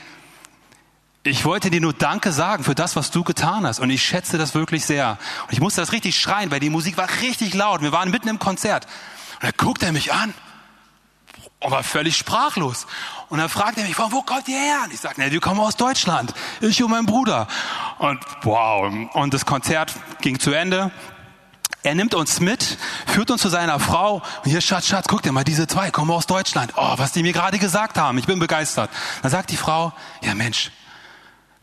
ich 1.25 1.45
wollte 1.45 1.69
dir 1.69 1.83
nur 1.83 1.93
Danke 1.93 2.33
sagen 2.33 2.65
für 2.65 2.75
das, 2.75 2.97
was 2.97 3.11
du 3.11 3.23
getan 3.23 3.67
hast. 3.67 3.81
Und 3.81 3.91
ich 3.91 4.03
schätze 4.03 4.39
das 4.39 4.55
wirklich 4.55 4.87
sehr. 4.87 5.19
Und 5.47 5.53
ich 5.53 5.61
musste 5.61 5.83
das 5.83 5.93
richtig 5.93 6.19
schreien, 6.19 6.51
weil 6.51 6.61
die 6.61 6.71
Musik 6.71 6.97
war 6.97 7.09
richtig 7.21 7.53
laut. 7.53 7.83
Wir 7.83 7.93
waren 7.93 8.11
mitten 8.11 8.29
im 8.29 8.39
Konzert. 8.39 8.87
Und 9.41 9.45
dann 9.45 9.53
guckt 9.57 9.83
er 9.83 9.93
mich 9.93 10.13
an. 10.13 10.35
und 11.61 11.71
war 11.71 11.83
völlig 11.83 12.17
sprachlos. 12.17 12.87
Und 13.29 13.39
dann 13.39 13.49
fragt 13.49 13.79
er 13.79 13.85
mich, 13.85 13.99
wo 13.99 14.23
kommt 14.23 14.49
ihr 14.49 14.59
her? 14.59 14.81
Und 14.85 14.93
ich 14.93 15.01
sage, 15.01 15.21
ne, 15.21 15.31
wir 15.31 15.41
kommen 15.41 15.61
aus 15.61 15.77
Deutschland. 15.77 16.33
Ich 16.61 16.83
und 16.83 16.91
mein 16.91 17.07
Bruder. 17.07 17.49
Und 17.99 18.21
wow. 18.43 18.93
Und 19.15 19.35
das 19.35 19.45
Konzert 19.45 19.93
ging 20.21 20.39
zu 20.39 20.53
Ende. 20.53 20.91
Er 21.83 21.95
nimmt 21.95 22.15
uns 22.15 22.41
mit, 22.41 22.79
führt 23.07 23.31
uns 23.31 23.43
zu 23.43 23.49
seiner 23.49 23.79
Frau. 23.81 24.23
Und 24.45 24.51
hier, 24.51 24.61
Schatz, 24.61 24.87
Schatz, 24.89 25.07
guck 25.09 25.23
dir 25.23 25.33
mal, 25.33 25.45
diese 25.45 25.67
zwei 25.67 25.91
kommen 25.91 26.11
aus 26.11 26.27
Deutschland. 26.27 26.73
Oh, 26.77 26.95
was 26.97 27.13
die 27.13 27.23
mir 27.23 27.33
gerade 27.33 27.59
gesagt 27.59 27.99
haben. 27.99 28.19
Ich 28.19 28.27
bin 28.27 28.39
begeistert. 28.39 28.91
Dann 29.23 29.31
sagt 29.31 29.51
die 29.51 29.57
Frau, 29.57 29.93
ja 30.23 30.35
Mensch, 30.35 30.71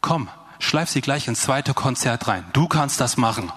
komm, 0.02 0.30
schleif 0.60 0.90
sie 0.90 1.02
gleich 1.02 1.28
ins 1.28 1.42
zweite 1.42 1.74
Konzert 1.74 2.28
rein. 2.28 2.46
Du 2.54 2.68
kannst 2.68 3.02
das 3.02 3.18
machen. 3.18 3.52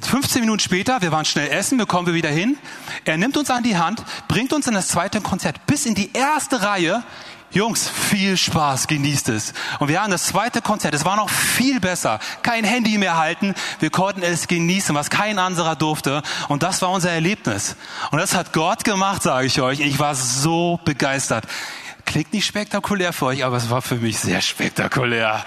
15 0.00 0.40
Minuten 0.40 0.60
später, 0.60 1.02
wir 1.02 1.12
waren 1.12 1.24
schnell 1.24 1.48
essen, 1.48 1.78
wir 1.78 2.14
wieder 2.14 2.30
hin. 2.30 2.56
Er 3.04 3.16
nimmt 3.16 3.36
uns 3.36 3.50
an 3.50 3.62
die 3.62 3.76
Hand, 3.76 4.02
bringt 4.28 4.52
uns 4.52 4.66
in 4.66 4.74
das 4.74 4.88
zweite 4.88 5.20
Konzert 5.20 5.66
bis 5.66 5.86
in 5.86 5.94
die 5.94 6.12
erste 6.12 6.62
Reihe. 6.62 7.02
Jungs, 7.50 7.88
viel 7.88 8.36
Spaß, 8.36 8.88
genießt 8.88 9.30
es. 9.30 9.54
Und 9.78 9.88
wir 9.88 10.02
haben 10.02 10.10
das 10.10 10.26
zweite 10.26 10.60
Konzert, 10.60 10.94
es 10.94 11.06
war 11.06 11.16
noch 11.16 11.30
viel 11.30 11.80
besser. 11.80 12.20
Kein 12.42 12.62
Handy 12.64 12.98
mehr 12.98 13.16
halten, 13.16 13.54
wir 13.80 13.88
konnten 13.88 14.22
es 14.22 14.48
genießen, 14.48 14.94
was 14.94 15.08
kein 15.08 15.38
anderer 15.38 15.74
durfte. 15.74 16.22
Und 16.48 16.62
das 16.62 16.82
war 16.82 16.90
unser 16.90 17.10
Erlebnis. 17.10 17.76
Und 18.10 18.18
das 18.18 18.34
hat 18.34 18.52
Gott 18.52 18.84
gemacht, 18.84 19.22
sage 19.22 19.46
ich 19.46 19.60
euch. 19.62 19.80
Ich 19.80 19.98
war 19.98 20.14
so 20.14 20.78
begeistert. 20.84 21.44
Klingt 22.04 22.32
nicht 22.34 22.46
spektakulär 22.46 23.12
für 23.12 23.26
euch, 23.26 23.44
aber 23.44 23.56
es 23.56 23.70
war 23.70 23.80
für 23.80 23.96
mich 23.96 24.18
sehr 24.18 24.42
spektakulär. 24.42 25.42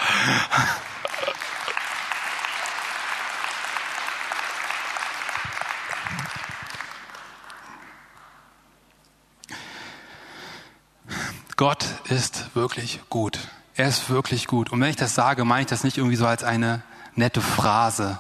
Gott 11.62 11.86
ist 12.10 12.56
wirklich 12.56 13.02
gut. 13.12 13.38
Er 13.76 13.88
ist 13.88 14.10
wirklich 14.10 14.48
gut. 14.48 14.72
Und 14.72 14.82
wenn 14.82 14.90
ich 14.90 14.96
das 14.96 15.14
sage, 15.14 15.46
meine 15.46 15.62
ich 15.62 15.68
das 15.68 15.84
nicht 15.84 16.00
irgendwie 16.00 16.16
so 16.16 16.26
als 16.26 16.44
eine 16.44 16.82
nette 17.14 17.40
Phrase, 17.40 18.18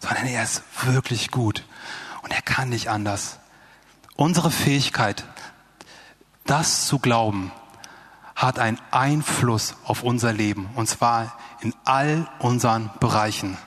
sondern 0.00 0.26
er 0.26 0.42
ist 0.42 0.64
wirklich 0.82 1.30
gut. 1.30 1.64
Und 2.22 2.32
er 2.32 2.42
kann 2.42 2.70
nicht 2.70 2.90
anders. 2.90 3.38
Unsere 4.16 4.50
Fähigkeit, 4.50 5.22
das 6.44 6.88
zu 6.88 6.98
glauben, 6.98 7.52
hat 8.34 8.58
einen 8.58 8.80
Einfluss 8.90 9.76
auf 9.84 10.02
unser 10.02 10.32
Leben. 10.32 10.68
Und 10.74 10.88
zwar 10.88 11.38
in 11.60 11.74
all 11.84 12.28
unseren 12.40 12.90
Bereichen. 12.98 13.58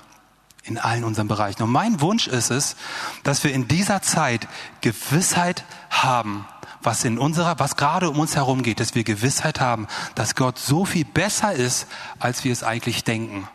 In 0.63 0.77
allen 0.77 1.05
unseren 1.05 1.29
Bereichen. 1.29 1.63
Und 1.63 1.71
mein 1.71 2.01
Wunsch 2.01 2.27
ist 2.27 2.51
es, 2.51 2.75
dass 3.23 3.45
wir 3.45 3.53
in 3.53 3.69
dieser 3.69 4.01
Zeit 4.01 4.49
Gewissheit 4.81 5.63
haben, 5.89 6.45
was 6.85 7.03
in 7.03 7.17
unserer, 7.17 7.59
was 7.59 7.75
gerade 7.75 8.09
um 8.09 8.19
uns 8.19 8.35
herum 8.35 8.63
geht, 8.63 8.79
dass 8.79 8.95
wir 8.95 9.03
Gewissheit 9.03 9.59
haben, 9.59 9.87
dass 10.15 10.35
Gott 10.35 10.57
so 10.59 10.85
viel 10.85 11.05
besser 11.05 11.53
ist, 11.53 11.87
als 12.19 12.43
wir 12.43 12.51
es 12.51 12.63
eigentlich 12.63 13.03
denken. 13.03 13.47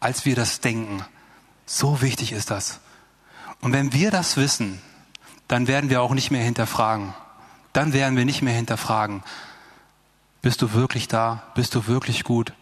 Als 0.00 0.24
wir 0.24 0.34
das 0.34 0.60
denken. 0.60 1.04
So 1.66 2.02
wichtig 2.02 2.32
ist 2.32 2.50
das. 2.50 2.80
Und 3.60 3.72
wenn 3.72 3.92
wir 3.92 4.10
das 4.10 4.36
wissen, 4.36 4.80
dann 5.48 5.66
werden 5.66 5.90
wir 5.90 6.02
auch 6.02 6.14
nicht 6.14 6.30
mehr 6.30 6.42
hinterfragen. 6.42 7.14
Dann 7.72 7.92
werden 7.92 8.16
wir 8.16 8.24
nicht 8.24 8.42
mehr 8.42 8.54
hinterfragen. 8.54 9.22
Bist 10.42 10.62
du 10.62 10.72
wirklich 10.72 11.08
da? 11.08 11.42
Bist 11.54 11.74
du 11.74 11.86
wirklich 11.86 12.24
gut? 12.24 12.52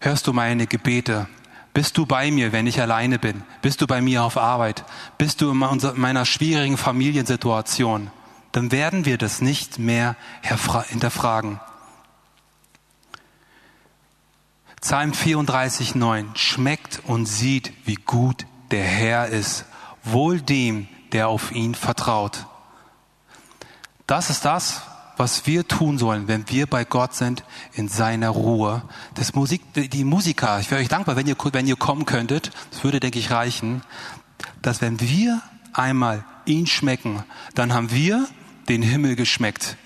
Hörst 0.00 0.26
du 0.26 0.32
meine 0.32 0.66
Gebete? 0.66 1.28
Bist 1.74 1.98
du 1.98 2.06
bei 2.06 2.30
mir, 2.30 2.52
wenn 2.52 2.66
ich 2.66 2.80
alleine 2.80 3.18
bin? 3.18 3.42
Bist 3.60 3.82
du 3.82 3.86
bei 3.86 4.00
mir 4.00 4.22
auf 4.22 4.38
Arbeit? 4.38 4.84
Bist 5.18 5.42
du 5.42 5.50
in 5.50 5.58
meiner 5.58 6.24
schwierigen 6.24 6.78
Familiensituation? 6.78 8.10
Dann 8.56 8.72
werden 8.72 9.04
wir 9.04 9.18
das 9.18 9.42
nicht 9.42 9.78
mehr 9.78 10.16
hinterfragen. 10.88 11.60
Psalm 14.80 15.12
34, 15.12 15.94
9. 15.94 16.30
Schmeckt 16.36 17.02
und 17.04 17.26
sieht, 17.26 17.74
wie 17.84 17.96
gut 17.96 18.46
der 18.70 18.82
Herr 18.82 19.26
ist. 19.26 19.66
Wohl 20.04 20.40
dem, 20.40 20.88
der 21.12 21.28
auf 21.28 21.52
ihn 21.52 21.74
vertraut. 21.74 22.46
Das 24.06 24.30
ist 24.30 24.46
das, 24.46 24.80
was 25.18 25.46
wir 25.46 25.68
tun 25.68 25.98
sollen, 25.98 26.26
wenn 26.26 26.48
wir 26.48 26.66
bei 26.66 26.86
Gott 26.86 27.14
sind, 27.14 27.44
in 27.74 27.88
seiner 27.88 28.30
Ruhe. 28.30 28.84
Das 29.16 29.34
Musik, 29.34 29.60
die 29.74 30.04
Musiker, 30.04 30.60
ich 30.60 30.70
wäre 30.70 30.80
euch 30.80 30.88
dankbar, 30.88 31.16
wenn 31.16 31.26
ihr, 31.26 31.36
wenn 31.52 31.66
ihr 31.66 31.76
kommen 31.76 32.06
könntet. 32.06 32.52
Das 32.70 32.84
würde, 32.84 33.00
denke 33.00 33.18
ich, 33.18 33.30
reichen. 33.30 33.82
Dass 34.62 34.80
wenn 34.80 34.98
wir 34.98 35.42
einmal 35.74 36.24
ihn 36.46 36.66
schmecken, 36.66 37.22
dann 37.54 37.74
haben 37.74 37.90
wir 37.90 38.26
den 38.66 38.82
Himmel 38.82 39.16
geschmeckt. 39.16 39.76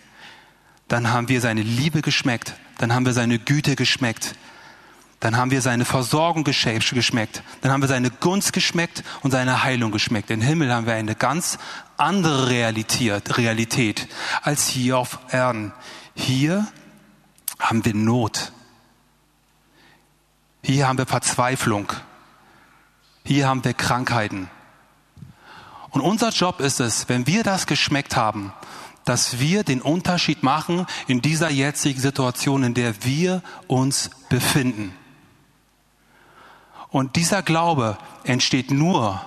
Dann 0.89 1.13
haben 1.13 1.29
wir 1.29 1.41
seine 1.41 1.63
Liebe 1.63 2.03
geschmeckt. 2.03 2.55
Dann 2.79 2.93
haben 2.93 3.07
wir 3.07 3.13
seine 3.13 3.39
Güte 3.39 3.77
geschmeckt. 3.77 4.35
Dann 5.21 5.37
haben 5.37 5.51
wir 5.51 5.61
seine 5.61 5.85
Versorgung 5.85 6.45
geschmeckt. 6.45 7.43
Dann 7.61 7.71
haben 7.71 7.83
wir 7.83 7.89
seine 7.89 8.11
Gunst 8.11 8.55
geschmeckt 8.55 9.05
und 9.23 9.31
seine 9.31 9.63
Heilung 9.63 9.93
geschmeckt. 9.93 10.31
Im 10.31 10.41
Himmel 10.41 10.73
haben 10.73 10.87
wir 10.87 10.95
eine 10.95 11.15
ganz 11.15 11.59
andere 11.99 12.49
Realität, 12.49 13.37
Realität 13.37 14.09
als 14.43 14.67
hier 14.67 14.97
auf 14.97 15.19
Erden. 15.31 15.73
Hier 16.15 16.67
haben 17.59 17.85
wir 17.85 17.95
Not. 17.95 18.53
Hier 20.63 20.89
haben 20.89 20.97
wir 20.97 21.07
Verzweiflung. 21.07 21.93
Hier 23.25 23.47
haben 23.47 23.63
wir 23.63 23.75
Krankheiten. 23.75 24.51
Und 25.91 26.01
unser 26.01 26.31
Job 26.31 26.61
ist 26.61 26.81
es, 26.81 27.09
wenn 27.09 27.27
wir 27.27 27.43
das 27.43 27.67
geschmeckt 27.67 28.17
haben, 28.17 28.53
dass 29.11 29.41
wir 29.41 29.65
den 29.65 29.83
Unterschied 29.83 30.45
machen 30.45 30.87
in 31.09 31.21
dieser 31.21 31.51
jetzigen 31.51 32.01
Situation, 32.01 32.63
in 32.63 32.75
der 32.75 33.03
wir 33.03 33.43
uns 33.67 34.11
befinden. 34.29 34.95
Und 36.91 37.17
dieser 37.17 37.43
Glaube 37.43 37.99
entsteht 38.23 38.71
nur 38.71 39.21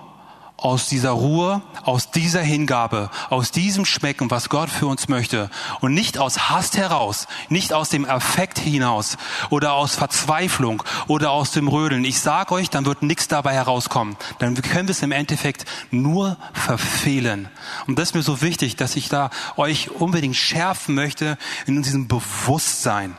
aus 0.58 0.88
dieser 0.88 1.12
Ruhe, 1.12 1.62
aus 1.84 2.12
dieser 2.12 2.41
Hingabe, 2.41 3.10
aus 3.30 3.51
diesem 3.51 3.86
Schmecken, 3.86 4.32
was 4.32 4.49
Gott 4.49 4.70
für 4.70 4.88
uns 4.88 5.10
möchte. 5.10 5.49
Und 5.82 5.93
nicht 5.93 6.18
aus 6.18 6.49
Hast 6.49 6.78
heraus, 6.78 7.28
nicht 7.49 7.74
aus 7.74 7.89
dem 7.89 8.06
Affekt 8.06 8.60
hinaus 8.60 9.18
oder 9.49 9.74
aus 9.74 9.95
Verzweiflung 9.95 10.84
oder 11.08 11.32
aus 11.32 11.51
dem 11.51 11.68
Rödeln. 11.68 12.06
Ich 12.06 12.20
sage 12.20 12.54
euch, 12.54 12.70
dann 12.70 12.86
wird 12.86 13.01
nichts 13.01 13.28
dabei 13.28 13.54
herauskommen. 13.54 14.16
Dann 14.39 14.56
können 14.62 14.88
wir 14.88 14.93
es 14.93 15.01
im 15.01 15.12
Endeffekt 15.12 15.66
nur 15.91 16.38
verfehlen. 16.54 17.49
Und 17.88 17.99
das 17.99 18.10
ist 18.10 18.16
mir 18.16 18.24
so 18.24 18.41
wichtig, 18.41 18.78
dass 18.78 18.95
ich 18.95 19.10
da 19.10 19.32
euch 19.58 19.91
unbedingt 19.91 20.36
schärfen 20.36 20.95
möchte 20.95 21.38
in 21.66 21.82
diesem 21.82 22.08
Bewusstsein. 22.08 23.18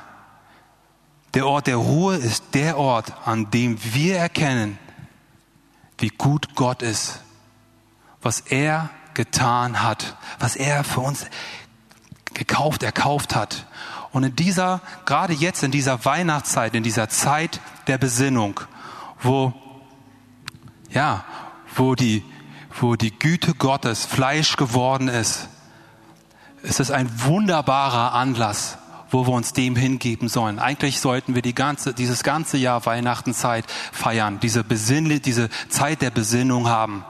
Der 1.35 1.47
Ort 1.47 1.67
der 1.67 1.77
Ruhe 1.77 2.17
ist 2.17 2.45
der 2.55 2.79
Ort, 2.79 3.13
an 3.27 3.51
dem 3.51 3.77
wir 3.93 4.17
erkennen, 4.17 4.79
wie 6.05 6.11
gut 6.11 6.55
Gott 6.55 6.83
ist 6.83 7.21
was 8.25 8.41
er 8.41 8.91
getan 9.13 9.83
hat, 9.83 10.17
was 10.39 10.57
er 10.57 10.83
für 10.83 11.01
uns 11.01 11.27
gekauft, 12.33 12.83
erkauft 12.83 13.37
hat. 13.37 13.67
Und 14.13 14.25
in 14.25 14.35
dieser, 14.35 14.81
gerade 15.05 15.35
jetzt 15.35 15.63
in 15.63 15.71
dieser 15.71 16.05
Weihnachtszeit, 16.05 16.75
in 16.75 16.83
dieser 16.83 17.09
Zeit 17.09 17.61
der 17.87 17.99
Besinnung, 17.99 18.61
wo, 19.21 19.53
ja, 20.91 21.25
wo 21.77 21.95
die, 21.95 22.25
wo 22.81 22.97
die 22.97 23.17
Güte 23.17 23.55
Gottes 23.55 24.05
Fleisch 24.05 24.57
geworden 24.57 25.09
ist, 25.09 25.49
ist 26.63 26.81
es 26.81 26.91
ein 26.91 27.11
wunderbarer 27.25 28.15
Anlass, 28.15 28.79
wo 29.15 29.29
wir 29.29 29.33
uns 29.33 29.53
dem 29.53 29.77
hingeben 29.77 30.29
sollen. 30.29 30.59
Eigentlich 30.59 30.99
sollten 30.99 31.37
wir 31.37 31.43
die 31.43 31.55
ganze, 31.55 31.95
dieses 31.95 32.25
ganze 32.25 32.59
Jahr 32.59 32.85
Weihnachtenzeit 32.85 33.65
feiern, 33.93 34.41
diese 34.41 34.65
Besinn, 34.65 35.23
diese 35.23 35.49
Zeit 35.69 36.03
der 36.03 36.11
Besinnung 36.11 36.69
haben. 36.69 37.05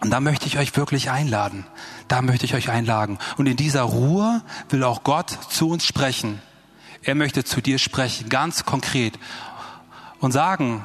Und 0.00 0.10
da 0.10 0.20
möchte 0.20 0.46
ich 0.46 0.56
euch 0.56 0.76
wirklich 0.76 1.10
einladen. 1.10 1.66
Da 2.06 2.22
möchte 2.22 2.46
ich 2.46 2.54
euch 2.54 2.70
einladen. 2.70 3.18
Und 3.38 3.46
in 3.46 3.56
dieser 3.56 3.82
Ruhe 3.82 4.42
will 4.68 4.84
auch 4.84 5.02
Gott 5.02 5.36
zu 5.50 5.68
uns 5.68 5.84
sprechen. 5.84 6.40
Er 7.02 7.16
möchte 7.16 7.42
zu 7.42 7.60
dir 7.60 7.78
sprechen, 7.78 8.28
ganz 8.28 8.64
konkret. 8.64 9.18
Und 10.20 10.30
sagen, 10.30 10.84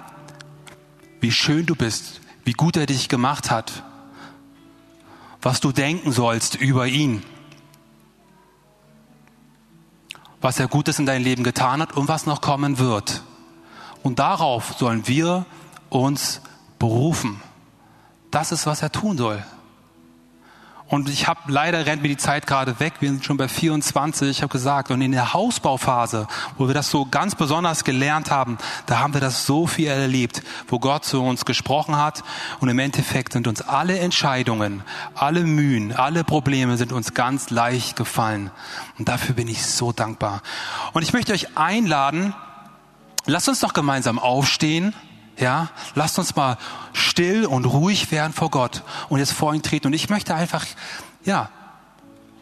wie 1.22 1.32
schön 1.32 1.68
du 1.68 1.76
bist, 1.76 2.22
wie 2.46 2.54
gut 2.54 2.78
er 2.78 2.88
dich 2.88 3.10
gemacht 3.10 3.52
hat, 3.52 3.84
was 5.42 5.60
du 5.60 5.72
denken 5.72 6.12
sollst 6.12 6.56
über 6.56 6.88
ihn, 6.88 7.22
was 10.42 10.60
er 10.60 10.68
Gutes 10.68 11.00
in 11.00 11.06
deinem 11.06 11.24
Leben 11.24 11.44
getan 11.44 11.82
hat 11.82 11.96
und 11.96 12.08
was 12.08 12.26
noch 12.26 12.42
kommen 12.42 12.80
wird. 12.80 13.24
Und 14.04 14.20
darauf 14.20 14.76
sollen 14.78 15.08
wir 15.08 15.46
uns 15.90 16.42
berufen. 16.78 17.42
Das 18.32 18.52
ist, 18.52 18.66
was 18.66 18.82
er 18.82 18.92
tun 18.92 19.18
soll. 19.18 19.44
Und 20.90 21.08
ich 21.08 21.28
habe 21.28 21.40
leider 21.52 21.86
rennt 21.86 22.02
mir 22.02 22.08
die 22.08 22.18
Zeit 22.18 22.48
gerade 22.48 22.80
weg. 22.80 22.94
Wir 23.00 23.10
sind 23.10 23.24
schon 23.24 23.38
bei 23.38 23.48
24. 23.48 24.28
Ich 24.28 24.42
habe 24.42 24.52
gesagt, 24.52 24.90
und 24.90 25.02
in 25.02 25.12
der 25.12 25.34
Hausbauphase, 25.34 26.28
wo 26.58 26.68
wir 26.68 26.74
das 26.74 26.90
so 26.90 27.06
ganz 27.06 27.36
besonders 27.36 27.84
gelernt 27.84 28.32
haben, 28.32 28.58
da 28.88 29.00
haben 29.00 29.14
wir 29.14 29.22
das 29.22 29.46
so 29.46 29.68
viel 29.68 29.88
erlebt, 29.88 30.42
wo 30.68 30.80
Gott 30.80 31.06
zu 31.06 31.22
uns 31.22 31.46
gesprochen 31.46 31.96
hat. 31.96 32.24
Und 32.60 32.70
im 32.70 32.80
Endeffekt 32.80 33.34
sind 33.34 33.48
uns 33.48 33.62
alle 33.62 34.00
Entscheidungen, 34.00 34.82
alle 35.14 35.42
Mühen, 35.42 35.94
alle 35.94 36.24
Probleme 36.24 36.76
sind 36.76 36.92
uns 36.92 37.14
ganz 37.14 37.52
leicht 37.52 37.96
gefallen. 37.96 38.50
Und 38.98 39.08
dafür 39.08 39.36
bin 39.36 39.48
ich 39.48 39.64
so 39.64 39.92
dankbar. 39.92 40.42
Und 40.94 41.04
ich 41.04 41.14
möchte 41.14 41.34
euch 41.34 41.56
einladen, 41.56 42.34
lasst 43.28 43.48
uns 43.48 43.60
doch 43.60 43.74
gemeinsam 43.74 44.18
aufstehen. 44.18 44.96
Ja, 45.40 45.70
lasst 45.96 46.20
uns 46.20 46.36
mal 46.36 46.58
still 46.92 47.46
und 47.46 47.66
ruhig 47.66 48.12
werden 48.12 48.34
vor 48.34 48.52
Gott 48.52 48.84
und 49.08 49.20
jetzt 49.20 49.32
vor 49.32 49.54
ihn 49.54 49.62
treten. 49.62 49.88
Und 49.88 49.94
ich 49.94 50.10
möchte 50.10 50.36
einfach, 50.36 50.66
ja, 51.24 51.50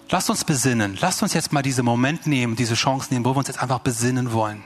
lasst 0.09 0.29
uns 0.29 0.43
besinnen. 0.43 0.97
Lasst 0.99 1.21
uns 1.21 1.33
jetzt 1.33 1.53
mal 1.53 1.61
diesen 1.61 1.85
Moment 1.85 2.25
nehmen, 2.25 2.55
diese 2.55 2.73
Chance 2.73 3.13
nehmen, 3.13 3.23
wo 3.23 3.33
wir 3.33 3.37
uns 3.37 3.47
jetzt 3.47 3.61
einfach 3.61 3.79
besinnen 3.79 4.33
wollen. 4.33 4.63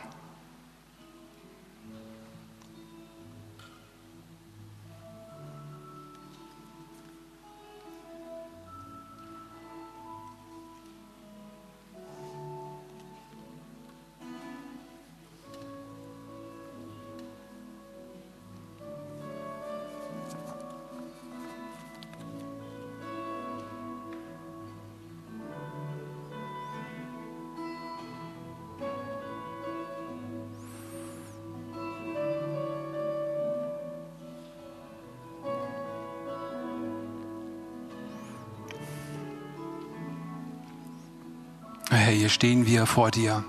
Herr, 41.98 42.14
hier 42.14 42.30
stehen 42.30 42.66
wir 42.66 42.86
vor 42.86 43.12
dir. 43.12 43.44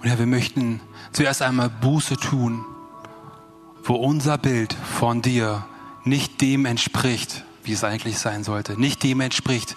Und 0.00 0.08
Herr, 0.08 0.18
wir 0.18 0.26
möchten 0.26 0.80
zuerst 1.12 1.42
einmal 1.42 1.68
Buße 1.68 2.16
tun, 2.16 2.64
wo 3.82 3.96
unser 3.96 4.38
Bild 4.38 4.74
von 4.74 5.22
dir 5.22 5.66
nicht 6.04 6.40
dem 6.40 6.66
entspricht, 6.66 7.44
wie 7.64 7.72
es 7.72 7.82
eigentlich 7.82 8.18
sein 8.18 8.44
sollte, 8.44 8.80
nicht 8.80 9.02
dem 9.02 9.20
entspricht, 9.20 9.76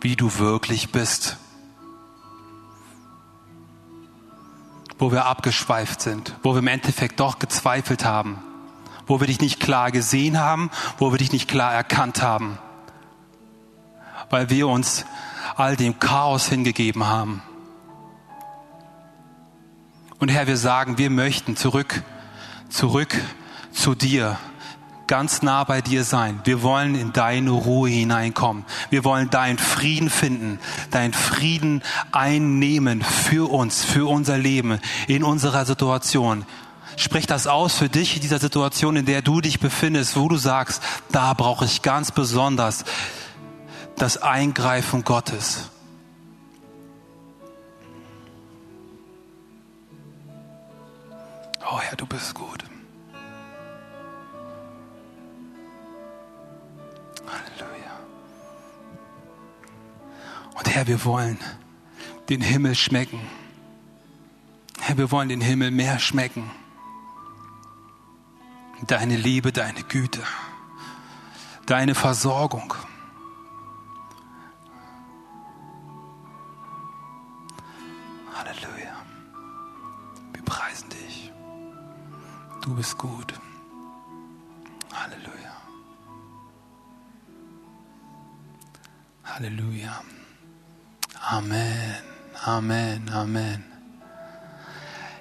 wie 0.00 0.16
du 0.16 0.38
wirklich 0.38 0.90
bist. 0.90 1.36
Wo 4.98 5.12
wir 5.12 5.26
abgeschweift 5.26 6.00
sind, 6.00 6.34
wo 6.42 6.54
wir 6.54 6.58
im 6.58 6.66
Endeffekt 6.66 7.20
doch 7.20 7.38
gezweifelt 7.38 8.04
haben, 8.04 8.42
wo 9.06 9.20
wir 9.20 9.28
dich 9.28 9.40
nicht 9.40 9.60
klar 9.60 9.92
gesehen 9.92 10.38
haben, 10.38 10.70
wo 10.98 11.12
wir 11.12 11.18
dich 11.18 11.30
nicht 11.30 11.48
klar 11.48 11.72
erkannt 11.72 12.22
haben, 12.22 12.58
weil 14.30 14.50
wir 14.50 14.66
uns 14.66 15.06
all 15.54 15.76
dem 15.76 16.00
Chaos 16.00 16.48
hingegeben 16.48 17.06
haben. 17.06 17.42
Und 20.22 20.28
Herr, 20.28 20.46
wir 20.46 20.56
sagen, 20.56 20.98
wir 20.98 21.10
möchten 21.10 21.56
zurück, 21.56 22.00
zurück 22.68 23.16
zu 23.72 23.96
dir, 23.96 24.38
ganz 25.08 25.42
nah 25.42 25.64
bei 25.64 25.80
dir 25.80 26.04
sein. 26.04 26.40
Wir 26.44 26.62
wollen 26.62 26.94
in 26.94 27.12
deine 27.12 27.50
Ruhe 27.50 27.90
hineinkommen. 27.90 28.64
Wir 28.88 29.02
wollen 29.02 29.30
deinen 29.30 29.58
Frieden 29.58 30.10
finden, 30.10 30.60
deinen 30.92 31.12
Frieden 31.12 31.82
einnehmen 32.12 33.02
für 33.02 33.50
uns, 33.50 33.84
für 33.84 34.08
unser 34.08 34.38
Leben, 34.38 34.78
in 35.08 35.24
unserer 35.24 35.64
Situation. 35.64 36.46
Sprich 36.94 37.26
das 37.26 37.48
aus 37.48 37.74
für 37.74 37.88
dich 37.88 38.14
in 38.14 38.22
dieser 38.22 38.38
Situation, 38.38 38.94
in 38.94 39.06
der 39.06 39.22
du 39.22 39.40
dich 39.40 39.58
befindest, 39.58 40.16
wo 40.16 40.28
du 40.28 40.36
sagst, 40.36 40.84
da 41.10 41.34
brauche 41.34 41.64
ich 41.64 41.82
ganz 41.82 42.12
besonders 42.12 42.84
das 43.96 44.18
Eingreifen 44.18 45.02
Gottes. 45.02 45.71
Oh 51.74 51.80
Herr, 51.80 51.96
du 51.96 52.04
bist 52.04 52.34
gut. 52.34 52.64
Halleluja. 57.26 57.92
Und 60.54 60.68
Herr, 60.68 60.86
wir 60.86 61.02
wollen 61.06 61.38
den 62.28 62.42
Himmel 62.42 62.74
schmecken. 62.74 63.22
Herr, 64.80 64.98
wir 64.98 65.10
wollen 65.10 65.30
den 65.30 65.40
Himmel 65.40 65.70
mehr 65.70 65.98
schmecken. 65.98 66.50
Deine 68.86 69.16
Liebe, 69.16 69.50
deine 69.50 69.82
Güte, 69.82 70.22
deine 71.64 71.94
Versorgung. 71.94 72.74
Du 82.72 82.76
bist 82.76 82.96
gut. 82.96 83.34
Halleluja. 84.94 85.52
Halleluja. 89.24 90.00
Amen. 91.20 91.96
Amen. 92.42 93.10
Amen. 93.12 93.64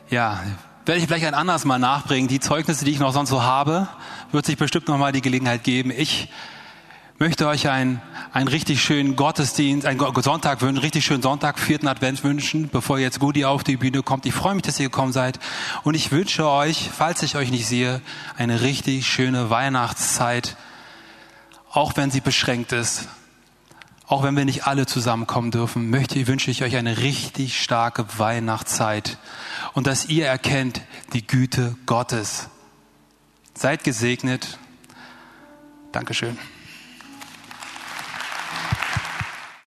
Ja, 0.10 0.40
werde 0.86 1.02
ich 1.02 1.08
vielleicht 1.08 1.26
ein 1.26 1.34
anderes 1.34 1.66
Mal 1.66 1.78
nachbringen. 1.78 2.30
Die 2.30 2.40
Zeugnisse, 2.40 2.86
die 2.86 2.92
ich 2.92 3.00
noch 3.00 3.12
sonst 3.12 3.32
so 3.32 3.44
habe, 3.44 3.90
wird 4.32 4.46
sich 4.46 4.56
bestimmt 4.56 4.88
noch 4.88 4.98
mal 4.98 5.12
die 5.12 5.22
Gelegenheit 5.22 5.66
geben. 5.66 5.92
Ich 5.92 6.30
möchte 7.20 7.48
euch 7.48 7.68
einen, 7.68 8.02
einen 8.34 8.48
richtig 8.48 8.82
schönen 8.82 9.16
Gottesdienst, 9.16 9.86
einen 9.86 10.00
Sonntag 10.00 10.62
wünschen, 10.62 10.78
einen 10.78 10.84
richtig 10.84 11.06
schönen 11.06 11.22
Sonntag, 11.22 11.60
vierten 11.60 11.88
Advent 11.88 12.24
wünschen, 12.24 12.70
bevor 12.70 12.98
jetzt 12.98 13.20
Gudi 13.20 13.44
auf 13.46 13.64
die 13.64 13.78
Bühne 13.78 14.04
kommt. 14.04 14.26
Ich 14.26 14.34
freue 14.34 14.56
mich, 14.56 14.64
dass 14.64 14.80
ihr 14.80 14.86
gekommen 14.86 15.12
seid. 15.12 15.40
Und 15.84 15.96
ich 15.96 16.12
wünsche 16.12 16.48
euch, 16.48 16.90
falls 16.96 17.24
ich 17.24 17.36
euch 17.36 17.52
nicht 17.52 17.68
sehe, 17.68 18.02
eine 18.38 18.62
richtig 18.62 19.06
schöne 19.06 19.50
Weihnachtszeit, 19.50 20.56
auch 21.72 21.98
wenn 21.98 22.12
sie 22.12 22.22
beschränkt 22.22 22.72
ist. 22.72 23.08
Auch 24.08 24.24
wenn 24.24 24.36
wir 24.36 24.44
nicht 24.44 24.66
alle 24.66 24.86
zusammenkommen 24.86 25.52
dürfen, 25.52 25.90
möchte, 25.90 26.28
wünsche 26.28 26.52
ich 26.52 26.64
euch 26.64 26.76
eine 26.76 26.98
richtig 26.98 27.62
starke 27.62 28.06
Weihnachtszeit. 28.18 29.18
Und 29.74 29.88
dass 29.88 30.08
ihr 30.08 30.28
erkennt 30.28 30.82
die 31.14 31.26
Güte 31.26 31.78
Gottes. 31.86 32.50
Seid 33.54 33.84
gesegnet. 33.84 34.58
Dankeschön. 35.94 36.38